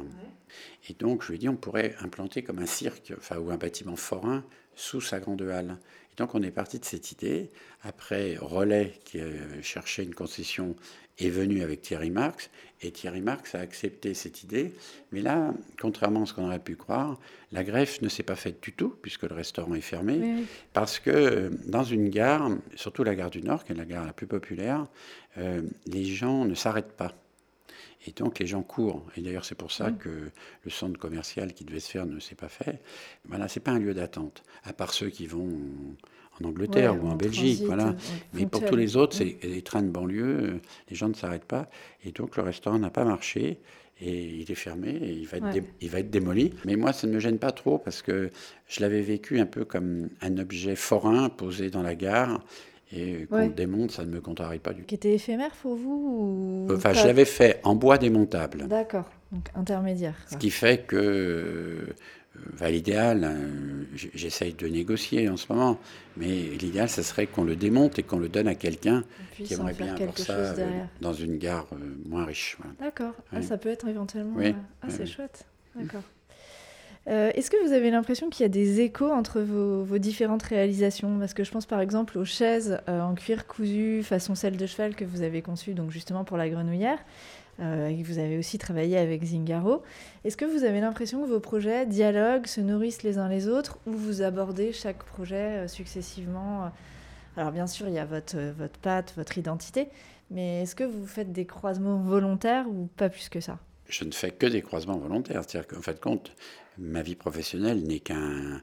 Et 0.88 0.94
donc, 0.94 1.22
je 1.22 1.28
lui 1.28 1.34
ai 1.36 1.38
dit, 1.38 1.48
on 1.48 1.56
pourrait 1.56 1.94
implanter 2.00 2.42
comme 2.42 2.58
un 2.58 2.66
cirque, 2.66 3.12
enfin, 3.16 3.38
ou 3.38 3.50
un 3.50 3.56
bâtiment 3.56 3.96
forain 3.96 4.44
sous 4.74 5.00
sa 5.00 5.20
grande 5.20 5.42
halle. 5.42 5.76
Et 6.12 6.16
donc, 6.16 6.34
on 6.34 6.42
est 6.42 6.50
parti 6.50 6.78
de 6.78 6.84
cette 6.84 7.12
idée. 7.12 7.50
Après, 7.82 8.36
Relais, 8.36 8.94
qui 9.04 9.18
cherchait 9.62 10.04
une 10.04 10.14
concession, 10.14 10.76
est 11.18 11.30
venu 11.30 11.62
avec 11.62 11.82
Thierry 11.82 12.10
Marx. 12.10 12.50
Et 12.80 12.90
Thierry 12.90 13.20
Marx 13.20 13.54
a 13.54 13.60
accepté 13.60 14.14
cette 14.14 14.42
idée. 14.42 14.72
Mais 15.12 15.20
là, 15.20 15.54
contrairement 15.80 16.22
à 16.22 16.26
ce 16.26 16.34
qu'on 16.34 16.46
aurait 16.46 16.58
pu 16.58 16.76
croire, 16.76 17.18
la 17.52 17.64
greffe 17.64 18.02
ne 18.02 18.08
s'est 18.08 18.22
pas 18.22 18.36
faite 18.36 18.62
du 18.62 18.72
tout, 18.72 18.96
puisque 19.02 19.22
le 19.22 19.34
restaurant 19.34 19.74
est 19.74 19.80
fermé. 19.80 20.44
Parce 20.72 20.98
que 20.98 21.50
dans 21.66 21.84
une 21.84 22.08
gare, 22.08 22.50
surtout 22.74 23.04
la 23.04 23.14
gare 23.14 23.30
du 23.30 23.42
Nord, 23.42 23.64
qui 23.64 23.72
est 23.72 23.76
la 23.76 23.84
gare 23.84 24.04
la 24.04 24.12
plus 24.12 24.26
populaire, 24.26 24.86
euh, 25.38 25.62
les 25.86 26.04
gens 26.04 26.44
ne 26.44 26.54
s'arrêtent 26.54 26.96
pas. 26.96 27.14
Et 28.07 28.12
donc 28.12 28.38
les 28.38 28.46
gens 28.46 28.62
courent. 28.62 29.05
Et 29.16 29.20
d'ailleurs 29.20 29.44
c'est 29.44 29.55
pour 29.55 29.72
ça 29.72 29.90
que 29.90 30.31
le 30.64 30.70
centre 30.70 30.98
commercial 30.98 31.53
qui 31.53 31.64
devait 31.64 31.81
se 31.81 31.90
faire 31.90 32.07
ne 32.07 32.18
s'est 32.20 32.35
pas 32.35 32.48
fait. 32.48 32.81
Voilà, 33.27 33.48
c'est 33.48 33.61
pas 33.61 33.72
un 33.72 33.79
lieu 33.79 33.94
d'attente, 33.94 34.42
à 34.64 34.72
part 34.72 34.92
ceux 34.92 35.09
qui 35.09 35.27
vont 35.27 35.48
en 36.40 36.44
Angleterre 36.44 37.03
ou 37.03 37.09
en, 37.09 37.14
Belgique, 37.14 37.62
voilà. 37.64 37.88
Euh, 37.88 37.94
Mais 38.33 38.46
pour 38.46 38.64
tous 38.64 38.77
les 38.77 38.96
autres, 38.96 39.14
c'est 39.14 39.38
les 39.42 39.62
trains 39.62 39.83
de 39.83 39.90
banlieue, 39.90 40.61
les 40.88 40.96
gens 40.96 41.09
ne 41.09 41.14
s'arrêtent 41.14 41.44
pas. 41.44 41.68
Et 42.05 42.12
donc 42.12 42.37
le 42.37 42.42
restaurant 42.42 42.79
n'a 42.79 42.90
pas 42.90 43.05
marché 43.05 43.61
et 44.01 44.40
il 44.40 44.51
est 44.51 44.57
fermé 44.57 44.90
et 44.90 45.12
il 45.12 45.27
va, 45.27 45.38
être 45.38 45.64
il 45.81 45.90
va 45.90 46.01
être 46.01 46.11
démoli. 46.11 46.53
Mais 46.64 46.77
moi, 46.77 46.92
ça 46.92 47.07
ne 47.07 47.12
me 47.12 47.20
gêne 47.20 47.38
pas 47.38 47.53
trop 47.53 47.79
parce 47.79 48.03
que 48.03 48.31
je 48.66 48.81
l'avais 48.81 49.03
vécu 49.03 49.38
un 49.38 49.46
peu 49.46 49.64
comme 49.64 50.09
un 50.20 50.38
objet 50.38 50.75
forain 50.75 51.29
posé 51.29 51.70
dans 51.70 51.83
la 51.83 51.94
gare 51.94 52.42
et 52.92 53.26
qu'on 53.26 53.48
démonte, 53.48 53.90
ça 53.90 54.05
ne 54.05 54.11
me 54.11 54.20
contrarie 54.20 54.59
pas 54.59 54.72
du 54.72 54.81
tout. 54.81 54.87
Qui 54.87 54.94
était 54.94 55.14
éphémère 55.14 55.50
pour 55.62 55.76
vous 55.76 56.68
Enfin, 56.70 56.92
je 56.92 57.07
l'avais 57.07 57.24
fait 57.24 57.61
en 57.64 57.74
bois 57.74 57.98
démontable. 57.98 58.66
D'accord, 58.68 59.11
donc 59.31 59.48
intermédiaire. 59.55 60.14
Ce 60.31 60.37
qui 60.37 60.50
fait 60.50 60.87
que, 60.87 60.96
euh, 60.96 62.68
l'idéal, 62.68 63.24
hein, 63.24 63.37
j'essaye 64.14 64.52
de 64.52 64.66
négocier 64.68 65.28
en 65.28 65.37
ce 65.37 65.52
moment, 65.52 65.78
mais 66.16 66.26
l'idéal, 66.26 66.88
ce 66.88 67.02
serait 67.02 67.26
qu'on 67.26 67.44
le 67.44 67.57
démonte 67.57 67.98
et 67.98 68.02
qu'on 68.02 68.18
le 68.18 68.28
donne 68.28 68.48
à 68.48 68.55
quelqu'un 68.55 69.05
qui 69.37 69.55
aimerait 69.55 69.74
bien 69.74 69.94
avoir 69.94 70.18
ça 70.18 70.35
euh, 70.35 70.85
dans 71.00 71.12
une 71.12 71.38
gare 71.38 71.66
euh, 71.72 71.76
moins 72.07 72.24
riche. 72.24 72.59
D'accord, 72.78 73.14
ah, 73.33 73.42
ça 73.42 73.57
peut 73.57 73.70
être 73.70 73.88
éventuellement... 73.88 74.37
Oui. 74.37 74.55
Ah, 74.83 74.87
c'est 74.90 75.07
chouette, 75.07 75.46
d'accord. 75.74 76.02
Euh, 77.08 77.30
est-ce 77.34 77.50
que 77.50 77.56
vous 77.66 77.72
avez 77.72 77.90
l'impression 77.90 78.30
qu'il 78.30 78.44
y 78.44 78.46
a 78.46 78.48
des 78.48 78.80
échos 78.80 79.10
entre 79.10 79.40
vos, 79.40 79.98
différentes 79.98 80.44
réalisations 80.44 81.18
Parce 81.18 81.34
que 81.34 81.42
je 81.42 81.50
pense 81.50 81.66
par 81.66 81.80
exemple 81.80 82.16
aux 82.18 82.24
chaises 82.24 82.78
euh, 82.88 83.00
en 83.00 83.14
cuir 83.14 83.46
cousu 83.46 84.02
façon 84.04 84.34
selle 84.34 84.56
de 84.56 84.66
cheval 84.66 84.94
que 84.94 85.04
vous 85.04 85.22
avez 85.22 85.42
conçues 85.42 85.74
donc 85.74 85.90
justement 85.90 86.24
pour 86.24 86.36
la 86.36 86.48
grenouillère. 86.48 86.98
Euh, 87.60 87.92
vous 88.04 88.18
avez 88.18 88.38
aussi 88.38 88.56
travaillé 88.56 88.96
avec 88.98 89.22
Zingaro. 89.24 89.82
Est-ce 90.24 90.36
que 90.36 90.44
vous 90.44 90.64
avez 90.64 90.80
l'impression 90.80 91.22
que 91.22 91.28
vos 91.28 91.40
projets 91.40 91.86
dialoguent, 91.86 92.46
se 92.46 92.60
nourrissent 92.60 93.02
les 93.02 93.18
uns 93.18 93.28
les 93.28 93.48
autres, 93.48 93.78
ou 93.86 93.92
vous 93.92 94.22
abordez 94.22 94.72
chaque 94.72 95.02
projet 95.04 95.68
successivement 95.68 96.70
Alors 97.36 97.52
bien 97.52 97.66
sûr, 97.66 97.88
il 97.88 97.94
y 97.94 97.98
a 97.98 98.06
votre, 98.06 98.38
votre 98.56 98.78
patte, 98.78 99.12
votre 99.16 99.36
identité, 99.36 99.88
mais 100.30 100.62
est-ce 100.62 100.74
que 100.74 100.84
vous 100.84 101.06
faites 101.06 101.30
des 101.30 101.44
croisements 101.44 101.98
volontaires 101.98 102.66
ou 102.68 102.88
pas 102.96 103.10
plus 103.10 103.28
que 103.28 103.40
ça? 103.40 103.58
Je 103.92 104.05
ne 104.05 104.12
fais 104.12 104.31
que 104.31 104.46
des 104.46 104.62
croisements 104.62 104.96
volontaires. 104.96 105.42
C'est-à-dire 105.46 105.69
qu'en 105.69 105.83
fait, 105.83 106.00
compte, 106.00 106.33
ma 106.79 107.02
vie 107.02 107.14
professionnelle 107.14 107.83
n'est 107.83 108.00
qu'un 108.00 108.62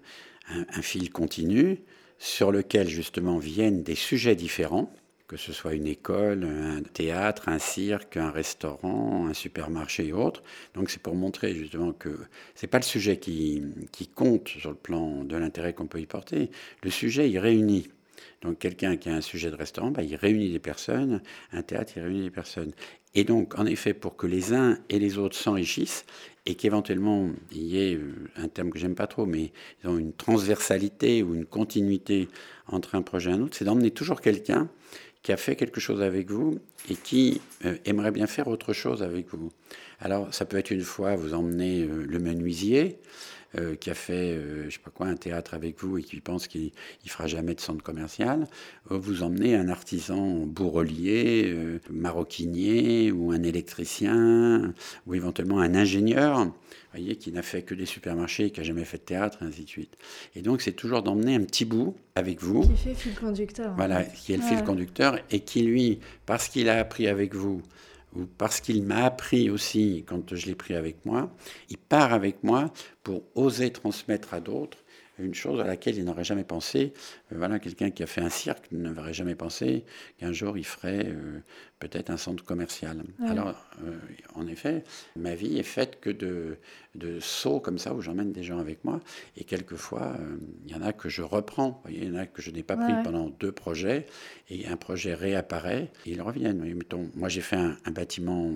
un, 0.49 0.81
fil 0.81 1.11
continu 1.11 1.81
sur 2.17 2.51
lequel 2.51 2.87
justement 2.87 3.37
viennent 3.37 3.83
des 3.83 3.93
sujets 3.95 4.35
différents, 4.35 4.91
que 5.27 5.37
ce 5.37 5.53
soit 5.53 5.75
une 5.75 5.85
école, 5.85 6.43
un 6.43 6.81
théâtre, 6.81 7.47
un 7.47 7.59
cirque, 7.59 8.17
un 8.17 8.31
restaurant, 8.31 9.27
un 9.27 9.35
supermarché 9.35 10.07
et 10.07 10.13
autres. 10.13 10.41
Donc 10.73 10.89
c'est 10.89 11.01
pour 11.01 11.13
montrer 11.13 11.53
justement 11.53 11.93
que 11.93 12.17
c'est 12.55 12.67
pas 12.67 12.79
le 12.79 12.83
sujet 12.83 13.17
qui, 13.17 13.61
qui 13.91 14.07
compte 14.07 14.47
sur 14.47 14.71
le 14.71 14.75
plan 14.75 15.23
de 15.23 15.37
l'intérêt 15.37 15.73
qu'on 15.73 15.85
peut 15.85 16.01
y 16.01 16.07
porter. 16.07 16.49
Le 16.81 16.89
sujet, 16.89 17.29
il 17.29 17.37
réunit. 17.37 17.87
Donc 18.41 18.57
quelqu'un 18.57 18.95
qui 18.97 19.09
a 19.09 19.13
un 19.13 19.21
sujet 19.21 19.51
de 19.51 19.55
restaurant, 19.55 19.91
bah, 19.91 20.03
il 20.03 20.15
réunit 20.15 20.51
des 20.51 20.59
personnes, 20.59 21.21
un 21.51 21.61
théâtre, 21.61 21.93
il 21.97 22.03
réunit 22.03 22.23
des 22.23 22.31
personnes. 22.31 22.71
Et 23.15 23.23
donc, 23.23 23.57
en 23.57 23.65
effet, 23.65 23.93
pour 23.93 24.15
que 24.15 24.27
les 24.27 24.53
uns 24.53 24.77
et 24.89 24.99
les 24.99 25.17
autres 25.17 25.35
s'enrichissent 25.35 26.05
et 26.45 26.55
qu'éventuellement 26.55 27.29
il 27.51 27.63
y 27.63 27.79
ait 27.79 27.95
euh, 27.95 28.13
un 28.35 28.47
terme 28.47 28.69
que 28.69 28.79
j'aime 28.79 28.95
pas 28.95 29.07
trop, 29.07 29.25
mais 29.25 29.51
ils 29.83 29.89
ont 29.89 29.97
une 29.97 30.13
transversalité 30.13 31.23
ou 31.23 31.35
une 31.35 31.45
continuité 31.45 32.27
entre 32.67 32.95
un 32.95 33.01
projet 33.01 33.31
et 33.31 33.33
un 33.33 33.41
autre, 33.41 33.55
c'est 33.57 33.65
d'emmener 33.65 33.91
toujours 33.91 34.21
quelqu'un 34.21 34.69
qui 35.21 35.31
a 35.31 35.37
fait 35.37 35.55
quelque 35.55 35.79
chose 35.79 36.01
avec 36.01 36.31
vous 36.31 36.59
et 36.89 36.95
qui 36.95 37.41
euh, 37.65 37.77
aimerait 37.85 38.11
bien 38.11 38.27
faire 38.27 38.47
autre 38.47 38.73
chose 38.73 39.03
avec 39.03 39.27
vous. 39.33 39.51
Alors, 39.99 40.33
ça 40.33 40.45
peut 40.45 40.57
être 40.57 40.71
une 40.71 40.81
fois 40.81 41.15
vous 41.15 41.33
emmener 41.33 41.83
euh, 41.83 42.05
le 42.07 42.19
menuisier, 42.19 42.99
euh, 43.57 43.75
qui 43.75 43.89
a 43.89 43.95
fait, 43.95 44.35
euh, 44.35 44.65
je 44.65 44.75
sais 44.75 44.79
pas 44.79 44.91
quoi, 44.91 45.07
un 45.07 45.15
théâtre 45.15 45.53
avec 45.53 45.79
vous 45.81 45.97
et 45.97 46.03
qui 46.03 46.21
pense 46.21 46.47
qu'il 46.47 46.71
ne 47.05 47.09
fera 47.09 47.27
jamais 47.27 47.55
de 47.55 47.61
centre 47.61 47.83
commercial, 47.83 48.47
euh, 48.91 48.97
vous 48.97 49.23
emmenez 49.23 49.55
un 49.55 49.69
artisan 49.69 50.45
bourrelier, 50.45 51.55
maroquinier 51.89 53.11
ou 53.11 53.31
un 53.31 53.41
électricien 53.43 54.73
ou 55.07 55.15
éventuellement 55.15 55.59
un 55.59 55.73
ingénieur, 55.73 56.51
voyez, 56.93 57.15
qui 57.15 57.31
n'a 57.31 57.41
fait 57.41 57.61
que 57.61 57.73
des 57.73 57.85
supermarchés, 57.85 58.51
qui 58.51 58.59
n'a 58.59 58.65
jamais 58.65 58.85
fait 58.85 58.97
de 58.97 59.03
théâtre, 59.03 59.39
et 59.41 59.45
ainsi 59.45 59.63
de 59.63 59.69
suite. 59.69 59.97
Et 60.35 60.41
donc, 60.41 60.61
c'est 60.61 60.73
toujours 60.73 61.03
d'emmener 61.03 61.35
un 61.35 61.43
petit 61.43 61.65
bout 61.65 61.95
avec 62.15 62.41
vous. 62.41 62.67
Qui 62.67 62.77
fait 62.77 62.93
fil 62.93 63.15
conducteur. 63.15 63.73
Voilà, 63.75 64.03
qui 64.03 64.33
est 64.33 64.37
le 64.37 64.43
fil 64.43 64.63
conducteur 64.63 65.19
et 65.31 65.41
qui, 65.41 65.61
lui, 65.61 65.99
parce 66.25 66.47
qu'il 66.49 66.69
a 66.69 66.79
appris 66.79 67.07
avec 67.07 67.35
vous, 67.35 67.61
ou 68.15 68.25
parce 68.25 68.61
qu'il 68.61 68.83
m'a 68.83 69.05
appris 69.05 69.49
aussi 69.49 70.03
quand 70.07 70.35
je 70.35 70.45
l'ai 70.47 70.55
pris 70.55 70.73
avec 70.73 71.05
moi, 71.05 71.31
il 71.69 71.77
part 71.77 72.13
avec 72.13 72.43
moi 72.43 72.71
pour 73.03 73.23
oser 73.35 73.71
transmettre 73.71 74.33
à 74.33 74.39
d'autres 74.39 74.79
une 75.19 75.33
chose 75.33 75.59
à 75.59 75.65
laquelle 75.65 75.97
il 75.97 76.05
n'aurait 76.05 76.23
jamais 76.23 76.43
pensé. 76.43 76.93
Euh, 77.31 77.37
voilà, 77.37 77.59
quelqu'un 77.59 77.91
qui 77.91 78.03
a 78.03 78.07
fait 78.07 78.21
un 78.21 78.29
cirque 78.29 78.71
n'aurait 78.71 79.13
jamais 79.13 79.35
pensé 79.35 79.85
qu'un 80.17 80.31
jour 80.31 80.57
il 80.57 80.65
ferait 80.65 81.07
euh, 81.07 81.39
peut-être 81.79 82.09
un 82.09 82.17
centre 82.17 82.43
commercial. 82.43 83.03
Alors, 83.25 83.65
euh, 83.83 83.97
en 84.35 84.47
effet, 84.47 84.83
ma 85.15 85.35
vie 85.35 85.57
est 85.57 85.63
faite 85.63 85.99
que 86.01 86.09
de, 86.09 86.57
de 86.95 87.19
sauts 87.19 87.59
comme 87.59 87.77
ça 87.77 87.93
où 87.93 88.01
j'emmène 88.01 88.31
des 88.31 88.43
gens 88.43 88.59
avec 88.59 88.83
moi. 88.83 88.99
Et 89.37 89.43
quelquefois, 89.43 90.17
il 90.65 90.71
y 90.71 90.75
en 90.75 90.81
a 90.81 90.91
que 90.91 91.07
je 91.07 91.21
reprends. 91.21 91.81
Il 91.89 92.03
y 92.03 92.11
en 92.11 92.15
a 92.15 92.25
que 92.25 92.41
je 92.41 92.51
n'ai 92.51 92.63
pas 92.63 92.75
pris 92.75 92.93
pendant 93.03 93.29
deux 93.29 93.51
projets. 93.51 94.07
Et 94.49 94.67
un 94.67 94.75
projet 94.75 95.13
réapparaît 95.13 95.89
et 96.05 96.11
ils 96.11 96.21
reviennent. 96.21 96.61
Mettons, 96.75 97.09
moi, 97.15 97.29
j'ai 97.29 97.41
fait 97.41 97.55
un, 97.55 97.77
un 97.85 97.91
bâtiment 97.91 98.53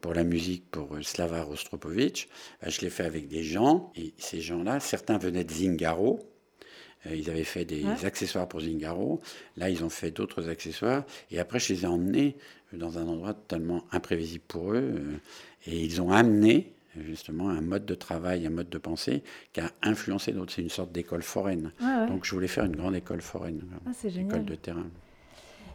pour 0.00 0.14
la 0.14 0.24
musique 0.24 0.70
pour 0.70 0.94
euh, 0.94 1.02
Slava 1.02 1.42
Rostropovitch. 1.42 2.28
Euh, 2.62 2.70
je 2.70 2.80
l'ai 2.80 2.90
fait 2.90 3.04
avec 3.04 3.28
des 3.28 3.42
gens, 3.42 3.92
et 3.96 4.14
ces 4.18 4.40
gens-là, 4.40 4.80
certains 4.80 5.18
venaient 5.18 5.44
de 5.44 5.52
Zingaro. 5.52 6.20
Euh, 7.06 7.14
ils 7.14 7.30
avaient 7.30 7.44
fait 7.44 7.64
des 7.64 7.84
accessoires 8.04 8.48
pour 8.48 8.60
Zingaro. 8.60 9.20
Là, 9.56 9.70
ils 9.70 9.84
ont 9.84 9.90
fait 9.90 10.10
d'autres 10.10 10.48
accessoires. 10.48 11.04
Et 11.30 11.38
après, 11.38 11.58
je 11.58 11.72
les 11.72 11.84
ai 11.84 11.86
emmenés 11.86 12.36
dans 12.72 12.98
un 12.98 13.06
endroit 13.06 13.34
totalement 13.34 13.84
imprévisible 13.92 14.44
pour 14.48 14.72
eux. 14.72 15.02
Et 15.66 15.80
ils 15.80 16.02
ont 16.02 16.10
amené 16.10 16.72
justement 17.04 17.50
un 17.50 17.60
mode 17.60 17.84
de 17.84 17.94
travail, 17.94 18.46
un 18.46 18.50
mode 18.50 18.68
de 18.68 18.78
pensée 18.78 19.22
qui 19.52 19.60
a 19.60 19.70
influencé 19.82 20.32
d'autres. 20.32 20.52
C'est 20.52 20.62
une 20.62 20.70
sorte 20.70 20.92
d'école 20.92 21.22
foraine. 21.22 21.72
Donc 22.08 22.24
je 22.24 22.32
voulais 22.32 22.48
faire 22.48 22.64
une 22.64 22.76
grande 22.76 22.96
école 22.96 23.20
foraine, 23.20 23.62
ah, 23.86 24.08
école 24.08 24.44
de 24.44 24.54
terrain. 24.54 24.86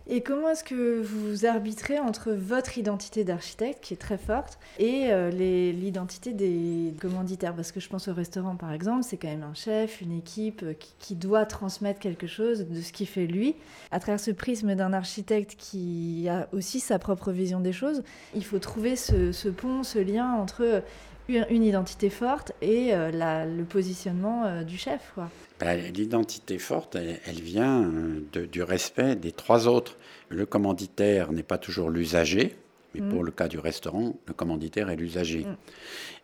Et 0.08 0.22
comment 0.22 0.50
est-ce 0.50 0.64
que 0.64 1.02
vous 1.02 1.46
arbitrez 1.46 2.00
entre 2.00 2.32
votre 2.32 2.78
identité 2.78 3.24
d'architecte, 3.24 3.84
qui 3.84 3.94
est 3.94 3.98
très 3.98 4.18
forte, 4.18 4.58
et 4.80 5.08
euh, 5.12 5.30
l'identité 5.30 6.34
des 6.34 6.94
commanditaires? 7.00 7.56
Parce 7.56 7.72
que 7.72 7.80
je 7.80 7.88
pense 7.88 8.08
au 8.08 8.14
restaurant, 8.14 8.56
par 8.56 8.74
exemple, 8.74 9.04
c'est 9.04 9.18
quand 9.18 9.28
même 9.28 9.44
un 9.44 9.54
chef, 9.54 10.02
une 10.02 10.18
équipe 10.18 10.64
euh, 10.64 10.74
qui, 11.00 11.16
doit 11.16 11.46
transmettre 11.46 12.00
quelque 12.00 12.26
chose 12.26 12.68
de 12.68 12.82
ce 12.82 12.92
qu'il 12.92 13.08
fait 13.08 13.28
lui. 13.28 13.56
À 13.92 14.00
travers 14.00 14.20
ce 14.20 14.32
prisme 14.32 14.76
d'un 14.76 14.92
architecte 14.92 15.56
qui 15.58 16.28
a 16.30 16.48
aussi 16.52 16.80
sa 16.80 16.98
propre 16.98 17.32
vision 17.32 17.60
des 17.60 17.74
choses, 17.74 18.02
il 18.34 18.44
faut 18.44 18.60
trouver 18.60 18.96
ce, 18.96 19.50
pont, 19.50 19.84
ce 19.84 20.00
lien 20.00 20.34
entre 20.34 20.84
une 21.30 21.64
identité 21.64 22.10
forte 22.10 22.52
et 22.62 22.94
euh, 22.94 23.46
le 23.46 23.64
positionnement 23.64 24.64
du 24.64 24.78
chef. 24.78 25.14
Bah, 25.62 25.76
l'identité 25.76 26.58
forte, 26.58 26.96
elle, 26.96 27.40
vient 27.40 27.84
euh, 27.84 28.48
du 28.48 28.64
respect 28.64 29.16
des 29.16 29.32
trois 29.32 29.68
autres. 29.68 29.96
Le 30.30 30.48
commanditaire 30.48 31.32
n'est 31.32 31.44
pas 31.44 31.60
toujours 31.60 31.92
l'usager, 31.92 32.56
mais 32.96 33.02
pour 33.02 33.22
mm. 33.22 33.26
le 33.26 33.32
cas 33.32 33.48
du 33.48 33.60
restaurant, 33.60 34.16
le 34.26 34.34
commanditaire 34.34 34.90
est 34.90 34.96
l'usager. 34.96 35.46
Mm. 35.46 35.56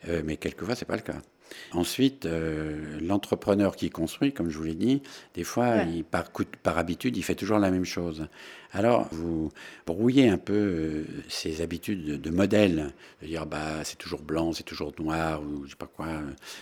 Euh, 0.09 0.21
mais 0.25 0.37
quelquefois, 0.37 0.73
ce 0.73 0.83
n'est 0.83 0.87
pas 0.87 0.95
le 0.95 1.03
cas. 1.03 1.21
Ensuite, 1.71 2.25
euh, 2.25 2.99
l'entrepreneur 3.01 3.75
qui 3.75 3.89
construit, 3.89 4.33
comme 4.33 4.49
je 4.49 4.57
vous 4.57 4.63
l'ai 4.63 4.75
dit, 4.75 5.01
des 5.33 5.43
fois, 5.43 5.83
il, 5.83 6.03
par, 6.03 6.25
par, 6.63 6.77
habitude, 6.77 7.17
il 7.17 7.23
fait 7.23 7.35
toujours 7.35 7.59
la 7.59 7.71
même 7.71 7.85
chose. 7.85 8.27
Alors, 8.71 9.07
vous 9.11 9.51
brouillez 9.85 10.29
un 10.29 10.37
peu 10.37 10.53
euh, 10.53 11.03
ces 11.29 11.61
habitudes 11.61 12.21
de, 12.21 12.29
modèle, 12.29 12.93
de 13.21 13.27
dire 13.27 13.45
bah 13.45 13.83
c'est 13.83 13.97
toujours 13.97 14.21
blanc, 14.21 14.53
c'est 14.53 14.63
toujours 14.63 14.93
noir, 14.99 15.41
ou 15.41 15.65
je 15.65 15.71
sais 15.71 15.75
pas 15.75 15.87
quoi, 15.87 16.07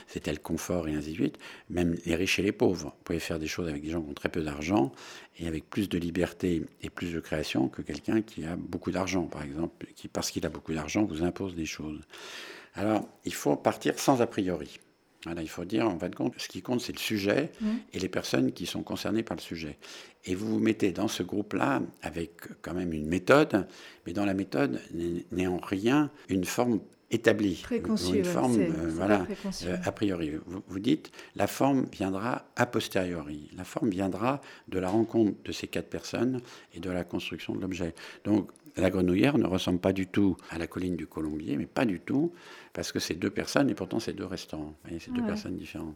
c'est 0.08 0.22
tel 0.22 0.40
confort 0.40 0.88
et 0.88 0.96
ainsi 0.96 1.12
de 1.12 1.16
suite. 1.16 1.38
Même 1.70 1.96
les 2.06 2.16
riches 2.16 2.40
et 2.40 2.44
les 2.44 2.52
pauvres, 2.52 2.86
vous 2.86 3.04
pouvez 3.04 3.20
faire 3.20 3.40
des 3.40 3.48
choses 3.48 3.68
avec 3.68 3.84
des 3.84 3.90
gens 3.90 4.02
qui 4.02 4.10
ont 4.10 4.14
très 4.14 4.30
peu 4.30 4.42
d'argent 4.42 4.92
et 5.40 5.48
avec 5.48 5.70
plus 5.70 5.90
de 5.90 5.98
liberté 5.98 6.64
et 6.82 6.90
plus 6.90 7.14
de 7.14 7.20
création 7.20 7.68
que 7.68 7.82
quelqu'un 7.82 8.22
qui 8.22 8.46
a 8.46 8.56
beaucoup 8.56 8.92
d'argent, 8.92 9.24
par 9.24 9.44
exemple, 9.44 9.88
qui 9.96 10.08
parce 10.08 10.32
qu'il 10.32 10.46
a 10.46 10.50
beaucoup 10.50 10.74
d'argent 10.74 11.04
vous 11.04 11.24
impose 11.24 11.56
des 11.56 11.66
choses. 11.66 12.00
Alors, 12.76 13.08
il 13.24 13.34
faut 13.34 13.56
partir 13.56 13.98
sans 14.00 14.22
a 14.22 14.28
priori. 14.28 14.80
Voilà, 15.26 15.42
il 15.42 15.50
faut 15.50 15.66
dire, 15.66 15.88
en 15.88 15.98
fin 15.98 16.10
de 16.10 16.16
compte, 16.16 16.36
ce 16.38 16.48
qui 16.48 16.62
compte, 16.62 16.82
c'est 16.82 16.94
le 16.94 17.00
sujet 17.00 17.52
mmh. 17.60 17.68
et 17.94 18.00
les 18.00 18.10
personnes 18.10 18.52
qui 18.52 18.68
sont 18.68 18.84
concernées 18.84 19.24
par 19.24 19.36
le 19.36 19.42
sujet. 19.42 19.78
Et 20.26 20.36
vous 20.36 20.48
vous 20.48 20.60
mettez 20.60 20.92
dans 20.92 21.08
ce 21.08 21.24
groupe-là 21.24 21.82
avec 22.04 22.32
quand 22.62 22.76
même 22.76 22.94
une 22.94 23.08
méthode, 23.08 23.68
mais 24.06 24.14
dans 24.14 24.26
la 24.26 24.36
méthode 24.36 24.80
n'est 25.32 25.48
en 25.48 25.58
rien 25.58 26.12
une 26.30 26.46
forme 26.46 26.80
établie, 27.12 27.64
ou 27.72 28.14
une 28.14 28.26
forme 28.26 28.60
euh, 28.60 28.90
voilà, 28.90 29.26
euh, 29.66 29.78
a 29.84 29.92
priori. 29.92 30.32
Vous, 30.46 30.62
vous, 30.68 30.80
dites, 30.80 31.12
la 31.36 31.48
forme 31.48 31.86
viendra 31.92 32.46
a 32.56 32.66
posteriori. 32.66 33.50
La 33.56 33.64
forme 33.64 33.90
viendra 33.90 34.42
de 34.68 34.80
la 34.80 34.90
rencontre 34.90 35.34
de 35.44 35.52
ces 35.52 35.68
quatre 35.68 35.90
personnes 35.90 36.42
et 36.74 36.80
de 36.80 36.90
la 36.90 37.04
construction 37.04 37.56
de 37.56 37.62
l'objet. 37.62 37.96
Donc, 38.26 38.52
la 38.78 38.90
grenouillère 38.90 39.38
ne 39.38 39.48
ressemble 39.48 39.80
pas 39.80 39.94
du 39.94 40.08
tout 40.08 40.36
à 40.50 40.58
la 40.58 40.68
colline 40.68 40.96
du 40.96 41.08
Colombier, 41.08 41.56
mais 41.58 41.66
pas 41.66 41.86
du 41.86 42.00
tout, 42.00 42.34
parce 42.74 42.92
que 42.92 43.00
c'est 43.00 43.14
deux 43.16 43.30
personnes 43.30 43.70
et 43.70 43.76
pourtant 43.76 44.00
c'est 44.00 44.14
deux 44.14 44.26
restaurants. 44.26 44.76
C'est 45.00 45.14
deux 45.14 45.26
personnes 45.26 45.56
différentes. 45.56 45.96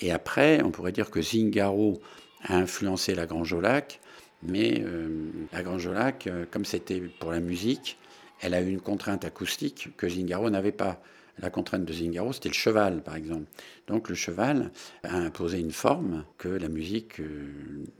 Et 0.00 0.12
après, 0.12 0.62
on 0.62 0.70
pourrait 0.70 0.92
dire 0.92 1.10
que 1.10 1.22
Zingaro 1.22 2.00
a 2.44 2.56
influencé 2.56 3.14
la 3.14 3.26
Grange 3.26 3.52
au 3.52 3.60
Lac, 3.60 4.00
mais 4.42 4.80
euh, 4.80 5.30
la 5.52 5.62
Grange 5.62 5.86
au 5.86 5.92
Lac, 5.92 6.26
euh, 6.26 6.44
comme 6.50 6.64
c'était 6.64 7.00
pour 7.00 7.32
la 7.32 7.40
musique, 7.40 7.98
elle 8.40 8.54
a 8.54 8.60
eu 8.60 8.70
une 8.70 8.80
contrainte 8.80 9.24
acoustique 9.24 9.90
que 9.96 10.08
Zingaro 10.08 10.48
n'avait 10.50 10.72
pas. 10.72 11.02
La 11.40 11.50
contrainte 11.50 11.84
de 11.84 11.92
Zingaro, 11.92 12.32
c'était 12.32 12.48
le 12.48 12.54
cheval, 12.54 13.02
par 13.02 13.16
exemple. 13.16 13.44
Donc 13.86 14.08
le 14.08 14.14
cheval 14.14 14.70
a 15.02 15.16
imposé 15.16 15.58
une 15.58 15.70
forme 15.70 16.24
que 16.38 16.48
la 16.48 16.68
musique 16.68 17.20
euh, 17.20 17.52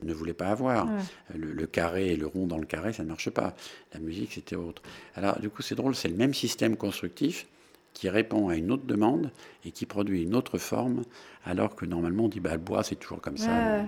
ne 0.03 0.13
voulait 0.13 0.33
pas 0.33 0.47
avoir. 0.47 0.87
Le, 1.33 1.65
carré 1.65 2.09
et 2.09 2.15
le 2.15 2.27
rond 2.27 2.45
dans 2.45 2.57
le 2.57 2.65
carré, 2.65 2.93
ça 2.93 3.03
ne 3.03 3.07
marche 3.07 3.29
pas. 3.29 3.55
La 3.93 3.99
musique, 3.99 4.33
c'était 4.33 4.55
autre. 4.55 4.81
Alors 5.15 5.39
du 5.39 5.49
coup, 5.49 5.61
c'est 5.61 5.75
drôle, 5.75 5.95
c'est 5.95 6.09
le 6.09 6.15
même 6.15 6.33
système 6.33 6.77
constructif 6.77 7.47
qui 7.93 8.09
répond 8.09 8.49
à 8.49 8.55
une 8.55 8.71
autre 8.71 8.85
demande 8.85 9.31
et 9.65 9.71
qui 9.71 9.85
produit 9.85 10.23
une 10.23 10.35
autre 10.35 10.57
forme, 10.57 11.03
alors 11.43 11.75
que 11.75 11.85
normalement 11.85 12.25
on 12.25 12.29
dit 12.29 12.39
bah, 12.39 12.53
le 12.53 12.57
bois 12.57 12.83
c'est 12.83 12.95
toujours 12.95 13.19
comme 13.19 13.37
ça. 13.37 13.83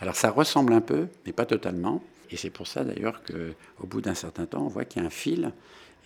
Alors 0.00 0.14
ça 0.14 0.30
ressemble 0.30 0.72
un 0.72 0.80
peu, 0.80 1.08
mais 1.26 1.32
pas 1.32 1.46
totalement. 1.46 2.02
Et 2.30 2.36
c'est 2.36 2.50
pour 2.50 2.66
ça 2.66 2.84
d'ailleurs 2.84 3.22
qu'au 3.24 3.86
bout 3.86 4.00
d'un 4.00 4.14
certain 4.14 4.46
temps, 4.46 4.64
on 4.64 4.68
voit 4.68 4.84
qu'il 4.84 5.02
y 5.02 5.04
a 5.04 5.08
un 5.08 5.10
fil 5.10 5.52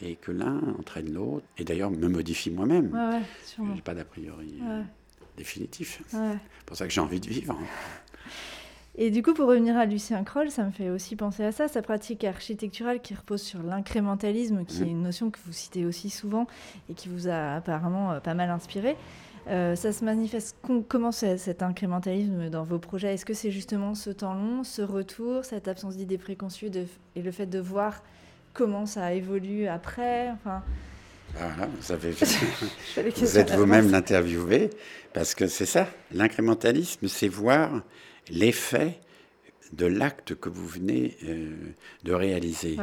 et 0.03 0.17
que 0.17 0.33
l'un 0.33 0.61
entraîne 0.79 1.13
l'autre, 1.13 1.47
et 1.59 1.65
d'ailleurs 1.65 1.91
me 1.91 2.09
modifie 2.09 2.51
moi-même. 2.51 2.93
Ouais, 2.93 3.21
je 3.57 3.63
n'ai 3.63 3.81
pas 3.81 3.95
d'a 3.95 4.05
priori 4.05 4.61
définitif. 5.37 6.03
C'est 6.09 6.39
pour 6.67 6.77
ça 6.77 6.87
que 6.87 6.93
j'ai 6.93 7.01
envie 7.01 7.21
de 7.21 7.29
vivre. 7.29 7.57
Et 8.99 9.11
du 9.11 9.23
coup, 9.23 9.33
pour 9.33 9.49
revenir 9.49 9.79
à 9.79 9.87
Lucien 9.87 10.23
Kroll, 10.23 10.51
ça 10.51 10.65
me 10.65 10.71
fait 10.71 10.91
aussi 10.91 11.17
penser 11.17 11.45
à 11.45 11.53
ça, 11.53 11.67
sa 11.67 11.81
pratique 11.81 12.25
architecturale 12.25 13.01
qui 13.01 13.15
repose 13.15 13.41
sur 13.41 13.63
l'incrémentalisme, 13.63 14.67
qui 14.67 14.83
est 14.83 14.87
une 14.89 15.03
notion 15.03 15.31
que 15.31 15.39
vous 15.47 15.53
citez 15.53 15.87
aussi 15.87 16.11
souvent 16.11 16.47
et 16.91 16.95
qui 16.95 17.09
vous 17.09 17.29
a 17.29 17.55
apparemment 17.55 18.21
pas 18.21 18.35
mal 18.35 18.51
inspiré. 18.51 18.97
Euh, 19.49 19.75
ça 19.75 19.93
se 19.93 20.05
manifeste 20.05 20.57
comment 20.89 21.11
cet 21.11 21.63
incrémentalisme 21.63 22.51
dans 22.51 22.65
vos 22.65 22.79
projets? 22.79 23.15
Est-ce 23.15 23.25
que 23.25 23.35
c'est 23.35 23.51
justement 23.51 23.95
ce 23.95 24.11
temps 24.11 24.35
long, 24.35 24.63
ce 24.63 24.83
retour, 24.83 25.45
cette 25.45 25.69
absence 25.69 25.97
d'idées 25.97 26.19
préconçues 26.19 26.71
et 27.17 27.23
le 27.23 27.33
fait 27.33 27.47
de 27.47 27.59
voir 27.59 28.03
comment 28.53 28.87
ça 28.87 29.13
évolue 29.13 29.67
après 29.67 30.31
enfin... 30.31 30.63
Voilà, 31.35 31.67
vous, 31.67 31.93
avez 31.93 32.11
vous 33.17 33.39
êtes 33.39 33.53
vous-même 33.53 33.91
l'interviewé, 33.91 34.69
parce 35.15 35.35
que 35.35 35.47
c'est 35.47 35.65
ça, 35.65 35.89
l'incrémentalisme, 36.13 37.09
c'est 37.09 37.29
voir 37.29 37.83
l'effet 38.29 39.01
de 39.73 39.87
l'acte 39.87 40.35
que 40.35 40.49
vous 40.49 40.67
venez 40.67 41.17
euh, 41.25 41.57
de 42.05 42.13
réaliser. 42.13 42.77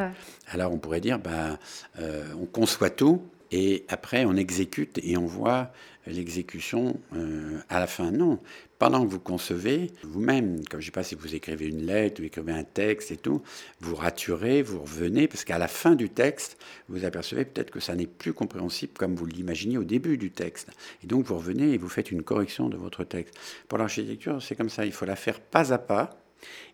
Alors 0.47 0.74
on 0.74 0.78
pourrait 0.78 1.01
dire, 1.01 1.20
bah, 1.20 1.59
euh, 1.99 2.26
on 2.41 2.45
conçoit 2.45 2.89
tout, 2.89 3.22
et 3.51 3.86
après 3.88 4.26
on 4.26 4.36
exécute 4.36 4.99
et 5.03 5.17
on 5.17 5.26
voit 5.26 5.72
l'exécution 6.07 6.99
euh, 7.15 7.59
à 7.70 7.80
la 7.80 7.88
fin. 7.88 8.11
Non, 8.11 8.39
pendant 8.80 9.06
que 9.06 9.12
vous 9.12 9.20
concevez, 9.20 9.92
vous-même, 10.04 10.66
comme 10.70 10.80
je 10.80 10.86
ne 10.86 10.88
sais 10.88 10.92
pas 10.92 11.04
si 11.04 11.14
vous 11.14 11.36
écrivez 11.36 11.68
une 11.68 11.86
lettre, 11.86 12.22
vous 12.22 12.28
écrivez 12.28 12.54
un 12.54 12.64
texte 12.64 13.12
et 13.12 13.18
tout, 13.18 13.42
vous 13.82 13.94
raturez, 13.94 14.62
vous 14.62 14.80
revenez, 14.80 15.28
parce 15.28 15.44
qu'à 15.44 15.58
la 15.58 15.68
fin 15.68 15.96
du 15.96 16.10
texte, 16.10 16.58
vous 16.88 17.04
apercevez 17.04 17.44
peut-être 17.44 17.72
que 17.72 17.82
ça 17.82 17.94
n'est 17.94 18.08
plus 18.08 18.34
compréhensible 18.34 18.94
comme 18.98 19.16
vous 19.16 19.26
l'imaginiez 19.26 19.78
au 19.78 19.84
début 19.84 20.18
du 20.18 20.32
texte. 20.32 20.70
Et 21.04 21.08
donc 21.08 21.26
vous 21.26 21.36
revenez 21.36 21.74
et 21.74 21.78
vous 21.78 21.90
faites 21.90 22.10
une 22.10 22.24
correction 22.24 22.70
de 22.70 22.78
votre 22.78 23.04
texte. 23.04 23.36
Pour 23.68 23.78
l'architecture, 23.78 24.42
c'est 24.42 24.56
comme 24.56 24.70
ça, 24.70 24.86
il 24.86 24.94
faut 24.94 25.06
la 25.06 25.18
faire 25.18 25.42
pas 25.42 25.74
à 25.74 25.78
pas. 25.78 26.18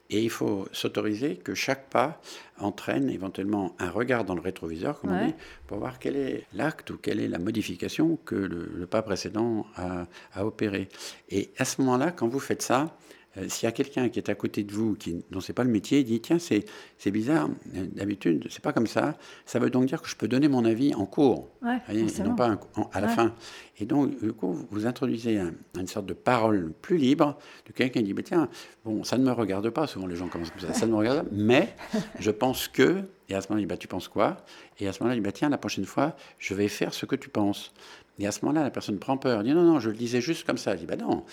Et 0.09 0.21
il 0.21 0.29
faut 0.29 0.67
s'autoriser 0.71 1.37
que 1.37 1.55
chaque 1.55 1.89
pas 1.89 2.21
entraîne 2.59 3.09
éventuellement 3.09 3.75
un 3.79 3.89
regard 3.89 4.23
dans 4.23 4.35
le 4.35 4.41
rétroviseur, 4.41 4.99
comme 4.99 5.11
on 5.11 5.25
dit, 5.25 5.33
pour 5.65 5.79
voir 5.79 5.97
quel 5.97 6.15
est 6.15 6.45
l'acte 6.53 6.91
ou 6.91 6.97
quelle 6.97 7.19
est 7.19 7.27
la 7.27 7.39
modification 7.39 8.17
que 8.23 8.35
le, 8.35 8.85
pas 8.85 9.01
précédent 9.01 9.65
a, 9.75 10.05
a 10.33 10.45
opéré. 10.45 10.89
Et 11.29 11.49
à 11.57 11.65
ce 11.65 11.81
moment-là, 11.81 12.11
quand 12.11 12.27
vous 12.27 12.39
faites 12.39 12.61
ça, 12.61 12.95
euh, 13.37 13.49
s'il 13.49 13.65
y 13.65 13.69
a 13.69 13.71
quelqu'un 13.71 14.09
qui 14.09 14.19
est 14.19 14.29
à 14.29 14.35
côté 14.35 14.63
de 14.63 14.71
vous, 14.71 14.95
qui, 14.95 15.23
dont 15.31 15.39
c'est 15.39 15.53
pas 15.53 15.63
le 15.63 15.69
métier, 15.69 15.99
il 15.99 16.05
dit 16.05 16.21
tiens 16.21 16.39
c'est, 16.39 16.65
c'est 16.97 17.11
bizarre, 17.11 17.49
d'habitude 17.65 18.47
c'est 18.49 18.61
pas 18.61 18.73
comme 18.73 18.87
ça. 18.87 19.15
Ça 19.45 19.59
veut 19.59 19.69
donc 19.69 19.85
dire 19.85 20.01
que 20.01 20.09
je 20.09 20.15
peux 20.15 20.27
donner 20.27 20.47
mon 20.47 20.65
avis 20.65 20.93
en 20.95 21.05
cours, 21.05 21.49
et 21.91 22.03
non 22.23 22.35
pas 22.35 22.57
à 22.93 23.01
la 23.01 23.07
fin. 23.07 23.33
Et 23.77 23.85
donc 23.85 24.19
du 24.21 24.31
coup 24.33 24.57
vous 24.71 24.85
introduisez 24.85 25.39
une 25.77 25.87
sorte 25.87 26.05
de 26.05 26.13
parole 26.13 26.71
plus 26.81 26.97
libre 26.97 27.37
de 27.67 27.73
quelqu'un 27.73 28.01
qui 28.01 28.13
dit 28.13 28.23
tiens 28.23 28.49
bon 28.83 29.03
ça 29.03 29.17
ne 29.17 29.23
me 29.23 29.31
regarde 29.31 29.69
pas. 29.69 29.87
Souvent 29.87 30.07
les 30.07 30.15
gens 30.15 30.27
commencent 30.27 30.51
comme 30.51 30.61
ça, 30.61 30.73
ça 30.73 30.85
ne 30.85 30.91
me 30.91 30.97
regarde 30.97 31.23
pas, 31.23 31.29
mais 31.31 31.75
je 32.19 32.31
pense 32.31 32.67
que 32.67 33.03
et 33.27 33.33
à 33.33 33.41
ce 33.41 33.47
moment-là 33.47 33.61
il 33.61 33.67
dit 33.67 33.69
bah 33.69 33.77
tu 33.77 33.87
penses 33.87 34.07
quoi? 34.07 34.37
Et 34.79 34.87
à 34.87 34.93
ce 34.93 34.99
moment-là 35.01 35.15
il 35.15 35.21
dit 35.21 35.25
bah 35.25 35.31
tiens 35.31 35.49
la 35.49 35.57
prochaine 35.57 35.85
fois 35.85 36.15
je 36.39 36.53
vais 36.53 36.67
faire 36.67 36.93
ce 36.93 37.05
que 37.05 37.15
tu 37.15 37.29
penses. 37.29 37.73
Et 38.17 38.27
à 38.27 38.31
ce 38.31 38.45
moment-là, 38.45 38.63
la 38.63 38.71
personne 38.71 38.97
prend 38.97 39.17
peur. 39.17 39.43
Dit 39.43 39.53
non, 39.53 39.63
non, 39.63 39.79
je 39.79 39.89
le 39.89 39.95
disais 39.95 40.21
juste 40.21 40.45
comme 40.45 40.57
ça. 40.57 40.71
Elle 40.71 40.79
dit 40.79 40.85
bah 40.85 40.95
non, 40.95 41.25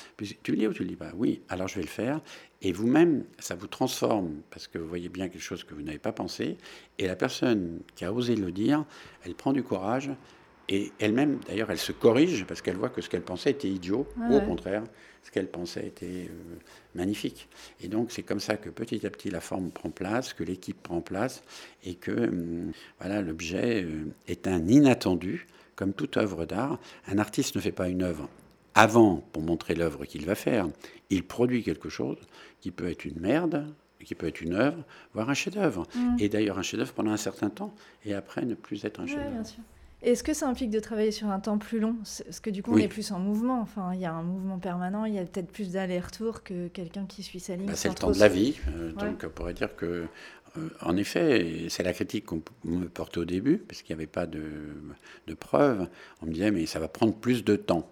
tu 0.42 0.50
le 0.52 0.56
dis 0.56 0.66
ou 0.66 0.72
tu 0.72 0.82
le 0.82 0.88
dis 0.88 0.96
pas? 0.96 1.12
Oui, 1.14 1.42
alors 1.48 1.68
je 1.68 1.76
vais 1.76 1.82
le 1.82 1.88
faire. 1.88 2.20
Et 2.60 2.72
vous-même, 2.72 3.24
ça 3.38 3.54
vous 3.54 3.66
transforme 3.66 4.42
parce 4.50 4.66
que 4.66 4.78
vous 4.78 4.88
voyez 4.88 5.08
bien 5.08 5.28
quelque 5.28 5.42
chose 5.42 5.64
que 5.64 5.74
vous 5.74 5.82
n'avez 5.82 5.98
pas 5.98 6.12
pensé. 6.12 6.56
Et 6.98 7.06
la 7.06 7.16
personne 7.16 7.80
qui 7.94 8.04
a 8.04 8.12
osé 8.12 8.34
le 8.34 8.50
dire, 8.52 8.84
elle 9.24 9.34
prend 9.34 9.52
du 9.52 9.62
courage. 9.62 10.10
Et 10.68 10.92
elle-même, 11.00 11.38
d'ailleurs, 11.46 11.70
elle 11.70 11.78
se 11.78 11.92
corrige 11.92 12.44
parce 12.46 12.62
qu'elle 12.62 12.76
voit 12.76 12.88
que 12.88 13.00
ce 13.00 13.10
qu'elle 13.10 13.22
pensait 13.22 13.50
était 13.50 13.68
idiot, 13.68 14.06
ou 14.16 14.36
au 14.36 14.40
contraire, 14.40 14.84
ce 15.22 15.30
qu'elle 15.30 15.48
pensait 15.48 15.86
était 15.86 16.28
euh, 16.30 16.58
magnifique. 16.94 17.48
Et 17.82 17.88
donc, 17.88 18.10
c'est 18.10 18.22
comme 18.22 18.40
ça 18.40 18.56
que 18.56 18.70
petit 18.70 19.04
à 19.04 19.10
petit 19.10 19.28
la 19.28 19.40
forme 19.40 19.70
prend 19.70 19.90
place, 19.90 20.32
que 20.32 20.44
l'équipe 20.44 20.80
prend 20.80 21.00
place, 21.00 21.42
et 21.84 21.94
que 21.94 22.12
hum, 22.12 22.72
voilà, 23.00 23.22
l'objet 23.22 23.84
euh, 23.84 24.06
est 24.28 24.46
un 24.46 24.66
inattendu 24.68 25.46
comme 25.82 25.94
toute 25.94 26.16
œuvre 26.16 26.44
d'art, 26.44 26.78
un 27.08 27.18
artiste 27.18 27.56
ne 27.56 27.60
fait 27.60 27.72
pas 27.72 27.88
une 27.88 28.04
œuvre 28.04 28.28
avant 28.76 29.16
pour 29.32 29.42
montrer 29.42 29.74
l'œuvre 29.74 30.04
qu'il 30.04 30.24
va 30.24 30.36
faire. 30.36 30.68
Il 31.10 31.26
produit 31.26 31.64
quelque 31.64 31.88
chose 31.88 32.18
qui 32.60 32.70
peut 32.70 32.88
être 32.88 33.04
une 33.04 33.18
merde, 33.18 33.66
qui 34.04 34.14
peut 34.14 34.28
être 34.28 34.40
une 34.40 34.54
œuvre, 34.54 34.84
voire 35.12 35.28
un 35.28 35.34
chef-d'œuvre. 35.34 35.88
Mm. 35.96 36.16
Et 36.20 36.28
d'ailleurs 36.28 36.60
un 36.60 36.62
chef-d'œuvre 36.62 36.92
pendant 36.92 37.10
un 37.10 37.16
certain 37.16 37.50
temps, 37.50 37.74
et 38.04 38.14
après 38.14 38.44
ne 38.44 38.54
plus 38.54 38.84
être 38.84 39.00
un 39.00 39.08
chef-d'œuvre. 39.08 39.42
Est-ce 40.02 40.22
que 40.22 40.34
ça 40.34 40.48
implique 40.48 40.70
de 40.70 40.78
travailler 40.78 41.10
sur 41.10 41.28
un 41.28 41.40
temps 41.40 41.58
plus 41.58 41.80
long? 41.80 41.94
Parce 41.94 42.38
que 42.40 42.50
du 42.50 42.62
coup, 42.62 42.74
on 42.74 42.76
est 42.76 42.88
plus 42.88 43.12
en 43.12 43.20
mouvement. 43.20 43.60
Enfin, 43.60 43.92
il 43.94 44.00
y 44.00 44.04
a 44.04 44.12
un 44.12 44.22
mouvement 44.22 44.58
permanent, 44.58 45.04
il 45.04 45.14
y 45.14 45.18
a 45.18 45.24
peut-être 45.24 45.50
plus 45.50 45.72
d'aller-retour 45.72 46.42
que 46.42 46.66
quelqu'un 46.68 47.06
qui 47.06 47.22
suit 47.22 47.38
sa 47.38 47.54
ligne. 47.54 47.66
Bah, 47.66 47.74
c'est 47.76 47.88
le 47.88 47.94
temps 47.94 48.10
de 48.10 48.18
la 48.18 48.28
vie. 48.28 48.56
Euh, 48.68 48.92
donc, 48.92 49.24
on 49.24 49.30
pourrait 49.30 49.54
dire 49.54 49.76
que 49.76 50.06
en 50.80 50.96
effet, 50.96 51.66
c'est 51.68 51.82
la 51.82 51.92
critique 51.92 52.26
qu'on 52.26 52.42
me 52.64 52.86
portait 52.86 53.18
au 53.18 53.24
début, 53.24 53.58
parce 53.58 53.82
qu'il 53.82 53.94
n'y 53.94 54.00
avait 54.00 54.10
pas 54.10 54.26
de, 54.26 54.42
preuves. 55.38 55.88
On 56.20 56.26
me 56.26 56.32
disait, 56.32 56.50
mais 56.50 56.66
ça 56.66 56.78
va 56.78 56.88
prendre 56.88 57.14
plus 57.14 57.44
de 57.44 57.56
temps. 57.56 57.90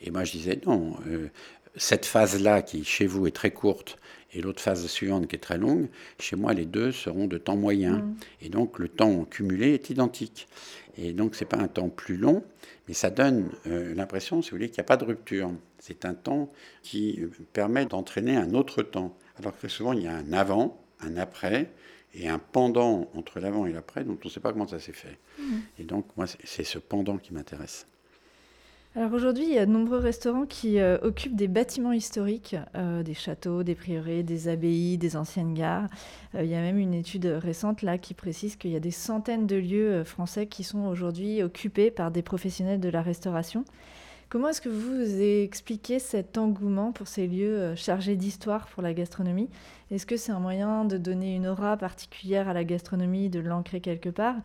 Et 0.00 0.10
moi, 0.10 0.24
je 0.24 0.32
disais, 0.32 0.60
non, 0.66 0.96
euh, 1.06 1.28
cette 1.76 2.06
phase-là, 2.06 2.62
qui 2.62 2.84
chez 2.84 3.06
vous 3.06 3.26
est 3.26 3.32
très 3.32 3.52
courte, 3.52 3.98
et 4.32 4.40
l'autre 4.40 4.60
phase 4.60 4.86
suivante 4.86 5.28
qui 5.28 5.36
est 5.36 5.40
très 5.40 5.58
longue, 5.58 5.88
chez 6.18 6.36
moi, 6.36 6.54
les 6.54 6.64
deux 6.64 6.90
seront 6.90 7.26
de 7.26 7.38
temps 7.38 7.56
moyen. 7.56 7.98
Mm. 7.98 8.16
Et 8.42 8.48
donc, 8.48 8.78
le 8.78 8.88
temps 8.88 9.24
cumulé 9.24 9.74
est 9.74 9.90
identique. 9.90 10.48
Et 10.96 11.12
donc, 11.12 11.34
ce 11.34 11.44
n'est 11.44 11.48
pas 11.48 11.58
un 11.58 11.68
temps 11.68 11.88
plus 11.88 12.16
long, 12.16 12.42
mais 12.88 12.94
ça 12.94 13.10
donne 13.10 13.50
euh, 13.66 13.94
l'impression, 13.94 14.42
si 14.42 14.50
vous 14.50 14.56
voulez, 14.56 14.68
qu'il 14.68 14.78
n'y 14.78 14.86
a 14.86 14.88
pas 14.88 14.96
de 14.96 15.04
rupture. 15.04 15.52
C'est 15.78 16.04
un 16.04 16.14
temps 16.14 16.50
qui 16.82 17.20
permet 17.52 17.86
d'entraîner 17.86 18.36
un 18.36 18.54
autre 18.54 18.82
temps. 18.82 19.16
Alors 19.38 19.56
que 19.58 19.68
souvent, 19.68 19.92
il 19.92 20.02
y 20.02 20.06
a 20.06 20.14
un 20.14 20.32
avant, 20.32 20.82
un 21.00 21.16
après, 21.16 21.70
et 22.14 22.28
un 22.28 22.38
pendant 22.38 23.10
entre 23.14 23.40
l'avant 23.40 23.66
et 23.66 23.72
l'après 23.72 24.04
dont 24.04 24.18
on 24.22 24.26
ne 24.26 24.30
sait 24.30 24.40
pas 24.40 24.52
comment 24.52 24.68
ça 24.68 24.78
s'est 24.78 24.92
fait. 24.92 25.18
Mmh. 25.38 25.42
Et 25.78 25.84
donc, 25.84 26.06
moi, 26.16 26.26
c'est 26.26 26.64
ce 26.64 26.78
pendant 26.78 27.18
qui 27.18 27.32
m'intéresse. 27.32 27.86
Alors 28.94 29.14
aujourd'hui, 29.14 29.44
il 29.44 29.54
y 29.54 29.58
a 29.58 29.64
de 29.64 29.70
nombreux 29.70 29.96
restaurants 29.96 30.44
qui 30.44 30.78
euh, 30.78 30.98
occupent 31.00 31.34
des 31.34 31.48
bâtiments 31.48 31.92
historiques, 31.92 32.56
euh, 32.74 33.02
des 33.02 33.14
châteaux, 33.14 33.62
des 33.62 33.74
prieurés, 33.74 34.22
des 34.22 34.48
abbayes, 34.48 34.98
des 34.98 35.16
anciennes 35.16 35.54
gares. 35.54 35.88
Euh, 36.34 36.44
il 36.44 36.50
y 36.50 36.54
a 36.54 36.60
même 36.60 36.78
une 36.78 36.92
étude 36.92 37.24
récente 37.24 37.80
là 37.80 37.96
qui 37.96 38.12
précise 38.12 38.56
qu'il 38.56 38.70
y 38.70 38.76
a 38.76 38.80
des 38.80 38.90
centaines 38.90 39.46
de 39.46 39.56
lieux 39.56 40.04
français 40.04 40.46
qui 40.46 40.62
sont 40.62 40.84
aujourd'hui 40.84 41.42
occupés 41.42 41.90
par 41.90 42.10
des 42.10 42.20
professionnels 42.20 42.80
de 42.80 42.90
la 42.90 43.00
restauration. 43.00 43.64
Comment 44.32 44.48
est-ce 44.48 44.62
que 44.62 44.70
vous 44.70 45.20
expliquez 45.20 45.98
cet 45.98 46.38
engouement 46.38 46.90
pour 46.92 47.06
ces 47.06 47.26
lieux 47.26 47.54
euh, 47.54 47.76
chargés 47.76 48.16
d'histoire 48.16 48.66
pour 48.68 48.82
la 48.82 48.94
gastronomie? 48.94 49.50
Est-ce 49.90 50.06
que 50.06 50.16
c'est 50.16 50.32
un 50.32 50.38
moyen 50.38 50.86
de 50.86 50.96
donner 50.96 51.36
une 51.36 51.46
aura 51.46 51.76
particulière 51.76 52.48
à 52.48 52.54
la 52.54 52.64
gastronomie, 52.64 53.28
de 53.28 53.40
l'ancrer 53.40 53.82
quelque 53.82 54.08
part? 54.08 54.36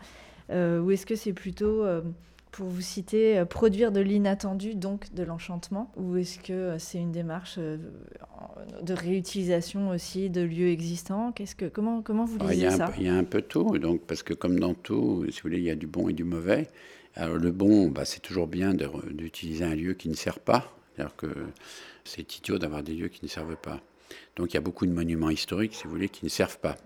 Euh, 0.50 0.82
Ou 0.82 0.92
est-ce 0.92 1.06
que 1.06 1.16
c'est 1.16 1.32
plutôt, 1.32 1.86
euh, 1.86 2.02
pour 2.58 2.70
vous 2.70 2.82
citer, 2.82 3.44
produire 3.48 3.92
de 3.92 4.00
l'inattendu, 4.00 4.74
donc 4.74 5.14
de 5.14 5.22
l'enchantement 5.22 5.92
Ou 5.96 6.18
est-ce 6.18 6.40
que 6.40 6.76
c'est 6.80 6.98
une 6.98 7.12
démarche 7.12 7.60
de 7.60 8.94
réutilisation 8.94 9.90
aussi 9.90 10.32
de 10.32 10.42
lieux 10.42 10.70
existants? 10.70 11.32
Qu'est-ce 11.32 11.56
que, 11.56 11.66
comment, 11.66 12.02
comment 12.02 12.26
vous 12.26 12.38
ah, 12.40 12.52
lisez 12.52 12.72
ça? 12.72 12.92
Il 12.98 13.04
y 13.04 13.10
a 13.10 13.14
un 13.14 13.24
peu 13.24 13.44
tout, 13.44 13.78
donc, 13.78 14.02
parce 14.08 14.24
que 14.24 14.34
comme 14.34 14.60
dans 14.60 14.74
tout, 14.74 15.24
si 15.30 15.38
vous 15.38 15.44
voulez, 15.44 15.60
il 15.60 15.66
y 15.66 15.70
a 15.70 15.76
du 15.76 15.86
bon 15.86 16.10
et 16.10 16.14
du 16.14 16.24
mauvais. 16.24 16.68
Alors 17.14 17.38
le 17.38 17.52
bon, 17.52 17.90
bah, 17.90 18.06
c'est 18.06 18.22
toujours 18.22 18.48
bien 18.48 18.74
d'utiliser 18.74 19.64
un 19.64 19.76
lieu 19.76 19.94
qui 19.94 20.10
ne 20.10 20.16
sert 20.16 20.40
pas. 20.40 20.74
C'est-à-dire 20.96 21.16
que 21.16 21.28
c'est 22.06 22.40
idiot 22.40 22.58
d'avoir 22.58 22.82
des 22.82 22.94
lieux 22.94 23.10
qui 23.10 23.24
ne 23.24 23.30
servent 23.30 23.56
pas. 23.56 23.82
Donc 24.36 24.54
il 24.54 24.56
y 24.56 24.58
a 24.58 24.62
beaucoup 24.62 24.88
de 24.88 24.92
monuments 24.92 25.30
historiques, 25.30 25.76
si 25.76 25.84
vous 25.84 25.92
voulez, 25.92 26.10
qui 26.10 26.26
ne 26.26 26.30
servent 26.30 26.58
pas, 26.58 26.78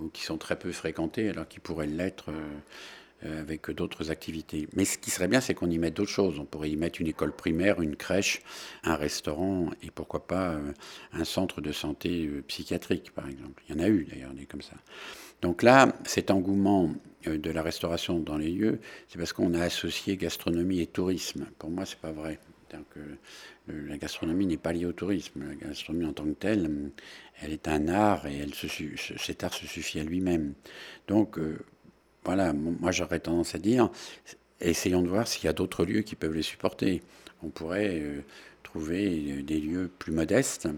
ou 0.00 0.08
qui 0.08 0.22
sont 0.22 0.38
très 0.38 0.58
peu 0.58 0.72
fréquentés, 0.72 1.28
alors 1.28 1.46
qu'ils 1.48 1.60
pourraient 1.60 1.86
l'être 1.86 2.30
euh, 2.30 2.32
euh, 2.32 3.01
avec 3.24 3.70
d'autres 3.70 4.10
activités. 4.10 4.68
Mais 4.74 4.84
ce 4.84 4.98
qui 4.98 5.10
serait 5.10 5.28
bien, 5.28 5.40
c'est 5.40 5.54
qu'on 5.54 5.70
y 5.70 5.78
mette 5.78 5.94
d'autres 5.94 6.10
choses. 6.10 6.38
On 6.38 6.44
pourrait 6.44 6.70
y 6.70 6.76
mettre 6.76 7.00
une 7.00 7.06
école 7.06 7.32
primaire, 7.32 7.80
une 7.80 7.96
crèche, 7.96 8.42
un 8.84 8.96
restaurant, 8.96 9.70
et 9.82 9.90
pourquoi 9.90 10.26
pas 10.26 10.52
euh, 10.52 10.72
un 11.12 11.24
centre 11.24 11.60
de 11.60 11.72
santé 11.72 12.28
psychiatrique, 12.48 13.12
par 13.12 13.28
exemple. 13.28 13.62
Il 13.68 13.76
y 13.76 13.78
en 13.80 13.84
a 13.84 13.88
eu 13.88 14.04
d'ailleurs, 14.04 14.32
des 14.34 14.46
comme 14.46 14.62
ça. 14.62 14.76
Donc 15.42 15.62
là, 15.62 15.92
cet 16.04 16.30
engouement 16.30 16.94
euh, 17.26 17.36
de 17.36 17.50
la 17.50 17.62
restauration 17.62 18.18
dans 18.20 18.38
les 18.38 18.50
lieux, 18.50 18.80
c'est 19.08 19.18
parce 19.18 19.32
qu'on 19.32 19.54
a 19.54 19.62
associé 19.62 20.16
gastronomie 20.16 20.80
et 20.80 20.86
tourisme. 20.86 21.46
Pour 21.58 21.70
moi, 21.70 21.84
c'est 21.84 21.98
pas 21.98 22.12
vrai. 22.12 22.38
La 23.68 23.98
gastronomie 23.98 24.46
n'est 24.46 24.56
pas 24.56 24.72
liée 24.72 24.86
au 24.86 24.92
tourisme. 24.92 25.44
La 25.46 25.54
gastronomie 25.54 26.06
en 26.06 26.14
tant 26.14 26.24
que 26.24 26.30
telle, 26.30 26.90
elle 27.42 27.52
est 27.52 27.68
un 27.68 27.88
art 27.88 28.26
et 28.26 28.46
cet 29.18 29.44
art 29.44 29.52
se 29.52 29.66
suffit 29.66 30.00
à 30.00 30.04
lui-même. 30.04 30.54
Donc, 31.06 31.38
euh, 31.38 31.58
voilà, 32.24 32.52
moi 32.52 32.92
j'aurais 32.92 33.20
tendance 33.20 33.54
à 33.54 33.58
dire, 33.58 33.90
essayons 34.60 35.02
de 35.02 35.08
voir 35.08 35.26
s'il 35.26 35.44
y 35.44 35.48
a 35.48 35.52
d'autres 35.52 35.84
lieux 35.84 36.02
qui 36.02 36.14
peuvent 36.14 36.34
les 36.34 36.42
supporter. 36.42 37.02
On 37.42 37.48
pourrait 37.48 38.00
euh, 38.00 38.20
trouver 38.62 39.42
des 39.42 39.60
lieux 39.60 39.90
plus 39.98 40.12
modestes, 40.12 40.68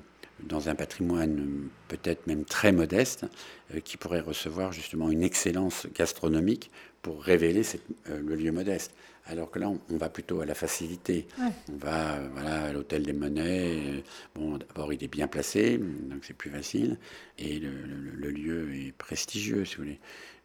dans 0.43 0.69
un 0.69 0.75
patrimoine 0.75 1.69
peut-être 1.89 2.27
même 2.27 2.45
très 2.45 2.73
modeste, 2.73 3.27
euh, 3.75 3.81
qui 3.81 3.97
pourrait 3.97 4.21
recevoir 4.21 4.73
justement 4.73 5.11
une 5.11 5.23
excellence 5.23 5.87
gastronomique 5.95 6.71
pour 7.03 7.23
révéler 7.23 7.63
euh, 8.09 8.21
le 8.21 8.35
lieu 8.35 8.53
modeste. 8.53 8.95
Alors 9.27 9.51
que 9.51 9.59
là, 9.59 9.73
on, 9.89 9.97
va 9.97 10.11
plutôt 10.11 10.43
à 10.43 10.47
la 10.47 10.55
facilité. 10.55 11.27
On 11.73 11.77
va 11.77 12.19
voilà, 12.35 12.65
à 12.65 12.73
l'hôtel 12.75 13.05
des 13.05 13.15
monnaies. 13.15 14.05
Bon, 14.35 14.59
d'abord, 14.59 14.93
il 14.93 15.03
est 15.03 15.09
bien 15.09 15.29
placé, 15.29 15.79
donc 15.79 16.25
c'est 16.27 16.37
plus 16.37 16.51
facile. 16.51 16.99
Et 17.39 17.59
le, 17.59 18.31
lieu 18.31 18.75
est 18.75 18.93
prestigieux, 18.93 19.65
si 19.65 19.77
vous 19.77 19.85
voulez. 19.85 19.99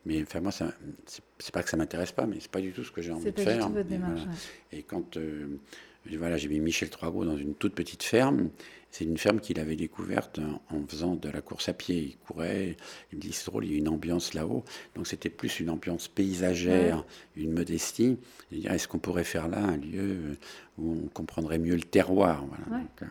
Mais 0.05 0.21
enfin, 0.21 0.39
moi, 0.39 0.51
c'est 0.51 1.51
pas 1.51 1.63
que 1.63 1.69
ça 1.69 1.77
m'intéresse 1.77 2.11
pas, 2.11 2.25
mais 2.25 2.37
c'est 2.39 2.51
pas 2.51 2.61
du 2.61 2.71
tout 2.71 2.83
ce 2.83 2.91
que 2.91 3.01
j'ai 3.01 3.11
envie 3.11 3.31
de 3.31 3.39
faire. 3.39 3.69
et, 4.71 4.83
quand 4.83 5.17
voilà, 6.17 6.37
j'ai 6.37 6.47
mis 6.47 6.59
Michel 6.59 6.89
Troigot 6.89 7.25
dans 7.25 7.37
une 7.37 7.55
toute 7.55 7.73
petite 7.73 8.03
ferme. 8.03 8.49
C'est 8.91 9.05
une 9.05 9.17
ferme 9.17 9.39
qu'il 9.39 9.59
avait 9.59 9.75
découverte 9.75 10.39
en 10.71 10.87
faisant 10.87 11.13
de 11.13 11.29
la 11.29 11.41
course 11.41 11.69
à 11.69 11.73
pied. 11.73 11.97
Il 11.97 12.17
courait, 12.17 12.75
il 13.11 13.17
me 13.17 13.21
dit 13.21 13.31
c'est 13.31 13.45
drôle, 13.45 13.65
il 13.65 13.71
y 13.71 13.75
a 13.75 13.77
une 13.77 13.89
ambiance 13.89 14.33
là-haut. 14.33 14.63
Donc 14.95 15.05
c'était 15.05 15.29
plus 15.29 15.59
une 15.59 15.69
ambiance 15.69 16.07
paysagère, 16.07 17.05
une 17.35 17.51
modestie. 17.51 18.17
Est-ce 18.51 18.87
qu'on 18.87 18.97
pourrait 18.97 19.25
faire 19.25 19.47
là 19.47 19.59
un 19.59 19.77
lieu 19.77 20.37
où 20.80 21.03
on 21.05 21.07
comprendrait 21.09 21.59
mieux 21.59 21.75
le 21.75 21.82
terroir 21.82 22.43
euh, 22.71 23.05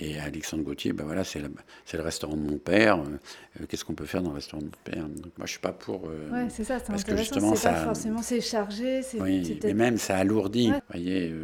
Et 0.00 0.18
Alexandre 0.18 0.62
Gauthier, 0.62 0.92
ben 0.92 1.04
voilà, 1.04 1.24
c'est 1.24 1.40
le 1.40 2.02
restaurant 2.02 2.36
de 2.36 2.42
mon 2.42 2.58
père. 2.58 2.98
Euh, 3.00 3.66
qu'est-ce 3.68 3.84
qu'on 3.84 3.94
peut 3.94 4.06
faire 4.06 4.22
dans 4.22 4.30
le 4.30 4.36
restaurant 4.36 4.62
de 4.62 4.66
mon 4.66 4.82
père? 4.84 5.08
Donc 5.08 5.32
Moi, 5.36 5.46
je 5.46 5.52
suis 5.52 5.60
pas 5.60 5.72
pour. 5.72 6.08
Euh, 6.08 6.28
oui, 6.32 6.50
c'est 6.50 6.64
ça, 6.64 6.78
c'est 6.78 6.86
parce 6.86 7.04
que 7.04 7.16
justement, 7.16 7.54
ça, 7.54 7.72
pas 7.72 7.84
forcément 7.84 8.22
c'est 8.22 8.40
chargé. 8.40 9.02
Oui, 9.20 9.58
mais 9.62 9.74
même 9.74 9.98
ça 9.98 10.16
alourdit. 10.18 10.70
Vous 10.70 10.80
voyez, 10.90 11.34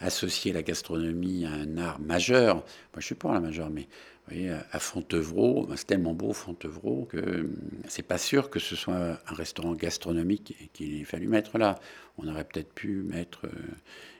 associer 0.00 0.52
la 0.52 0.62
gastronomie 0.62 1.44
à 1.44 1.52
un 1.52 1.76
art 1.78 2.00
majeur. 2.00 2.56
Moi, 2.56 2.98
je 2.98 3.06
suis 3.06 3.14
pas 3.14 3.32
la 3.32 3.40
majeure, 3.40 3.70
mais 3.70 3.88
vous 4.28 4.34
voyez, 4.34 4.50
à 4.72 4.78
Fontevraud, 4.78 5.66
ben, 5.66 5.76
c'est 5.76 5.86
tellement 5.86 6.12
beau 6.12 6.34
Fontevraud 6.34 7.06
que 7.06 7.48
c'est 7.88 8.02
pas 8.02 8.18
sûr 8.18 8.50
que 8.50 8.58
ce 8.58 8.76
soit 8.76 9.18
un 9.26 9.34
restaurant 9.34 9.72
gastronomique 9.72 10.70
qu'il 10.74 11.00
ait 11.00 11.04
fallu 11.04 11.28
mettre 11.28 11.56
là. 11.56 11.78
On 12.18 12.28
aurait 12.28 12.44
peut-être 12.44 12.72
pu 12.74 13.02
mettre 13.02 13.46
euh, 13.46 13.50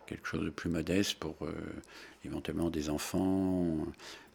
quelque 0.08 0.26
chose 0.26 0.44
de 0.44 0.50
plus 0.50 0.70
modeste 0.70 1.18
pour 1.18 1.36
euh, 1.42 1.52
éventuellement 2.24 2.70
des 2.70 2.90
enfants, 2.90 3.86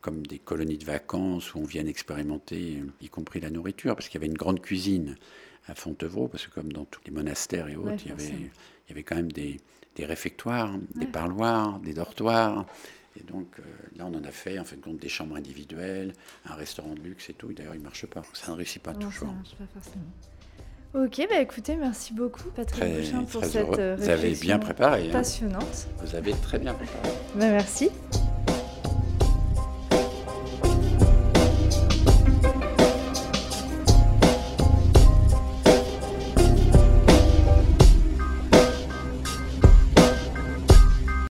comme 0.02 0.26
des 0.26 0.40
colonies 0.40 0.78
de 0.78 0.86
vacances 0.86 1.54
où 1.54 1.60
on 1.60 1.64
vient 1.64 1.86
expérimenter, 1.88 2.84
y 3.02 3.10
compris 3.10 3.40
la 3.40 3.50
nourriture, 3.50 3.96
parce 3.96 4.08
qu'il 4.08 4.20
y 4.20 4.24
avait 4.24 4.32
une 4.32 4.38
grande 4.38 4.62
cuisine 4.62 5.16
à 5.68 5.76
Fontevraud, 5.76 6.28
parce 6.28 6.46
que 6.46 6.54
comme 6.54 6.72
dans 6.72 6.86
tous 6.86 7.02
les 7.06 7.12
monastères 7.12 7.68
et 7.70 7.76
autres, 7.76 8.04
il, 8.06 8.10
y 8.10 8.12
avait, 8.12 8.30
il 8.30 8.90
y 8.90 8.92
avait 8.92 9.04
quand 9.04 9.16
même 9.16 9.32
des, 9.32 9.60
réfectoires, 10.00 10.78
des 10.96 11.08
parloirs, 11.08 11.80
des 11.80 11.94
dortoirs. 11.94 12.66
Et 13.16 13.24
donc 13.24 13.48
euh, 13.60 13.64
là, 13.96 14.06
on 14.08 14.16
en 14.16 14.24
a 14.24 14.32
fait, 14.32 14.60
en 14.60 14.66
fait, 14.66 14.78
compte, 14.78 14.98
des 14.98 15.10
chambres 15.10 15.36
individuelles, 15.36 16.14
un 16.46 16.56
restaurant 16.56 16.96
de 16.96 17.02
luxe 17.02 17.30
et 17.30 17.34
tout. 17.34 17.54
D'ailleurs, 17.54 17.76
il 17.76 17.80
ne 17.80 17.84
marche 17.84 18.08
pas. 18.08 18.24
Ça 18.34 18.52
ne 18.52 18.58
réussit 18.58 18.82
pas 18.82 18.94
toujours. 18.94 19.30
Ça 19.30 19.36
marche 19.36 19.56
pas 19.56 19.68
forcément. 19.68 20.06
Ok, 20.94 21.26
bah 21.28 21.40
écoutez, 21.40 21.76
merci 21.76 22.14
beaucoup 22.14 22.50
Patrick 22.56 22.84
Bouchin 22.84 23.24
pour 23.24 23.44
cette 23.44 23.68
réflexion 23.68 23.96
Vous 23.98 24.10
avez 24.10 24.36
bien 24.36 24.60
préparé. 24.60 25.08
Hein. 25.08 25.12
Passionnante. 25.12 25.88
Vous 26.04 26.16
avez 26.16 26.34
très 26.34 26.60
bien 26.60 26.74
préparé. 26.76 27.10
Bah, 27.34 27.48
merci. 27.50 27.90